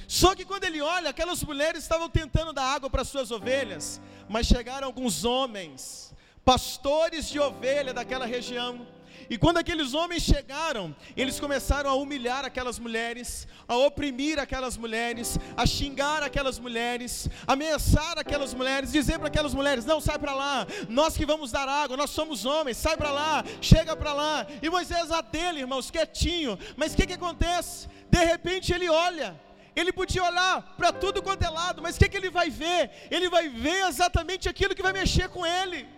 Só 0.06 0.34
que 0.34 0.44
quando 0.44 0.64
ele 0.64 0.80
olha, 0.80 1.10
aquelas 1.10 1.42
mulheres 1.42 1.82
estavam 1.82 2.08
tentando 2.08 2.52
dar 2.52 2.64
água 2.64 2.90
para 2.90 3.04
suas 3.04 3.30
ovelhas, 3.30 4.00
mas 4.28 4.46
chegaram 4.46 4.86
alguns 4.86 5.24
homens, 5.24 6.14
pastores 6.44 7.28
de 7.28 7.38
ovelha 7.38 7.94
daquela 7.94 8.26
região, 8.26 8.86
e 9.28 9.38
quando 9.38 9.58
aqueles 9.58 9.94
homens 9.94 10.22
chegaram, 10.22 10.94
eles 11.16 11.40
começaram 11.40 11.88
a 11.88 11.94
humilhar 11.94 12.44
aquelas 12.44 12.78
mulheres, 12.78 13.46
a 13.66 13.76
oprimir 13.76 14.38
aquelas 14.38 14.76
mulheres, 14.76 15.38
a 15.56 15.64
xingar 15.64 16.22
aquelas 16.22 16.58
mulheres, 16.58 17.28
ameaçar 17.46 18.18
aquelas 18.18 18.52
mulheres, 18.52 18.92
dizer 18.92 19.18
para 19.18 19.28
aquelas 19.28 19.54
mulheres: 19.54 19.84
não, 19.84 20.00
sai 20.00 20.18
para 20.18 20.34
lá, 20.34 20.66
nós 20.88 21.16
que 21.16 21.24
vamos 21.24 21.50
dar 21.50 21.68
água, 21.68 21.96
nós 21.96 22.10
somos 22.10 22.44
homens, 22.44 22.76
sai 22.76 22.96
para 22.96 23.10
lá, 23.10 23.44
chega 23.60 23.96
para 23.96 24.12
lá. 24.12 24.46
E 24.60 24.68
Moisés 24.68 25.10
a 25.10 25.20
dele, 25.20 25.60
irmãos, 25.60 25.90
quietinho, 25.90 26.58
mas 26.76 26.92
o 26.92 26.96
que, 26.96 27.06
que 27.06 27.14
acontece? 27.14 27.88
De 28.10 28.22
repente 28.24 28.72
ele 28.72 28.88
olha. 28.88 29.34
Ele 29.74 29.92
podia 29.92 30.22
olhar 30.22 30.74
para 30.76 30.92
tudo 30.92 31.22
quanto 31.22 31.42
é 31.42 31.48
lado, 31.48 31.80
mas 31.80 31.96
o 31.96 31.98
que, 31.98 32.08
que 32.08 32.16
ele 32.16 32.30
vai 32.30 32.50
ver? 32.50 32.90
Ele 33.10 33.28
vai 33.28 33.48
ver 33.48 33.86
exatamente 33.88 34.48
aquilo 34.48 34.74
que 34.74 34.82
vai 34.82 34.92
mexer 34.92 35.28
com 35.28 35.44
ele. 35.46 35.88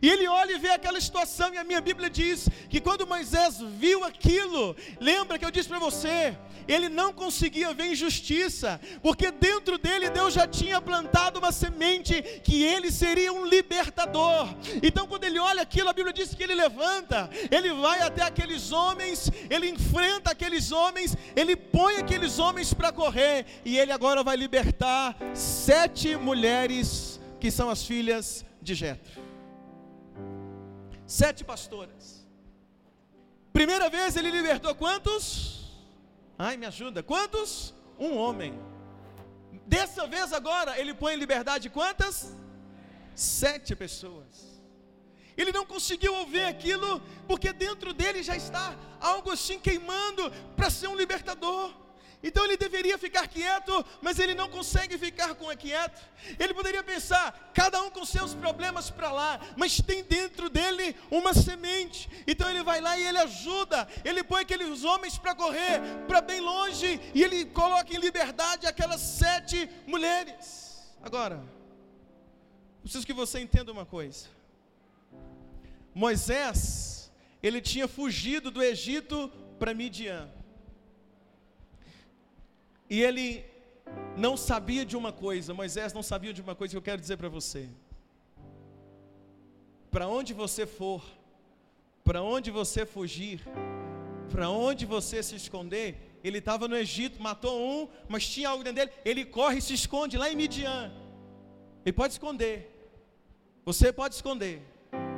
E 0.00 0.08
ele 0.08 0.26
olha 0.26 0.52
e 0.52 0.58
vê 0.58 0.70
aquela 0.70 1.00
situação, 1.00 1.52
e 1.52 1.58
a 1.58 1.64
minha 1.64 1.80
Bíblia 1.80 2.10
diz 2.10 2.48
que 2.68 2.80
quando 2.80 3.06
Moisés 3.06 3.60
viu 3.60 4.04
aquilo, 4.04 4.76
lembra 5.00 5.38
que 5.38 5.44
eu 5.44 5.50
disse 5.50 5.68
para 5.68 5.78
você, 5.78 6.36
ele 6.68 6.88
não 6.88 7.12
conseguia 7.12 7.72
ver 7.72 7.92
injustiça, 7.92 8.78
porque 9.02 9.30
dentro 9.30 9.78
dele 9.78 10.10
Deus 10.10 10.34
já 10.34 10.46
tinha 10.46 10.80
plantado 10.80 11.38
uma 11.38 11.50
semente 11.50 12.22
que 12.44 12.62
ele 12.62 12.92
seria 12.92 13.32
um 13.32 13.46
libertador. 13.46 14.54
Então, 14.82 15.06
quando 15.06 15.24
ele 15.24 15.38
olha 15.38 15.62
aquilo, 15.62 15.88
a 15.88 15.94
Bíblia 15.94 16.12
diz 16.12 16.34
que 16.34 16.42
ele 16.42 16.54
levanta, 16.54 17.30
ele 17.50 17.72
vai 17.72 18.02
até 18.02 18.22
aqueles 18.22 18.70
homens, 18.70 19.30
ele 19.48 19.70
enfrenta 19.70 20.30
aqueles 20.30 20.70
homens, 20.70 21.16
ele 21.34 21.56
põe 21.56 21.96
aqueles 21.96 22.38
homens 22.38 22.74
para 22.74 22.92
correr, 22.92 23.46
e 23.64 23.78
ele 23.78 23.90
agora 23.90 24.22
vai 24.22 24.36
libertar 24.36 25.16
sete 25.34 26.16
mulheres 26.16 27.18
que 27.40 27.50
são 27.50 27.70
as 27.70 27.84
filhas 27.84 28.44
de 28.60 28.74
Jetro 28.74 29.27
sete 31.08 31.42
pastoras. 31.42 32.26
Primeira 33.52 33.88
vez 33.88 34.14
ele 34.14 34.30
libertou 34.30 34.74
quantos? 34.74 35.22
Ai, 36.38 36.56
me 36.56 36.66
ajuda. 36.66 37.02
Quantos? 37.02 37.74
Um 37.98 38.16
homem. 38.16 38.52
Dessa 39.66 40.06
vez 40.06 40.32
agora 40.32 40.78
ele 40.78 40.94
põe 40.94 41.14
em 41.14 41.16
liberdade 41.16 41.70
quantas? 41.70 42.36
Sete 43.14 43.74
pessoas. 43.74 44.60
Ele 45.36 45.50
não 45.50 45.64
conseguiu 45.64 46.14
ouvir 46.14 46.44
aquilo 46.44 47.00
porque 47.26 47.52
dentro 47.52 47.92
dele 47.94 48.22
já 48.22 48.36
está 48.36 48.76
algo 49.00 49.30
assim 49.30 49.58
queimando 49.58 50.30
para 50.56 50.68
ser 50.68 50.88
um 50.88 50.96
libertador. 50.96 51.72
Então 52.22 52.44
ele 52.44 52.56
deveria 52.56 52.98
ficar 52.98 53.28
quieto, 53.28 53.84
mas 54.02 54.18
ele 54.18 54.34
não 54.34 54.48
consegue 54.48 54.98
ficar 54.98 55.34
com 55.36 55.46
quieto. 55.56 56.00
Ele 56.38 56.52
poderia 56.52 56.82
pensar, 56.82 57.52
cada 57.54 57.80
um 57.82 57.90
com 57.90 58.04
seus 58.04 58.34
problemas 58.34 58.90
para 58.90 59.12
lá, 59.12 59.40
mas 59.56 59.80
tem 59.80 60.02
dentro 60.02 60.50
dele 60.50 60.96
uma 61.10 61.32
semente. 61.32 62.08
Então 62.26 62.50
ele 62.50 62.62
vai 62.62 62.80
lá 62.80 62.98
e 62.98 63.06
ele 63.06 63.18
ajuda, 63.18 63.86
ele 64.04 64.24
põe 64.24 64.42
aqueles 64.42 64.82
homens 64.82 65.16
para 65.16 65.34
correr 65.34 65.80
para 66.08 66.20
bem 66.20 66.40
longe 66.40 67.00
e 67.14 67.22
ele 67.22 67.44
coloca 67.46 67.94
em 67.94 68.00
liberdade 68.00 68.66
aquelas 68.66 69.00
sete 69.00 69.70
mulheres. 69.86 70.92
Agora, 71.00 71.40
preciso 72.82 73.06
que 73.06 73.12
você 73.12 73.38
entenda 73.38 73.70
uma 73.70 73.86
coisa. 73.86 74.26
Moisés, 75.94 77.12
ele 77.40 77.60
tinha 77.60 77.86
fugido 77.86 78.50
do 78.50 78.62
Egito 78.62 79.28
para 79.58 79.72
Midian. 79.72 80.28
E 82.88 83.02
ele 83.02 83.44
não 84.16 84.36
sabia 84.36 84.84
de 84.84 84.96
uma 84.96 85.12
coisa, 85.12 85.54
Moisés 85.54 85.92
não 85.92 86.02
sabia 86.02 86.32
de 86.32 86.40
uma 86.40 86.54
coisa 86.54 86.72
que 86.72 86.76
eu 86.76 86.82
quero 86.82 87.00
dizer 87.00 87.16
para 87.16 87.28
você. 87.28 87.68
Para 89.90 90.06
onde 90.08 90.32
você 90.32 90.66
for, 90.66 91.02
para 92.04 92.22
onde 92.22 92.50
você 92.50 92.84
fugir, 92.84 93.40
para 94.30 94.48
onde 94.50 94.84
você 94.84 95.22
se 95.22 95.34
esconder, 95.36 96.18
ele 96.22 96.38
estava 96.38 96.66
no 96.66 96.76
Egito, 96.76 97.22
matou 97.22 97.58
um, 97.58 97.88
mas 98.08 98.26
tinha 98.26 98.48
algo 98.48 98.64
dentro 98.64 98.80
dele, 98.80 98.92
ele 99.04 99.24
corre 99.24 99.58
e 99.58 99.62
se 99.62 99.74
esconde 99.74 100.18
lá 100.18 100.30
em 100.30 100.36
Midian. 100.36 100.92
Ele 101.84 101.92
pode 101.92 102.14
esconder, 102.14 102.56
você 103.64 103.92
pode 103.92 104.14
esconder, 104.14 104.62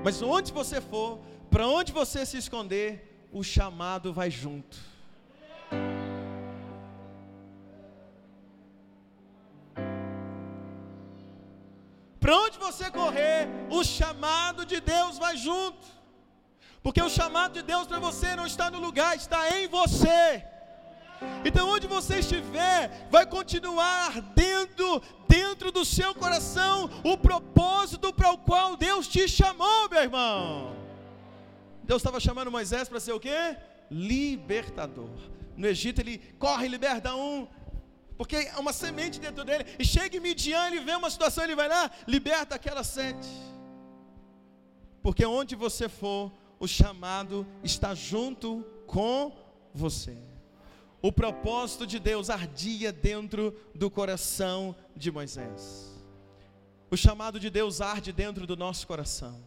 mas 0.05 0.23
onde 0.23 0.53
você 0.53 0.81
for, 0.81 1.19
para 1.51 1.67
onde 1.67 1.91
você 1.93 2.25
se 2.25 2.37
esconder, 2.37 3.29
o 3.33 3.43
chamado 3.43 4.13
vai 4.13 4.31
junto. 4.31 4.79
Você 12.81 12.91
correr, 12.91 13.47
o 13.69 13.85
chamado 13.85 14.65
de 14.65 14.81
Deus 14.81 15.19
vai 15.19 15.37
junto. 15.37 15.87
Porque 16.83 17.03
o 17.03 17.11
chamado 17.11 17.53
de 17.53 17.63
Deus 17.63 17.87
para 17.87 17.99
você 17.99 18.35
não 18.35 18.47
está 18.47 18.71
no 18.71 18.81
lugar, 18.81 19.15
está 19.15 19.41
em 19.59 19.69
você. 19.69 20.43
Então, 21.45 21.69
onde 21.69 21.87
você 21.87 22.21
estiver, 22.21 23.07
vai 23.11 23.27
continuar 23.27 24.23
dentro, 24.35 25.03
dentro 25.29 25.71
do 25.71 25.85
seu 25.85 26.15
coração, 26.15 26.89
o 27.05 27.19
propósito 27.19 28.15
para 28.15 28.33
o 28.33 28.39
qual 28.39 28.77
Deus 28.77 29.07
te 29.07 29.29
chamou, 29.29 29.91
meu 29.91 30.01
irmão. 30.01 30.75
Deus 31.85 32.01
estava 32.01 32.19
chamando 32.19 32.51
Moisés 32.51 32.89
para 32.89 32.99
ser 32.99 33.13
o 33.13 33.21
quê? 33.21 33.57
Libertador. 33.91 35.11
No 35.55 35.67
Egito 35.67 36.01
ele 36.01 36.17
corre 36.39 36.67
liberta 36.67 37.15
um, 37.15 37.47
porque 38.21 38.37
é 38.37 38.59
uma 38.59 38.71
semente 38.71 39.19
dentro 39.19 39.47
dele. 39.47 39.65
E 39.79 39.85
chega 39.93 40.15
em 40.15 40.21
Midian, 40.21 40.67
ele 40.67 40.81
vê 40.81 40.95
uma 40.95 41.09
situação, 41.09 41.43
ele 41.43 41.57
vai 41.57 41.67
lá, 41.67 41.91
liberta 42.07 42.55
aquela 42.55 42.85
sete. 42.85 43.27
Porque 45.03 45.25
onde 45.25 45.57
você 45.57 45.89
for, 45.89 46.31
o 46.59 46.69
chamado 46.69 47.47
está 47.65 47.95
junto 47.95 48.63
com 48.87 49.35
você. 49.73 50.19
O 51.01 51.11
propósito 51.11 51.87
de 51.87 51.99
Deus 51.99 52.29
ardia 52.29 52.93
dentro 52.93 53.59
do 53.75 53.91
coração 53.91 54.77
de 54.95 55.11
Moisés. 55.11 55.89
O 56.91 56.99
chamado 56.99 57.41
de 57.41 57.49
Deus 57.49 57.81
arde 57.81 58.13
dentro 58.13 58.47
do 58.47 58.55
nosso 58.55 58.87
coração. 58.87 59.43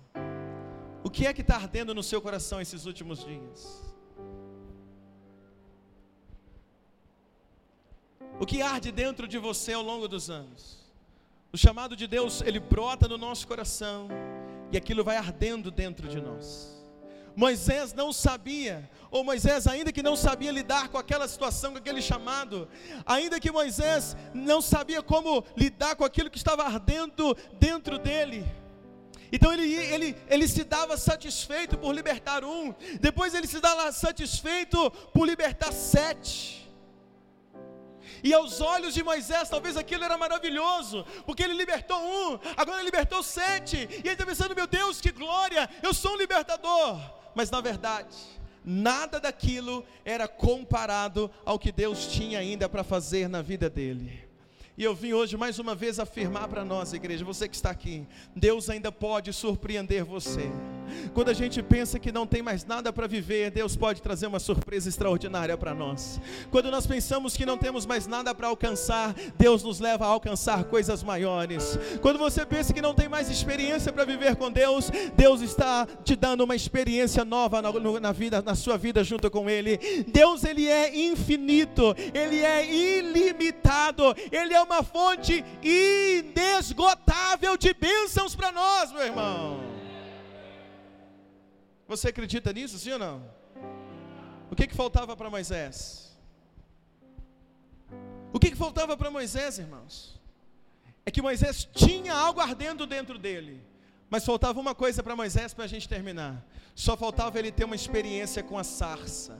O 1.03 1.11
que 1.11 1.28
é 1.28 1.32
que 1.32 1.41
está 1.41 1.57
ardendo 1.57 1.93
no 1.93 2.01
seu 2.01 2.19
coração 2.19 2.59
esses 2.59 2.88
últimos 2.88 3.24
dias? 3.24 3.92
O 8.39 8.45
que 8.45 8.61
arde 8.61 8.91
dentro 8.91 9.27
de 9.27 9.38
você 9.38 9.73
ao 9.73 9.81
longo 9.81 10.07
dos 10.07 10.29
anos. 10.29 10.77
O 11.51 11.57
chamado 11.57 11.95
de 11.95 12.07
Deus, 12.07 12.41
ele 12.41 12.59
brota 12.59 13.07
no 13.07 13.17
nosso 13.17 13.47
coração 13.47 14.07
e 14.71 14.77
aquilo 14.77 15.03
vai 15.03 15.17
ardendo 15.17 15.69
dentro 15.69 16.07
de 16.07 16.19
nós. 16.19 16.73
Moisés 17.36 17.93
não 17.93 18.13
sabia, 18.13 18.89
ou 19.09 19.23
Moisés, 19.23 19.65
ainda 19.65 19.91
que 19.91 20.03
não 20.03 20.15
sabia 20.15 20.51
lidar 20.51 20.89
com 20.89 20.97
aquela 20.97 21.27
situação, 21.27 21.71
com 21.71 21.79
aquele 21.79 22.01
chamado, 22.01 22.67
ainda 23.05 23.39
que 23.39 23.51
Moisés 23.51 24.15
não 24.34 24.61
sabia 24.61 25.01
como 25.01 25.43
lidar 25.57 25.95
com 25.95 26.03
aquilo 26.03 26.29
que 26.29 26.38
estava 26.38 26.63
ardendo 26.63 27.36
dentro 27.59 27.97
dele, 27.97 28.45
então 29.34 29.51
ele, 29.51 29.73
ele, 29.73 30.15
ele 30.29 30.47
se 30.47 30.63
dava 30.63 30.95
satisfeito 30.95 31.75
por 31.75 31.91
libertar 31.91 32.43
um, 32.43 32.71
depois 33.01 33.34
ele 33.34 33.47
se 33.47 33.59
dava 33.59 33.91
satisfeito 33.91 34.91
por 35.11 35.25
libertar 35.25 35.73
sete. 35.73 36.62
E 38.24 38.34
aos 38.34 38.61
olhos 38.61 38.93
de 38.93 39.03
Moisés, 39.03 39.49
talvez 39.49 39.76
aquilo 39.76 40.05
era 40.05 40.17
maravilhoso, 40.17 41.05
porque 41.26 41.43
ele 41.43 41.53
libertou 41.53 41.99
um, 41.99 42.39
agora 42.55 42.78
ele 42.78 42.86
libertou 42.86 43.21
sete. 43.21 43.78
E 43.78 43.99
ele 43.99 44.13
está 44.13 44.26
pensando: 44.26 44.55
meu 44.55 44.65
Deus, 44.65 45.01
que 45.01 45.11
glória, 45.11 45.69
eu 45.82 45.93
sou 45.93 46.13
um 46.13 46.17
libertador. 46.17 46.99
Mas 47.36 47.51
na 47.51 47.59
verdade, 47.59 48.15
nada 48.63 49.19
daquilo 49.19 49.86
era 50.05 50.28
comparado 50.28 51.30
ao 51.45 51.59
que 51.59 51.71
Deus 51.71 52.07
tinha 52.07 52.39
ainda 52.39 52.69
para 52.69 52.84
fazer 52.84 53.28
na 53.28 53.41
vida 53.41 53.69
dele. 53.69 54.22
E 54.76 54.84
eu 54.84 54.95
vim 54.95 55.13
hoje 55.13 55.38
mais 55.38 55.59
uma 55.59 55.76
vez 55.76 55.99
afirmar 55.99 56.47
para 56.47 56.65
nós, 56.65 56.93
igreja, 56.93 57.24
você 57.24 57.47
que 57.47 57.55
está 57.55 57.69
aqui, 57.69 58.07
Deus 58.36 58.71
ainda 58.71 58.91
pode 58.91 59.32
surpreender 59.32 60.03
você. 60.03 60.49
Quando 61.13 61.30
a 61.30 61.34
gente 61.34 61.61
pensa 61.61 61.99
que 61.99 62.11
não 62.11 62.26
tem 62.26 62.41
mais 62.41 62.65
nada 62.65 62.91
para 62.91 63.05
viver, 63.05 63.51
Deus 63.51 63.76
pode 63.76 64.01
trazer 64.01 64.26
uma 64.26 64.39
surpresa 64.39 64.89
extraordinária 64.89 65.55
para 65.55 65.76
nós. 65.76 66.19
Quando 66.49 66.71
nós 66.71 66.88
pensamos 66.88 67.38
que 67.38 67.45
não 67.45 67.55
temos 67.55 67.86
mais 67.86 68.07
nada 68.07 68.34
para 68.34 68.47
alcançar, 68.47 69.13
Deus 69.38 69.61
nos 69.61 69.80
leva 69.80 70.05
a 70.05 70.09
alcançar 70.09 70.63
coisas 70.63 71.03
maiores. 71.03 71.78
Quando 72.01 72.17
você 72.17 72.43
pensa 72.43 72.74
que 72.74 72.82
não 72.82 72.95
tem 72.95 73.07
mais 73.07 73.30
experiência 73.30 73.93
para 73.93 74.05
viver 74.05 74.36
com 74.36 74.51
Deus, 74.51 74.89
Deus 75.15 75.41
está 75.41 75.88
te 76.03 76.15
dando 76.15 76.43
uma 76.43 76.55
experiência 76.55 77.24
nova 77.24 77.61
na, 77.61 77.71
na 77.99 78.11
vida, 78.11 78.41
na 78.41 78.55
sua 78.55 78.76
vida 78.76 79.03
junto 79.03 79.30
com 79.30 79.47
Ele. 79.47 79.78
Deus 80.07 80.43
ele 80.43 80.67
é 80.67 80.95
infinito, 80.95 81.95
Ele 82.11 82.41
é 82.41 82.65
ilimitado, 82.65 84.15
Ele 84.32 84.53
é 84.53 84.62
uma 84.64 84.84
fonte 84.84 85.43
inesgotável 85.61 87.55
de 87.57 87.74
bênçãos 87.74 88.36
para 88.36 88.51
nós, 88.51 88.91
meu 88.91 89.01
irmão. 89.01 89.59
Você 91.88 92.09
acredita 92.09 92.51
nisso, 92.51 92.80
sim 92.80 92.91
ou 92.91 92.99
não? 92.99 93.24
O 94.49 94.55
que, 94.55 94.68
que 94.68 94.76
faltava 94.76 95.16
para 95.16 95.30
Moisés? 95.30 96.18
O 98.32 98.39
que, 98.39 98.49
que 98.51 98.57
faltava 98.57 98.97
para 98.97 99.11
Moisés, 99.11 99.59
irmãos? 99.59 100.20
É 101.05 101.11
que 101.11 101.22
Moisés 101.22 101.68
tinha 101.74 102.14
algo 102.14 102.39
ardendo 102.39 102.88
dentro 102.88 103.18
dele, 103.20 103.61
mas 104.09 104.26
faltava 104.26 104.59
uma 104.59 104.74
coisa 104.74 105.03
para 105.03 105.16
Moisés 105.16 105.53
para 105.53 105.66
a 105.66 105.68
gente 105.68 105.88
terminar: 105.88 106.43
só 106.74 106.95
faltava 106.95 107.38
ele 107.38 107.51
ter 107.51 107.66
uma 107.66 107.76
experiência 107.76 108.41
com 108.41 108.57
a 108.57 108.64
sarça, 108.64 109.38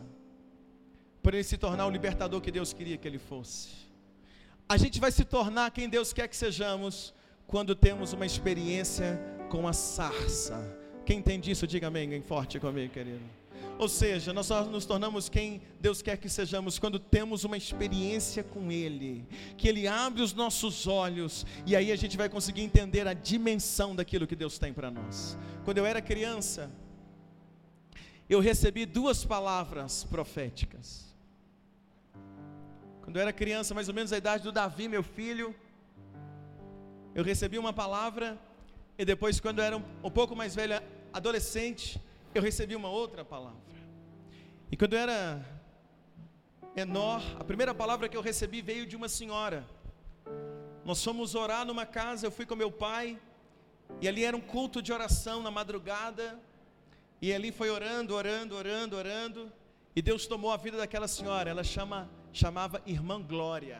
para 1.22 1.36
ele 1.36 1.44
se 1.44 1.58
tornar 1.58 1.88
o 1.88 1.90
libertador 1.90 2.42
que 2.42 2.52
Deus 2.52 2.74
queria 2.74 2.98
que 2.98 3.08
ele 3.08 3.20
fosse. 3.20 3.83
A 4.74 4.78
gente 4.78 5.00
vai 5.00 5.12
se 5.12 5.24
tornar 5.24 5.70
quem 5.70 5.88
Deus 5.88 6.12
quer 6.12 6.28
que 6.28 6.36
sejamos 6.36 7.14
quando 7.46 7.76
temos 7.76 8.12
uma 8.12 8.26
experiência 8.26 9.22
com 9.48 9.68
a 9.68 9.72
sarça. 9.72 10.58
Quem 11.06 11.20
entende 11.20 11.52
isso, 11.52 11.68
diga 11.68 11.90
amém, 11.90 12.20
forte 12.24 12.60
comigo, 12.60 12.92
querido. 12.92 13.22
Ou 13.78 13.88
seja, 13.88 14.34
nós 14.34 14.48
só 14.48 14.64
nos 14.64 14.84
tornamos 14.84 15.30
quem 15.30 15.62
Deus 15.80 16.02
quer 16.02 16.18
que 16.18 16.28
sejamos 16.28 16.80
quando 16.80 16.98
temos 16.98 17.44
uma 17.44 17.56
experiência 17.56 18.44
com 18.44 18.72
Ele, 18.72 19.24
que 19.58 19.68
Ele 19.68 19.88
abre 19.88 20.24
os 20.24 20.34
nossos 20.34 20.88
olhos 20.88 21.46
e 21.68 21.76
aí 21.76 21.92
a 21.92 21.96
gente 21.96 22.18
vai 22.18 22.28
conseguir 22.28 22.64
entender 22.64 23.08
a 23.08 23.14
dimensão 23.14 23.96
daquilo 23.96 24.26
que 24.26 24.36
Deus 24.36 24.58
tem 24.58 24.74
para 24.74 24.90
nós. 24.90 25.38
Quando 25.64 25.78
eu 25.78 25.86
era 25.86 26.02
criança, 26.02 26.72
eu 28.28 28.40
recebi 28.40 28.88
duas 28.88 29.24
palavras 29.24 30.04
proféticas. 30.04 31.13
Quando 33.04 33.18
eu 33.18 33.22
era 33.22 33.34
criança, 33.34 33.76
mais 33.76 33.90
ou 33.90 33.94
menos 33.94 34.14
a 34.14 34.18
idade 34.18 34.44
do 34.44 34.52
Davi, 34.52 34.88
meu 34.88 35.04
filho, 35.04 35.54
eu 37.14 37.24
recebi 37.24 37.60
uma 37.60 37.74
palavra 37.74 38.40
e 38.98 39.04
depois, 39.04 39.40
quando 39.40 39.60
eu 39.60 39.66
era 39.66 39.78
um, 39.78 39.84
um 40.04 40.10
pouco 40.10 40.36
mais 40.36 40.56
velho, 40.56 40.82
adolescente, 41.12 42.00
eu 42.34 42.42
recebi 42.42 42.76
uma 42.76 42.90
outra 42.90 43.26
palavra. 43.26 43.60
E 44.72 44.78
quando 44.78 44.94
eu 44.94 45.00
era 45.00 45.46
menor, 46.74 47.22
a 47.38 47.44
primeira 47.44 47.74
palavra 47.74 48.08
que 48.08 48.16
eu 48.16 48.22
recebi 48.22 48.62
veio 48.62 48.86
de 48.86 48.96
uma 48.96 49.10
senhora. 49.10 49.68
Nós 50.86 51.04
fomos 51.04 51.36
orar 51.36 51.66
numa 51.66 51.86
casa, 51.86 52.26
eu 52.26 52.32
fui 52.32 52.46
com 52.46 52.56
meu 52.56 52.72
pai, 52.72 53.20
e 54.00 54.08
ali 54.08 54.24
era 54.24 54.38
um 54.38 54.42
culto 54.42 54.82
de 54.82 54.94
oração 54.94 55.42
na 55.42 55.52
madrugada, 55.52 56.40
e 57.22 57.34
ali 57.34 57.52
foi 57.52 57.70
orando, 57.70 58.16
orando, 58.16 58.56
orando, 58.56 58.96
orando, 58.96 59.52
e 59.96 60.02
Deus 60.02 60.26
tomou 60.26 60.52
a 60.52 60.58
vida 60.58 60.78
daquela 60.78 61.08
senhora, 61.08 61.50
ela 61.50 61.64
chama, 61.64 62.10
chamava 62.34 62.82
Irmã 62.86 63.22
Glória, 63.22 63.80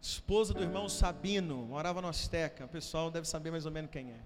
esposa 0.00 0.54
do 0.54 0.62
irmão 0.62 0.88
Sabino, 0.88 1.56
morava 1.66 2.00
no 2.00 2.08
Azteca, 2.08 2.64
o 2.64 2.68
pessoal 2.68 3.10
deve 3.10 3.28
saber 3.28 3.50
mais 3.50 3.66
ou 3.66 3.70
menos 3.70 3.90
quem 3.90 4.12
é. 4.12 4.20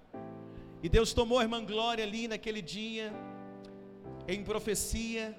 E 0.81 0.87
Deus 0.87 1.11
tomou 1.13 1.37
a 1.37 1.43
irmã 1.43 1.63
Glória 1.63 2.03
ali 2.03 2.29
naquele 2.29 2.61
dia, 2.61 3.13
em 4.25 4.41
profecia. 4.41 5.37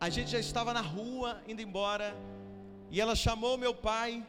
A 0.00 0.10
gente 0.10 0.32
já 0.32 0.40
estava 0.40 0.74
na 0.74 0.80
rua, 0.80 1.40
indo 1.46 1.62
embora, 1.62 2.14
e 2.90 3.00
ela 3.00 3.14
chamou 3.14 3.56
meu 3.56 3.72
pai, 3.72 4.26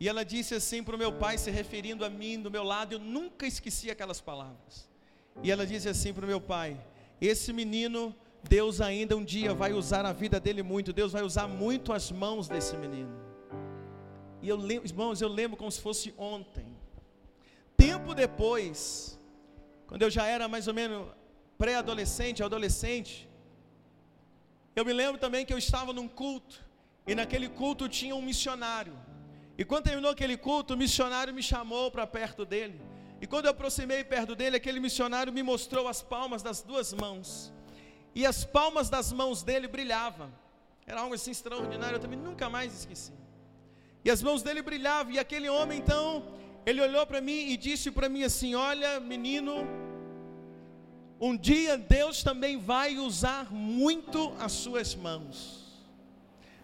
e 0.00 0.08
ela 0.08 0.24
disse 0.24 0.54
assim 0.54 0.82
para 0.82 0.96
o 0.96 0.98
meu 0.98 1.12
pai, 1.12 1.36
se 1.36 1.50
referindo 1.50 2.04
a 2.04 2.10
mim, 2.10 2.40
do 2.40 2.50
meu 2.50 2.64
lado, 2.64 2.94
eu 2.94 2.98
nunca 2.98 3.46
esqueci 3.46 3.90
aquelas 3.90 4.20
palavras. 4.20 4.88
E 5.42 5.50
ela 5.50 5.66
disse 5.66 5.88
assim 5.90 6.12
para 6.12 6.24
o 6.24 6.28
meu 6.28 6.40
pai: 6.40 6.80
Esse 7.20 7.52
menino, 7.52 8.14
Deus 8.48 8.80
ainda 8.80 9.16
um 9.16 9.24
dia 9.24 9.52
vai 9.54 9.72
usar 9.72 10.04
a 10.06 10.12
vida 10.12 10.38
dele 10.38 10.62
muito, 10.62 10.92
Deus 10.92 11.12
vai 11.12 11.22
usar 11.22 11.46
muito 11.48 11.92
as 11.92 12.10
mãos 12.10 12.48
desse 12.48 12.76
menino. 12.76 13.12
E 14.42 14.48
eu 14.48 14.56
lembro, 14.56 14.86
irmãos, 14.88 15.20
eu 15.20 15.28
lembro 15.28 15.56
como 15.56 15.70
se 15.70 15.80
fosse 15.80 16.14
ontem. 16.16 16.66
Tempo 17.76 18.14
depois, 18.14 19.18
quando 19.86 20.02
eu 20.02 20.10
já 20.10 20.26
era 20.26 20.46
mais 20.48 20.68
ou 20.68 20.74
menos 20.74 21.08
pré-adolescente, 21.58 22.42
adolescente, 22.42 23.28
eu 24.74 24.84
me 24.84 24.92
lembro 24.92 25.18
também 25.18 25.44
que 25.44 25.52
eu 25.52 25.58
estava 25.58 25.92
num 25.92 26.06
culto, 26.06 26.56
e 27.06 27.14
naquele 27.14 27.48
culto 27.48 27.88
tinha 27.88 28.14
um 28.14 28.22
missionário. 28.22 28.96
E 29.58 29.64
quando 29.64 29.84
terminou 29.84 30.10
aquele 30.10 30.36
culto, 30.36 30.74
o 30.74 30.76
missionário 30.76 31.32
me 31.32 31.42
chamou 31.42 31.90
para 31.90 32.06
perto 32.06 32.44
dele. 32.44 32.80
E 33.20 33.26
quando 33.26 33.46
eu 33.46 33.52
aproximei 33.52 34.04
perto 34.04 34.34
dele, 34.34 34.56
aquele 34.56 34.78
missionário 34.78 35.32
me 35.32 35.42
mostrou 35.42 35.88
as 35.88 36.02
palmas 36.02 36.42
das 36.42 36.62
duas 36.62 36.92
mãos. 36.92 37.52
E 38.18 38.24
as 38.24 38.38
palmas 38.44 38.88
das 38.88 39.12
mãos 39.12 39.42
dele 39.42 39.68
brilhavam. 39.68 40.32
Era 40.86 41.02
algo 41.02 41.14
assim 41.14 41.32
extraordinário, 41.32 41.96
eu 41.96 42.00
também 42.00 42.18
nunca 42.18 42.48
mais 42.48 42.72
esqueci. 42.72 43.12
E 44.02 44.10
as 44.10 44.22
mãos 44.22 44.42
dele 44.42 44.62
brilhavam, 44.62 45.12
e 45.12 45.18
aquele 45.18 45.50
homem 45.50 45.78
então, 45.78 46.24
ele 46.64 46.80
olhou 46.80 47.04
para 47.06 47.20
mim 47.20 47.50
e 47.50 47.58
disse 47.58 47.90
para 47.90 48.08
mim 48.08 48.22
assim: 48.22 48.54
Olha, 48.54 48.98
menino, 49.00 49.54
um 51.20 51.36
dia 51.36 51.76
Deus 51.76 52.22
também 52.22 52.56
vai 52.56 52.96
usar 52.96 53.52
muito 53.52 54.32
as 54.38 54.52
suas 54.52 54.94
mãos. 54.94 55.66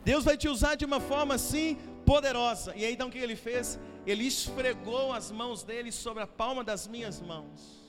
Deus 0.02 0.24
vai 0.24 0.38
te 0.38 0.48
usar 0.48 0.74
de 0.74 0.86
uma 0.86 1.00
forma 1.00 1.34
assim 1.34 1.76
poderosa. 2.06 2.74
E 2.74 2.82
aí 2.86 2.94
então 2.94 3.08
o 3.08 3.10
que 3.10 3.18
ele 3.18 3.36
fez? 3.36 3.78
Ele 4.06 4.26
esfregou 4.26 5.12
as 5.12 5.30
mãos 5.30 5.62
dele 5.62 5.92
sobre 5.92 6.22
a 6.22 6.26
palma 6.26 6.64
das 6.64 6.86
minhas 6.86 7.20
mãos. 7.20 7.81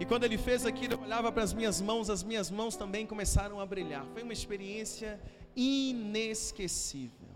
E 0.00 0.04
quando 0.04 0.24
ele 0.24 0.36
fez 0.36 0.66
aquilo, 0.66 0.94
eu 0.94 1.00
olhava 1.02 1.30
para 1.30 1.42
as 1.42 1.52
minhas 1.52 1.80
mãos, 1.80 2.10
as 2.10 2.22
minhas 2.22 2.50
mãos 2.50 2.76
também 2.76 3.06
começaram 3.06 3.60
a 3.60 3.66
brilhar. 3.66 4.04
Foi 4.12 4.22
uma 4.22 4.32
experiência 4.32 5.20
inesquecível. 5.54 7.28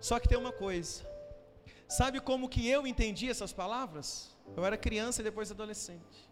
Só 0.00 0.18
que 0.18 0.28
tem 0.28 0.38
uma 0.38 0.52
coisa. 0.52 1.06
Sabe 1.88 2.20
como 2.20 2.48
que 2.48 2.66
eu 2.66 2.86
entendi 2.86 3.28
essas 3.28 3.52
palavras? 3.52 4.34
Eu 4.56 4.64
era 4.64 4.76
criança 4.76 5.20
e 5.20 5.24
depois 5.24 5.50
adolescente. 5.50 6.30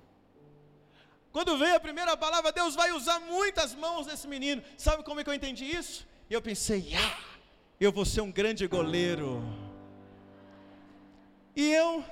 Quando 1.33 1.57
veio 1.57 1.75
a 1.77 1.81
primeira 1.81 2.17
palavra, 2.17 2.53
Deus 2.53 2.75
vai 2.75 2.93
usar 2.93 3.19
muitas 3.21 3.75
mãos 3.75 4.07
desse 4.07 4.29
menino. 4.29 4.63
Sabe 4.77 5.03
como 5.03 5.21
é 5.21 5.25
que 5.25 5.31
eu 5.31 5.35
entendi 5.35 5.65
isso? 5.65 6.07
E 6.29 6.35
eu 6.35 6.43
pensei, 6.43 6.93
ah, 6.95 7.19
eu 7.81 7.91
vou 7.91 8.05
ser 8.05 8.21
um 8.21 8.31
grande 8.31 8.67
goleiro. 8.67 9.43
E 11.57 11.73
eu 11.73 12.05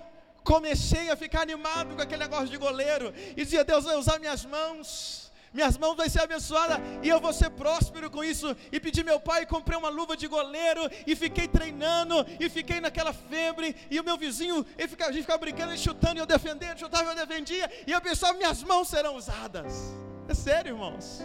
comecei 0.50 1.08
a 1.10 1.16
ficar 1.16 1.42
animado 1.42 1.94
com 1.94 2.02
aquele 2.02 2.24
negócio 2.24 2.48
de 2.48 2.56
goleiro. 2.56 3.14
E 3.36 3.44
dizia, 3.44 3.62
Deus 3.62 3.84
vai 3.84 3.96
usar 3.96 4.18
minhas 4.18 4.44
mãos. 4.44 5.30
Minhas 5.52 5.76
mãos 5.76 5.96
vão 5.96 6.08
ser 6.08 6.22
abençoadas 6.22 6.78
e 7.02 7.08
eu 7.08 7.20
vou 7.20 7.32
ser 7.32 7.50
próspero 7.50 8.10
com 8.10 8.22
isso. 8.24 8.56
E 8.72 8.80
pedi 8.80 9.04
meu 9.04 9.20
pai, 9.20 9.46
comprei 9.46 9.78
uma 9.78 9.88
luva 9.88 10.16
de 10.16 10.26
goleiro 10.26 10.82
e 11.06 11.14
fiquei 11.14 11.46
treinando 11.46 12.26
e 12.40 12.48
fiquei 12.48 12.80
naquela 12.80 13.12
febre. 13.12 13.76
E 13.90 14.00
o 14.00 14.04
meu 14.04 14.16
vizinho, 14.16 14.66
ele 14.76 14.88
ficava, 14.88 15.10
a 15.10 15.12
gente 15.12 15.22
ficava 15.22 15.38
brincando, 15.38 15.70
ele 15.70 15.78
chutando 15.78 16.16
e 16.18 16.20
eu 16.20 16.26
defendendo, 16.26 16.78
chutava 16.78 17.04
e 17.04 17.18
eu 17.18 17.26
defendia. 17.26 17.70
E 17.86 17.92
eu 17.92 18.00
pensava, 18.00 18.36
minhas 18.36 18.62
mãos 18.62 18.88
serão 18.88 19.16
usadas. 19.16 19.94
É 20.28 20.34
sério, 20.34 20.74
irmãos. 20.74 21.22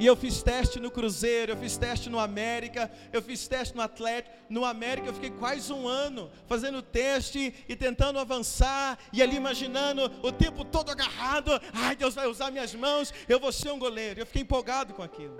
E 0.00 0.06
eu 0.06 0.16
fiz 0.16 0.42
teste 0.42 0.80
no 0.80 0.90
Cruzeiro, 0.90 1.52
eu 1.52 1.56
fiz 1.58 1.76
teste 1.76 2.08
no 2.08 2.18
América, 2.18 2.90
eu 3.12 3.20
fiz 3.20 3.46
teste 3.46 3.76
no 3.76 3.82
Atlético. 3.82 4.34
No 4.48 4.64
América 4.64 5.08
eu 5.08 5.12
fiquei 5.12 5.28
quase 5.28 5.70
um 5.70 5.86
ano 5.86 6.30
fazendo 6.46 6.80
teste 6.80 7.52
e 7.68 7.76
tentando 7.76 8.18
avançar, 8.18 8.98
e 9.12 9.22
ali 9.22 9.36
imaginando 9.36 10.10
o 10.22 10.32
tempo 10.32 10.64
todo 10.64 10.90
agarrado. 10.90 11.50
Ai, 11.74 11.94
Deus 11.94 12.14
vai 12.14 12.26
usar 12.26 12.50
minhas 12.50 12.74
mãos, 12.74 13.12
eu 13.28 13.38
vou 13.38 13.52
ser 13.52 13.72
um 13.72 13.78
goleiro. 13.78 14.20
Eu 14.20 14.26
fiquei 14.26 14.40
empolgado 14.40 14.94
com 14.94 15.02
aquilo. 15.02 15.36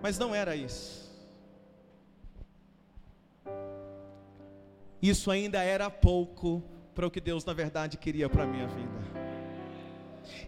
Mas 0.00 0.16
não 0.20 0.32
era 0.32 0.54
isso. 0.54 1.10
Isso 5.02 5.32
ainda 5.32 5.64
era 5.64 5.90
pouco 5.90 6.62
para 6.94 7.08
o 7.08 7.10
que 7.10 7.20
Deus 7.20 7.44
na 7.44 7.52
verdade 7.52 7.96
queria 7.96 8.28
para 8.28 8.44
a 8.44 8.46
minha 8.46 8.68
vida. 8.68 8.97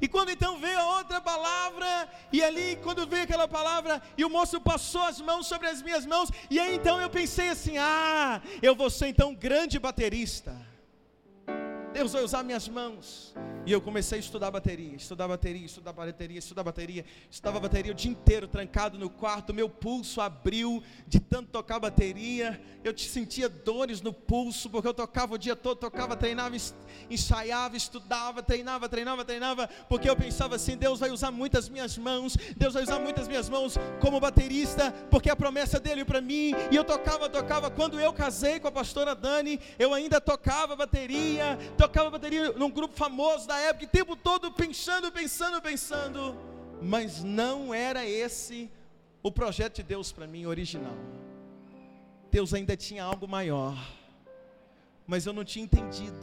E 0.01 0.09
quando 0.09 0.31
então 0.31 0.59
veio 0.59 0.79
a 0.79 0.97
outra 0.99 1.21
palavra, 1.21 2.09
e 2.33 2.43
ali, 2.43 2.79
quando 2.83 3.07
veio 3.07 3.25
aquela 3.25 3.49
palavra, 3.49 4.01
e 4.17 4.25
o 4.25 4.31
moço 4.31 4.61
passou 4.61 5.03
as 5.03 5.21
mãos 5.21 5.47
sobre 5.47 5.69
as 5.69 5.83
minhas 5.83 6.07
mãos, 6.07 6.31
e 6.49 6.59
aí 6.59 6.75
então 6.75 7.01
eu 7.01 7.11
pensei 7.11 7.49
assim: 7.49 7.79
ah, 7.79 8.41
eu 8.63 8.75
vou 8.75 8.91
ser 8.91 9.09
então 9.09 9.31
um 9.31 9.35
grande 9.35 9.79
baterista. 9.79 10.70
Deus 11.93 12.13
vai 12.13 12.23
usar 12.23 12.43
minhas 12.43 12.69
mãos. 12.69 13.35
E 13.67 13.73
eu 13.73 13.81
comecei 13.81 14.19
a 14.19 14.21
estudar 14.21 14.51
bateria, 14.51 14.97
estudar 14.97 15.29
bateria, 15.29 15.67
estudar 15.67 15.93
bateria, 15.93 16.39
estudar 16.39 16.63
bateria, 16.63 17.05
estudava 17.31 17.61
bateria 17.61 17.93
o 17.93 17.95
dia 17.95 18.11
inteiro, 18.11 18.49
trancado 18.49 18.99
no 18.99 19.11
quarto, 19.11 19.53
meu 19.53 19.69
pulso 19.69 20.21
abriu 20.21 20.83
de 21.07 21.21
tanto 21.21 21.51
tocar 21.51 21.79
bateria, 21.79 22.61
eu 22.83 22.93
te 22.93 23.07
sentia 23.07 23.49
dores 23.49 24.01
no 24.01 24.15
pulso, 24.15 24.71
porque 24.71 24.89
eu 24.89 24.95
tocava 24.95 25.35
o 25.35 25.39
dia 25.39 25.55
todo, 25.55 25.77
tocava, 25.77 26.17
treinava, 26.17 26.57
ensaiava, 27.11 27.77
estudava, 27.77 28.43
treinava, 28.43 28.89
treinava, 28.89 29.25
treinava, 29.25 29.69
porque 29.89 30.09
eu 30.09 30.17
pensava 30.17 30.57
assim, 30.57 30.77
Deus 30.77 30.99
vai 30.99 31.11
usar 31.11 31.31
muitas 31.31 31.69
minhas 31.69 31.99
mãos, 31.99 32.37
Deus 32.57 32.73
vai 32.73 32.83
usar 32.83 32.99
muitas 32.99 33.29
minhas 33.29 33.49
mãos 33.49 33.77
como 34.01 34.19
baterista, 34.19 34.91
porque 35.11 35.29
a 35.29 35.37
promessa 35.37 35.79
dele 35.79 36.05
para 36.05 36.23
mim, 36.23 36.55
e 36.71 36.77
eu 36.77 36.85
tocava, 36.85 37.29
tocava, 37.29 37.71
quando 37.71 38.01
eu 38.01 38.13
casei 38.13 38.59
com 38.59 38.69
a 38.69 38.73
pastora 38.73 39.15
Dani, 39.15 39.61
eu 39.79 39.93
ainda 39.93 40.19
tocava 40.19 40.75
bateria, 40.75 41.59
tocava 41.81 42.11
bateria 42.11 42.53
num 42.53 42.71
grupo 42.71 42.95
famoso 42.95 43.49
da 43.49 43.59
época, 43.59 43.87
o 43.87 43.89
tempo 43.89 44.15
todo 44.15 44.53
pensando, 44.53 45.11
pensando, 45.11 45.63
pensando, 45.63 46.37
mas 46.83 47.25
não 47.25 47.73
era 47.73 48.05
esse 48.05 48.71
o 49.23 49.33
projeto 49.33 49.77
de 49.77 49.85
Deus 49.85 50.13
para 50.13 50.27
mim 50.27 50.45
original. 50.45 50.95
Deus 52.31 52.53
ainda 52.53 52.77
tinha 52.77 53.03
algo 53.03 53.27
maior, 53.27 53.79
mas 55.07 55.25
eu 55.25 55.33
não 55.33 55.43
tinha 55.43 55.65
entendido. 55.65 56.21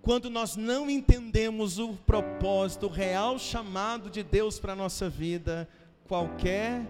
Quando 0.00 0.30
nós 0.30 0.54
não 0.54 0.88
entendemos 0.88 1.80
o 1.80 1.94
propósito, 1.94 2.86
o 2.86 2.90
real 2.90 3.36
chamado 3.36 4.08
de 4.08 4.22
Deus 4.22 4.60
para 4.60 4.74
a 4.74 4.76
nossa 4.76 5.08
vida, 5.08 5.68
qualquer 6.06 6.86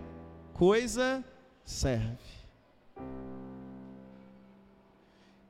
coisa 0.52 1.24
serve. 1.64 2.33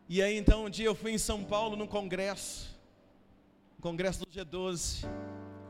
E 0.06 0.20
aí 0.20 0.36
então 0.36 0.66
um 0.66 0.70
dia 0.70 0.84
eu 0.84 0.94
fui 0.94 1.12
em 1.12 1.18
São 1.18 1.42
Paulo 1.42 1.76
num 1.76 1.86
congresso, 1.86 2.68
congresso 3.80 4.20
do 4.20 4.26
G12, 4.26 5.08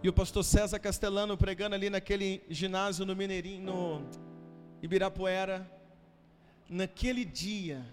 e 0.03 0.09
o 0.09 0.13
pastor 0.13 0.43
César 0.43 0.81
Castellano 0.81 1.37
pregando 1.37 1.77
ali 1.77 1.89
naquele 1.89 2.43
ginásio 2.51 3.07
no 3.07 3.15
Mineirinho, 3.15 3.63
no 3.63 4.11
Ibirapuera. 4.83 5.71
Naquele 6.69 7.25
dia, 7.25 7.87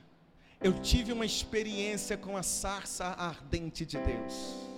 eu 0.59 0.73
tive 0.81 1.13
uma 1.13 1.25
experiência 1.25 2.17
com 2.17 2.35
a 2.35 2.41
sarça 2.41 3.05
ardente 3.05 3.85
de 3.85 3.97
Deus. 3.99 4.70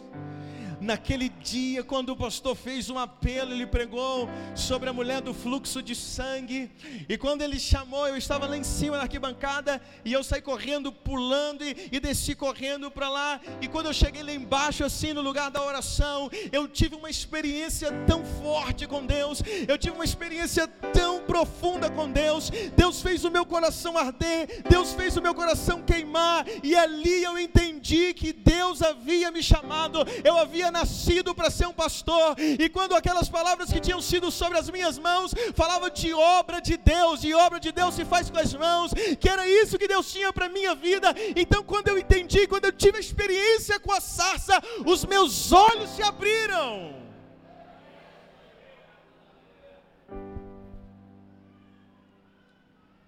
Naquele 0.84 1.30
dia, 1.30 1.82
quando 1.82 2.10
o 2.10 2.18
pastor 2.18 2.58
fez 2.58 2.90
um 2.90 3.00
apelo, 3.00 3.54
ele 3.54 3.66
pregou 3.66 4.28
sobre 4.54 4.90
a 4.90 4.94
mulher 4.94 5.22
do 5.22 5.34
fluxo 5.34 5.82
de 5.82 5.96
sangue. 5.96 6.70
E 7.08 7.18
quando 7.18 7.42
ele 7.42 7.58
chamou, 7.58 8.06
eu 8.06 8.18
estava 8.18 8.46
lá 8.46 8.58
em 8.58 8.66
cima 8.66 8.98
na 8.98 9.04
arquibancada. 9.04 9.82
E 10.04 10.12
eu 10.12 10.22
saí 10.26 10.42
correndo, 10.42 10.92
pulando 10.92 11.64
e, 11.64 11.88
e 11.90 12.02
desci 12.02 12.36
correndo 12.36 12.92
para 12.92 13.08
lá. 13.08 13.40
E 13.62 13.68
quando 13.70 13.86
eu 13.86 13.94
cheguei 13.94 14.24
lá 14.24 14.34
embaixo, 14.34 14.84
assim, 14.84 15.14
no 15.14 15.22
lugar 15.22 15.50
da 15.50 15.64
oração, 15.64 16.30
eu 16.52 16.68
tive 16.68 16.96
uma 16.96 17.10
experiência 17.10 17.90
tão 18.06 18.26
forte 18.26 18.86
com 18.86 19.06
Deus. 19.06 19.42
Eu 19.66 19.78
tive 19.78 19.96
uma 19.96 20.04
experiência 20.04 20.68
tão 20.68 21.22
profunda 21.22 21.90
com 21.90 22.12
Deus. 22.12 22.50
Deus 22.76 23.02
fez 23.02 23.24
o 23.24 23.32
meu 23.32 23.46
coração 23.46 23.98
arder. 23.98 24.62
Deus 24.70 24.92
fez 24.92 25.16
o 25.16 25.22
meu 25.22 25.34
coração 25.34 25.82
queimar. 25.82 26.46
E 26.62 26.76
ali 26.76 27.24
eu 27.24 27.40
entendi 27.40 28.14
que 28.14 28.34
Deus 28.34 28.82
havia 28.82 29.32
me 29.32 29.42
chamado. 29.42 30.00
Eu 30.26 30.38
havia 30.38 30.73
nascido 30.80 31.34
para 31.34 31.50
ser 31.50 31.68
um 31.68 31.74
pastor. 31.74 32.36
E 32.64 32.68
quando 32.68 32.96
aquelas 32.96 33.30
palavras 33.30 33.72
que 33.72 33.80
tinham 33.80 34.02
sido 34.02 34.32
sobre 34.32 34.58
as 34.58 34.70
minhas 34.70 34.98
mãos 34.98 35.34
falavam 35.56 35.90
de 35.90 36.12
obra 36.14 36.60
de 36.60 36.76
Deus, 36.76 37.24
e 37.24 37.34
obra 37.34 37.60
de 37.60 37.72
Deus 37.72 37.94
se 37.96 38.04
faz 38.14 38.30
com 38.30 38.40
as 38.40 38.54
mãos, 38.54 38.92
que 39.22 39.30
era 39.30 39.48
isso 39.48 39.78
que 39.78 39.88
Deus 39.88 40.12
tinha 40.12 40.34
para 40.34 40.50
minha 40.50 40.74
vida. 40.76 41.14
Então, 41.36 41.64
quando 41.64 41.88
eu 41.90 41.98
entendi, 41.98 42.48
quando 42.48 42.66
eu 42.66 42.72
tive 42.72 42.98
a 42.98 43.06
experiência 43.08 43.80
com 43.80 43.94
a 43.94 44.02
sarça, 44.02 44.62
os 44.86 45.06
meus 45.06 45.52
olhos 45.52 45.92
se 45.92 46.04
abriram. 46.04 47.04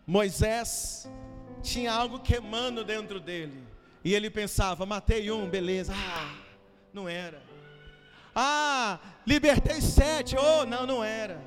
Moisés 0.07 1.09
tinha 1.63 1.91
algo 1.91 2.19
queimando 2.19 2.83
dentro 2.83 3.19
dele. 3.19 3.63
E 4.03 4.13
ele 4.13 4.29
pensava: 4.29 4.85
matei 4.85 5.31
um, 5.31 5.49
beleza. 5.49 5.91
Ah, 5.95 6.35
não 6.93 7.09
era. 7.09 7.41
Ah, 8.35 8.99
libertei 9.25 9.81
sete. 9.81 10.35
Oh, 10.35 10.65
não, 10.65 10.85
não 10.85 11.03
era. 11.03 11.41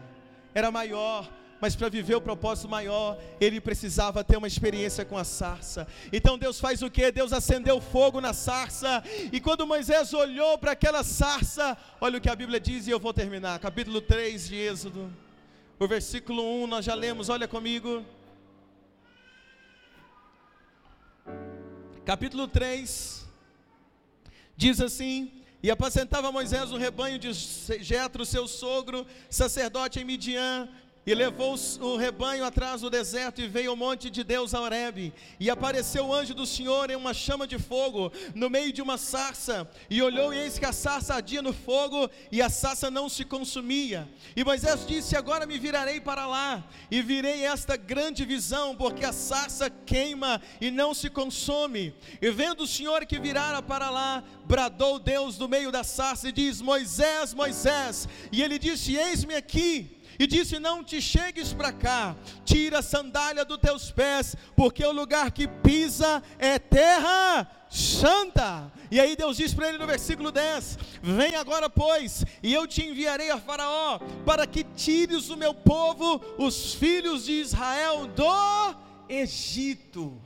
Era 0.54 0.70
maior. 0.70 1.28
Mas 1.60 1.74
para 1.74 1.88
viver 1.88 2.14
o 2.14 2.20
propósito 2.20 2.68
maior, 2.68 3.18
ele 3.40 3.60
precisava 3.60 4.22
ter 4.22 4.36
uma 4.36 4.46
experiência 4.46 5.04
com 5.04 5.18
a 5.18 5.24
sarça. 5.24 5.88
Então 6.12 6.38
Deus 6.38 6.60
faz 6.60 6.82
o 6.82 6.90
que? 6.90 7.10
Deus 7.10 7.32
acendeu 7.32 7.80
fogo 7.80 8.20
na 8.20 8.32
sarça. 8.32 9.02
E 9.32 9.40
quando 9.40 9.66
Moisés 9.66 10.14
olhou 10.14 10.56
para 10.56 10.72
aquela 10.72 11.02
sarça, 11.02 11.76
olha 12.00 12.18
o 12.18 12.20
que 12.20 12.30
a 12.30 12.36
Bíblia 12.36 12.60
diz, 12.60 12.86
e 12.86 12.90
eu 12.90 13.00
vou 13.00 13.12
terminar. 13.12 13.58
Capítulo 13.58 14.00
3 14.00 14.48
de 14.48 14.56
Êxodo. 14.56 15.12
O 15.80 15.86
versículo 15.86 16.42
1 16.62 16.66
nós 16.68 16.84
já 16.84 16.94
lemos, 16.94 17.28
olha 17.28 17.48
comigo. 17.48 18.04
capítulo 22.08 22.48
3, 22.48 23.28
diz 24.56 24.80
assim: 24.80 25.37
E 25.62 25.70
apacentava 25.70 26.30
Moisés 26.30 26.70
o 26.70 26.76
rebanho 26.76 27.18
de 27.18 27.32
Jetro, 27.32 28.24
seu 28.24 28.46
sogro, 28.46 29.06
sacerdote 29.28 29.98
em 29.98 30.04
Midian, 30.04 30.68
e 31.08 31.14
levou 31.14 31.56
o 31.80 31.96
rebanho 31.96 32.44
atrás 32.44 32.82
do 32.82 32.90
deserto 32.90 33.40
e 33.40 33.48
veio 33.48 33.70
ao 33.70 33.76
monte 33.76 34.10
de 34.10 34.22
Deus 34.22 34.52
a 34.52 34.60
Horebe. 34.60 35.14
E 35.40 35.48
apareceu 35.48 36.04
o 36.04 36.14
anjo 36.14 36.34
do 36.34 36.44
Senhor 36.44 36.90
em 36.90 36.96
uma 36.96 37.14
chama 37.14 37.46
de 37.46 37.58
fogo, 37.58 38.12
no 38.34 38.50
meio 38.50 38.70
de 38.70 38.82
uma 38.82 38.98
sarça. 38.98 39.66
E 39.88 40.02
olhou, 40.02 40.34
e 40.34 40.36
eis 40.36 40.58
que 40.58 40.66
a 40.66 40.72
sarça 40.72 41.14
ardia 41.14 41.40
no 41.40 41.54
fogo, 41.54 42.10
e 42.30 42.42
a 42.42 42.50
sarça 42.50 42.90
não 42.90 43.08
se 43.08 43.24
consumia. 43.24 44.06
E 44.36 44.44
Moisés 44.44 44.86
disse: 44.86 45.16
Agora 45.16 45.46
me 45.46 45.58
virarei 45.58 45.98
para 45.98 46.26
lá, 46.26 46.62
e 46.90 47.00
virei 47.00 47.42
esta 47.42 47.74
grande 47.74 48.26
visão, 48.26 48.76
porque 48.76 49.06
a 49.06 49.12
sarça 49.12 49.70
queima 49.70 50.42
e 50.60 50.70
não 50.70 50.92
se 50.92 51.08
consome. 51.08 51.94
E 52.20 52.30
vendo 52.30 52.64
o 52.64 52.66
Senhor 52.66 53.06
que 53.06 53.18
virara 53.18 53.62
para 53.62 53.88
lá, 53.88 54.22
bradou 54.44 54.98
Deus 54.98 55.38
do 55.38 55.48
meio 55.48 55.72
da 55.72 55.82
sarça 55.82 56.28
e 56.28 56.32
diz: 56.32 56.60
Moisés, 56.60 57.32
Moisés. 57.32 58.06
E 58.30 58.42
ele 58.42 58.58
disse: 58.58 58.94
Eis-me 58.94 59.34
aqui. 59.34 59.97
E 60.18 60.26
disse: 60.26 60.58
Não 60.58 60.82
te 60.82 61.00
chegues 61.00 61.52
para 61.52 61.72
cá, 61.72 62.16
tira 62.44 62.80
a 62.80 62.82
sandália 62.82 63.44
dos 63.44 63.58
teus 63.58 63.90
pés, 63.90 64.34
porque 64.56 64.84
o 64.84 64.92
lugar 64.92 65.30
que 65.30 65.46
pisa 65.46 66.22
é 66.38 66.58
terra 66.58 67.48
santa. 67.70 68.72
E 68.90 68.98
aí 68.98 69.14
Deus 69.14 69.36
diz 69.36 69.52
para 69.54 69.68
ele 69.68 69.78
no 69.78 69.86
versículo 69.86 70.32
10: 70.32 70.78
Vem 71.02 71.36
agora, 71.36 71.70
pois, 71.70 72.24
e 72.42 72.52
eu 72.52 72.66
te 72.66 72.84
enviarei 72.84 73.30
a 73.30 73.38
Faraó, 73.38 73.98
para 74.24 74.46
que 74.46 74.64
tires 74.64 75.28
o 75.28 75.36
meu 75.36 75.54
povo, 75.54 76.20
os 76.36 76.74
filhos 76.74 77.26
de 77.26 77.32
Israel, 77.32 78.06
do 78.06 78.74
Egito. 79.08 80.20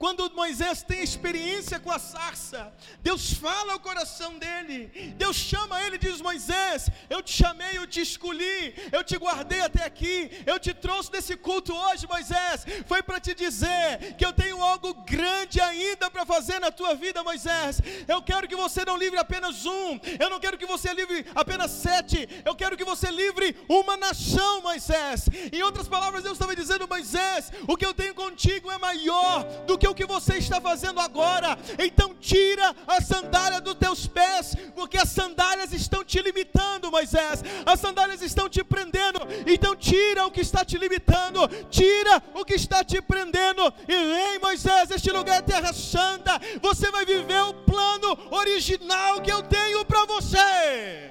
Quando 0.00 0.30
Moisés 0.34 0.82
tem 0.82 1.02
experiência 1.02 1.78
com 1.78 1.90
a 1.92 1.98
sarça, 1.98 2.72
Deus 3.02 3.34
fala 3.34 3.74
ao 3.74 3.80
coração 3.80 4.38
dele, 4.38 4.86
Deus 5.14 5.36
chama 5.36 5.82
ele 5.82 5.96
e 5.96 5.98
diz: 5.98 6.22
Moisés, 6.22 6.88
eu 7.10 7.22
te 7.22 7.30
chamei, 7.34 7.76
eu 7.76 7.86
te 7.86 8.00
escolhi, 8.00 8.74
eu 8.90 9.04
te 9.04 9.18
guardei 9.18 9.60
até 9.60 9.84
aqui, 9.84 10.42
eu 10.46 10.58
te 10.58 10.72
trouxe 10.72 11.12
desse 11.12 11.36
culto 11.36 11.74
hoje, 11.74 12.06
Moisés, 12.06 12.64
foi 12.86 13.02
para 13.02 13.20
te 13.20 13.34
dizer 13.34 14.14
que 14.16 14.24
eu 14.24 14.32
tenho 14.32 14.62
algo 14.62 14.94
grande 15.04 15.60
ainda 15.60 16.10
para 16.10 16.24
fazer 16.24 16.58
na 16.60 16.70
tua 16.70 16.94
vida, 16.94 17.22
Moisés. 17.22 17.82
Eu 18.08 18.22
quero 18.22 18.48
que 18.48 18.56
você 18.56 18.86
não 18.86 18.96
livre 18.96 19.18
apenas 19.18 19.66
um, 19.66 20.00
eu 20.18 20.30
não 20.30 20.40
quero 20.40 20.56
que 20.56 20.64
você 20.64 20.94
livre 20.94 21.26
apenas 21.34 21.72
sete, 21.72 22.26
eu 22.42 22.54
quero 22.54 22.74
que 22.74 22.84
você 22.86 23.10
livre 23.10 23.54
uma 23.68 23.98
nação, 23.98 24.62
Moisés. 24.62 25.28
Em 25.52 25.62
outras 25.62 25.86
palavras, 25.86 26.22
Deus 26.22 26.36
estava 26.36 26.56
dizendo: 26.56 26.88
Moisés, 26.88 27.52
o 27.68 27.76
que 27.76 27.84
eu 27.84 27.92
tenho 27.92 28.14
contigo 28.14 28.70
é 28.70 28.78
maior 28.78 29.44
do 29.66 29.76
que 29.76 29.89
o 29.90 29.94
que 29.94 30.06
você 30.06 30.38
está 30.38 30.60
fazendo 30.60 31.00
agora. 31.00 31.58
Então 31.78 32.14
tira 32.14 32.74
a 32.86 33.00
sandália 33.00 33.60
dos 33.60 33.74
teus 33.74 34.06
pés, 34.06 34.54
porque 34.74 34.96
as 34.98 35.08
sandálias 35.08 35.72
estão 35.72 36.04
te 36.04 36.20
limitando, 36.20 36.90
Moisés. 36.90 37.42
As 37.66 37.80
sandálias 37.80 38.22
estão 38.22 38.48
te 38.48 38.62
prendendo. 38.62 39.20
Então 39.46 39.74
tira 39.76 40.26
o 40.26 40.30
que 40.30 40.40
está 40.40 40.64
te 40.64 40.78
limitando, 40.78 41.46
tira 41.70 42.22
o 42.34 42.44
que 42.44 42.54
está 42.54 42.84
te 42.84 43.00
prendendo 43.02 43.72
e 43.88 43.94
vem, 43.94 44.38
Moisés, 44.38 44.90
este 44.90 45.10
lugar 45.10 45.38
é 45.38 45.42
terra 45.42 45.72
santa. 45.72 46.40
Você 46.60 46.90
vai 46.90 47.04
viver 47.04 47.42
o 47.42 47.54
plano 47.54 48.16
original 48.30 49.20
que 49.20 49.32
eu 49.32 49.42
tenho 49.42 49.84
para 49.84 50.04
você. 50.04 51.10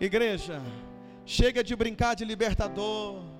Igreja, 0.00 0.62
chega 1.24 1.62
de 1.62 1.74
brincar 1.74 2.14
de 2.14 2.24
libertador. 2.24 3.37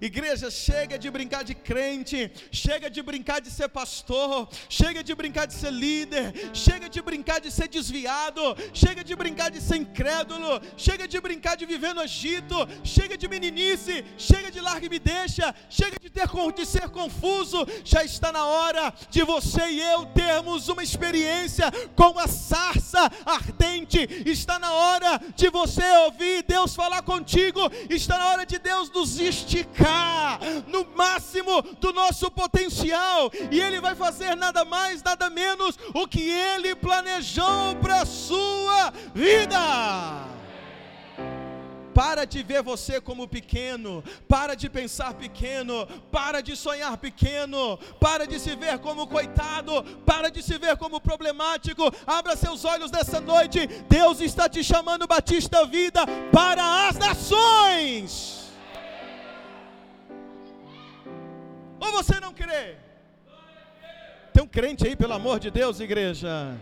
Igreja, 0.00 0.50
chega 0.50 0.98
de 0.98 1.10
brincar 1.10 1.42
de 1.42 1.54
crente, 1.54 2.30
chega 2.52 2.88
de 2.88 3.02
brincar 3.02 3.40
de 3.40 3.50
ser 3.50 3.68
pastor, 3.68 4.48
chega 4.68 5.02
de 5.02 5.14
brincar 5.14 5.46
de 5.46 5.54
ser 5.54 5.72
líder, 5.72 6.32
chega 6.52 6.88
de 6.88 7.02
brincar 7.02 7.40
de 7.40 7.50
ser 7.50 7.68
desviado, 7.68 8.56
chega 8.72 9.02
de 9.02 9.14
brincar 9.16 9.50
de 9.50 9.60
ser 9.60 9.76
incrédulo, 9.76 10.60
chega 10.76 11.08
de 11.08 11.20
brincar 11.20 11.56
de 11.56 11.66
viver 11.66 11.94
no 11.94 12.02
Egito, 12.02 12.54
chega 12.84 13.16
de 13.16 13.26
meninice, 13.26 14.04
chega 14.16 14.50
de 14.50 14.60
larga 14.60 14.86
e 14.86 14.88
me 14.88 14.98
deixa, 15.00 15.54
chega 15.68 15.96
de, 16.00 16.10
ter, 16.10 16.28
de 16.54 16.66
ser 16.66 16.88
confuso. 16.90 17.66
Já 17.84 18.04
está 18.04 18.30
na 18.30 18.46
hora 18.46 18.94
de 19.10 19.22
você 19.24 19.68
e 19.68 19.80
eu 19.80 20.06
termos 20.06 20.68
uma 20.68 20.82
experiência 20.82 21.70
com 21.96 22.18
a 22.18 22.28
sarça 22.28 23.10
ardente. 23.26 23.98
Está 24.24 24.58
na 24.58 24.72
hora 24.72 25.20
de 25.34 25.50
você 25.50 25.84
ouvir 26.04 26.44
Deus 26.44 26.74
falar 26.74 27.02
contigo. 27.02 27.60
Está 27.90 28.16
na 28.16 28.28
hora 28.28 28.46
de 28.46 28.58
Deus 28.58 28.90
nos 28.90 29.18
esticar 29.18 29.87
no 30.66 30.86
máximo 30.96 31.62
do 31.80 31.92
nosso 31.92 32.30
potencial. 32.30 33.30
E 33.50 33.60
Ele 33.60 33.80
vai 33.80 33.94
fazer 33.94 34.36
nada 34.36 34.64
mais, 34.64 35.02
nada 35.02 35.30
menos 35.30 35.78
o 35.94 36.06
que 36.06 36.30
Ele 36.30 36.74
planejou 36.74 37.76
para 37.80 38.02
a 38.02 38.06
sua 38.06 38.92
vida. 39.14 40.28
Para 41.94 42.24
de 42.24 42.44
ver 42.44 42.62
você 42.62 43.00
como 43.00 43.26
pequeno, 43.26 44.04
para 44.28 44.54
de 44.54 44.70
pensar 44.70 45.14
pequeno, 45.14 45.84
para 46.12 46.40
de 46.40 46.54
sonhar 46.54 46.96
pequeno, 46.96 47.76
para 47.98 48.24
de 48.24 48.38
se 48.38 48.54
ver 48.54 48.78
como 48.78 49.04
coitado, 49.08 49.82
para 50.06 50.30
de 50.30 50.40
se 50.40 50.56
ver 50.58 50.76
como 50.76 51.00
problemático. 51.00 51.92
Abra 52.06 52.36
seus 52.36 52.64
olhos 52.64 52.92
nessa 52.92 53.20
noite. 53.20 53.66
Deus 53.88 54.20
está 54.20 54.48
te 54.48 54.62
chamando, 54.62 55.08
Batista 55.08 55.66
Vida, 55.66 56.06
para 56.30 56.86
as 56.88 56.96
nações. 56.96 58.37
Ou 61.80 61.92
você 61.92 62.20
não 62.20 62.32
crê? 62.32 62.76
Tem 64.32 64.42
um 64.42 64.46
crente 64.46 64.86
aí, 64.86 64.94
pelo 64.94 65.14
amor 65.14 65.40
de 65.40 65.50
Deus, 65.50 65.80
igreja. 65.80 66.56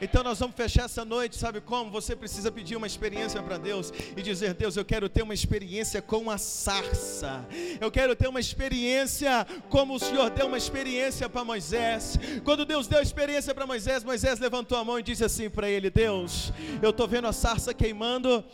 Então 0.00 0.22
nós 0.22 0.38
vamos 0.38 0.54
fechar 0.54 0.84
essa 0.84 1.04
noite, 1.04 1.36
sabe 1.36 1.60
como? 1.60 1.90
Você 1.90 2.14
precisa 2.14 2.52
pedir 2.52 2.76
uma 2.76 2.86
experiência 2.86 3.42
para 3.42 3.58
Deus 3.58 3.92
e 4.16 4.22
dizer: 4.22 4.54
Deus, 4.54 4.76
eu 4.76 4.84
quero 4.84 5.08
ter 5.08 5.22
uma 5.22 5.34
experiência 5.34 6.00
com 6.00 6.30
a 6.30 6.38
sarça. 6.38 7.44
Eu 7.80 7.90
quero 7.90 8.14
ter 8.14 8.28
uma 8.28 8.38
experiência 8.38 9.44
como 9.68 9.94
o 9.94 9.98
Senhor 9.98 10.30
deu 10.30 10.46
uma 10.46 10.58
experiência 10.58 11.28
para 11.28 11.42
Moisés. 11.42 12.16
Quando 12.44 12.64
Deus 12.64 12.86
deu 12.86 13.00
a 13.00 13.02
experiência 13.02 13.52
para 13.52 13.66
Moisés, 13.66 14.04
Moisés 14.04 14.38
levantou 14.38 14.78
a 14.78 14.84
mão 14.84 14.98
e 15.00 15.02
disse 15.02 15.24
assim 15.24 15.50
para 15.50 15.68
ele: 15.68 15.90
Deus, 15.90 16.52
eu 16.80 16.90
estou 16.90 17.08
vendo 17.08 17.26
a 17.26 17.32
sarça 17.32 17.74
queimando 17.74 18.44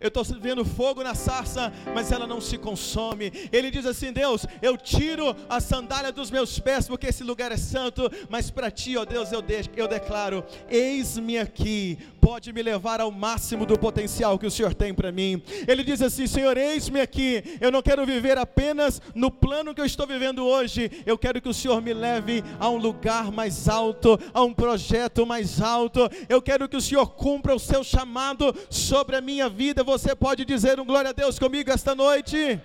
eu 0.00 0.08
estou 0.08 0.24
vendo 0.24 0.64
fogo 0.64 1.02
na 1.02 1.14
sarça, 1.14 1.70
mas 1.94 2.10
ela 2.10 2.26
não 2.26 2.40
se 2.40 2.56
consome. 2.56 3.30
Ele 3.52 3.70
diz 3.70 3.84
assim: 3.84 4.12
Deus, 4.12 4.46
eu 4.62 4.76
tiro 4.76 5.36
a 5.48 5.60
sandália 5.60 6.10
dos 6.10 6.30
meus 6.30 6.58
pés, 6.58 6.88
porque 6.88 7.08
esse 7.08 7.22
lugar 7.22 7.52
é 7.52 7.56
santo, 7.58 8.10
mas 8.28 8.50
para 8.50 8.70
ti, 8.70 8.96
ó 8.96 9.04
Deus, 9.04 9.30
eu, 9.30 9.42
de, 9.42 9.68
eu 9.76 9.86
declaro: 9.86 10.42
eis-me 10.70 11.38
aqui, 11.38 11.98
pode 12.18 12.50
me 12.52 12.62
levar 12.62 13.00
ao 13.00 13.10
máximo 13.10 13.66
do 13.66 13.78
potencial 13.78 14.38
que 14.38 14.46
o 14.46 14.50
Senhor 14.50 14.72
tem 14.72 14.94
para 14.94 15.12
mim. 15.12 15.42
Ele 15.68 15.84
diz 15.84 16.00
assim: 16.00 16.26
Senhor, 16.26 16.56
eis-me 16.56 17.00
aqui, 17.00 17.58
eu 17.60 17.70
não 17.70 17.82
quero 17.82 18.06
viver 18.06 18.38
apenas 18.38 19.02
no 19.14 19.30
plano 19.30 19.74
que 19.74 19.82
eu 19.82 19.86
estou 19.86 20.06
vivendo 20.06 20.46
hoje, 20.46 20.90
eu 21.04 21.18
quero 21.18 21.42
que 21.42 21.48
o 21.48 21.54
Senhor 21.54 21.82
me 21.82 21.92
leve 21.92 22.42
a 22.58 22.70
um 22.70 22.78
lugar 22.78 23.30
mais 23.30 23.68
alto, 23.68 24.18
a 24.32 24.42
um 24.42 24.54
projeto 24.54 25.26
mais 25.26 25.60
alto, 25.60 26.08
eu 26.26 26.40
quero 26.40 26.68
que 26.68 26.76
o 26.76 26.80
Senhor 26.80 27.06
cumpra 27.10 27.54
o 27.54 27.58
seu 27.58 27.84
chamado 27.84 28.54
sobre 28.70 29.16
a 29.16 29.20
minha 29.20 29.48
vida 29.48 29.84
você 29.90 30.14
pode 30.14 30.44
dizer 30.44 30.78
um 30.78 30.84
glória 30.84 31.10
a 31.10 31.12
Deus 31.12 31.36
comigo 31.36 31.68
esta 31.68 31.96
noite? 31.96 32.60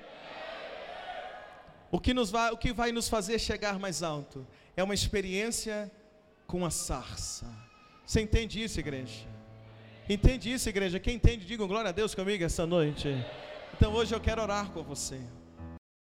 O 1.91 1.99
que, 1.99 2.13
nos 2.13 2.29
vai, 2.29 2.51
o 2.51 2.57
que 2.57 2.71
vai 2.71 2.91
nos 2.91 3.09
fazer 3.09 3.39
chegar 3.39 3.79
mais 3.79 4.03
alto 4.03 4.45
é 4.77 4.83
uma 4.83 4.93
experiência 4.93 5.91
com 6.45 6.63
a 6.63 6.69
sarça. 6.69 7.47
Você 8.05 8.21
entende 8.21 8.63
isso, 8.63 8.79
igreja? 8.79 9.25
Entende 10.07 10.53
isso, 10.53 10.69
igreja? 10.69 10.99
Quem 10.99 11.15
entende, 11.15 11.47
diga 11.47 11.63
um 11.63 11.67
glória 11.67 11.89
a 11.89 11.91
Deus 11.91 12.13
comigo 12.13 12.43
esta 12.43 12.67
noite. 12.67 13.07
Então 13.73 13.91
hoje 13.93 14.13
eu 14.13 14.19
quero 14.19 14.43
orar 14.43 14.69
com 14.69 14.83
você. 14.83 15.19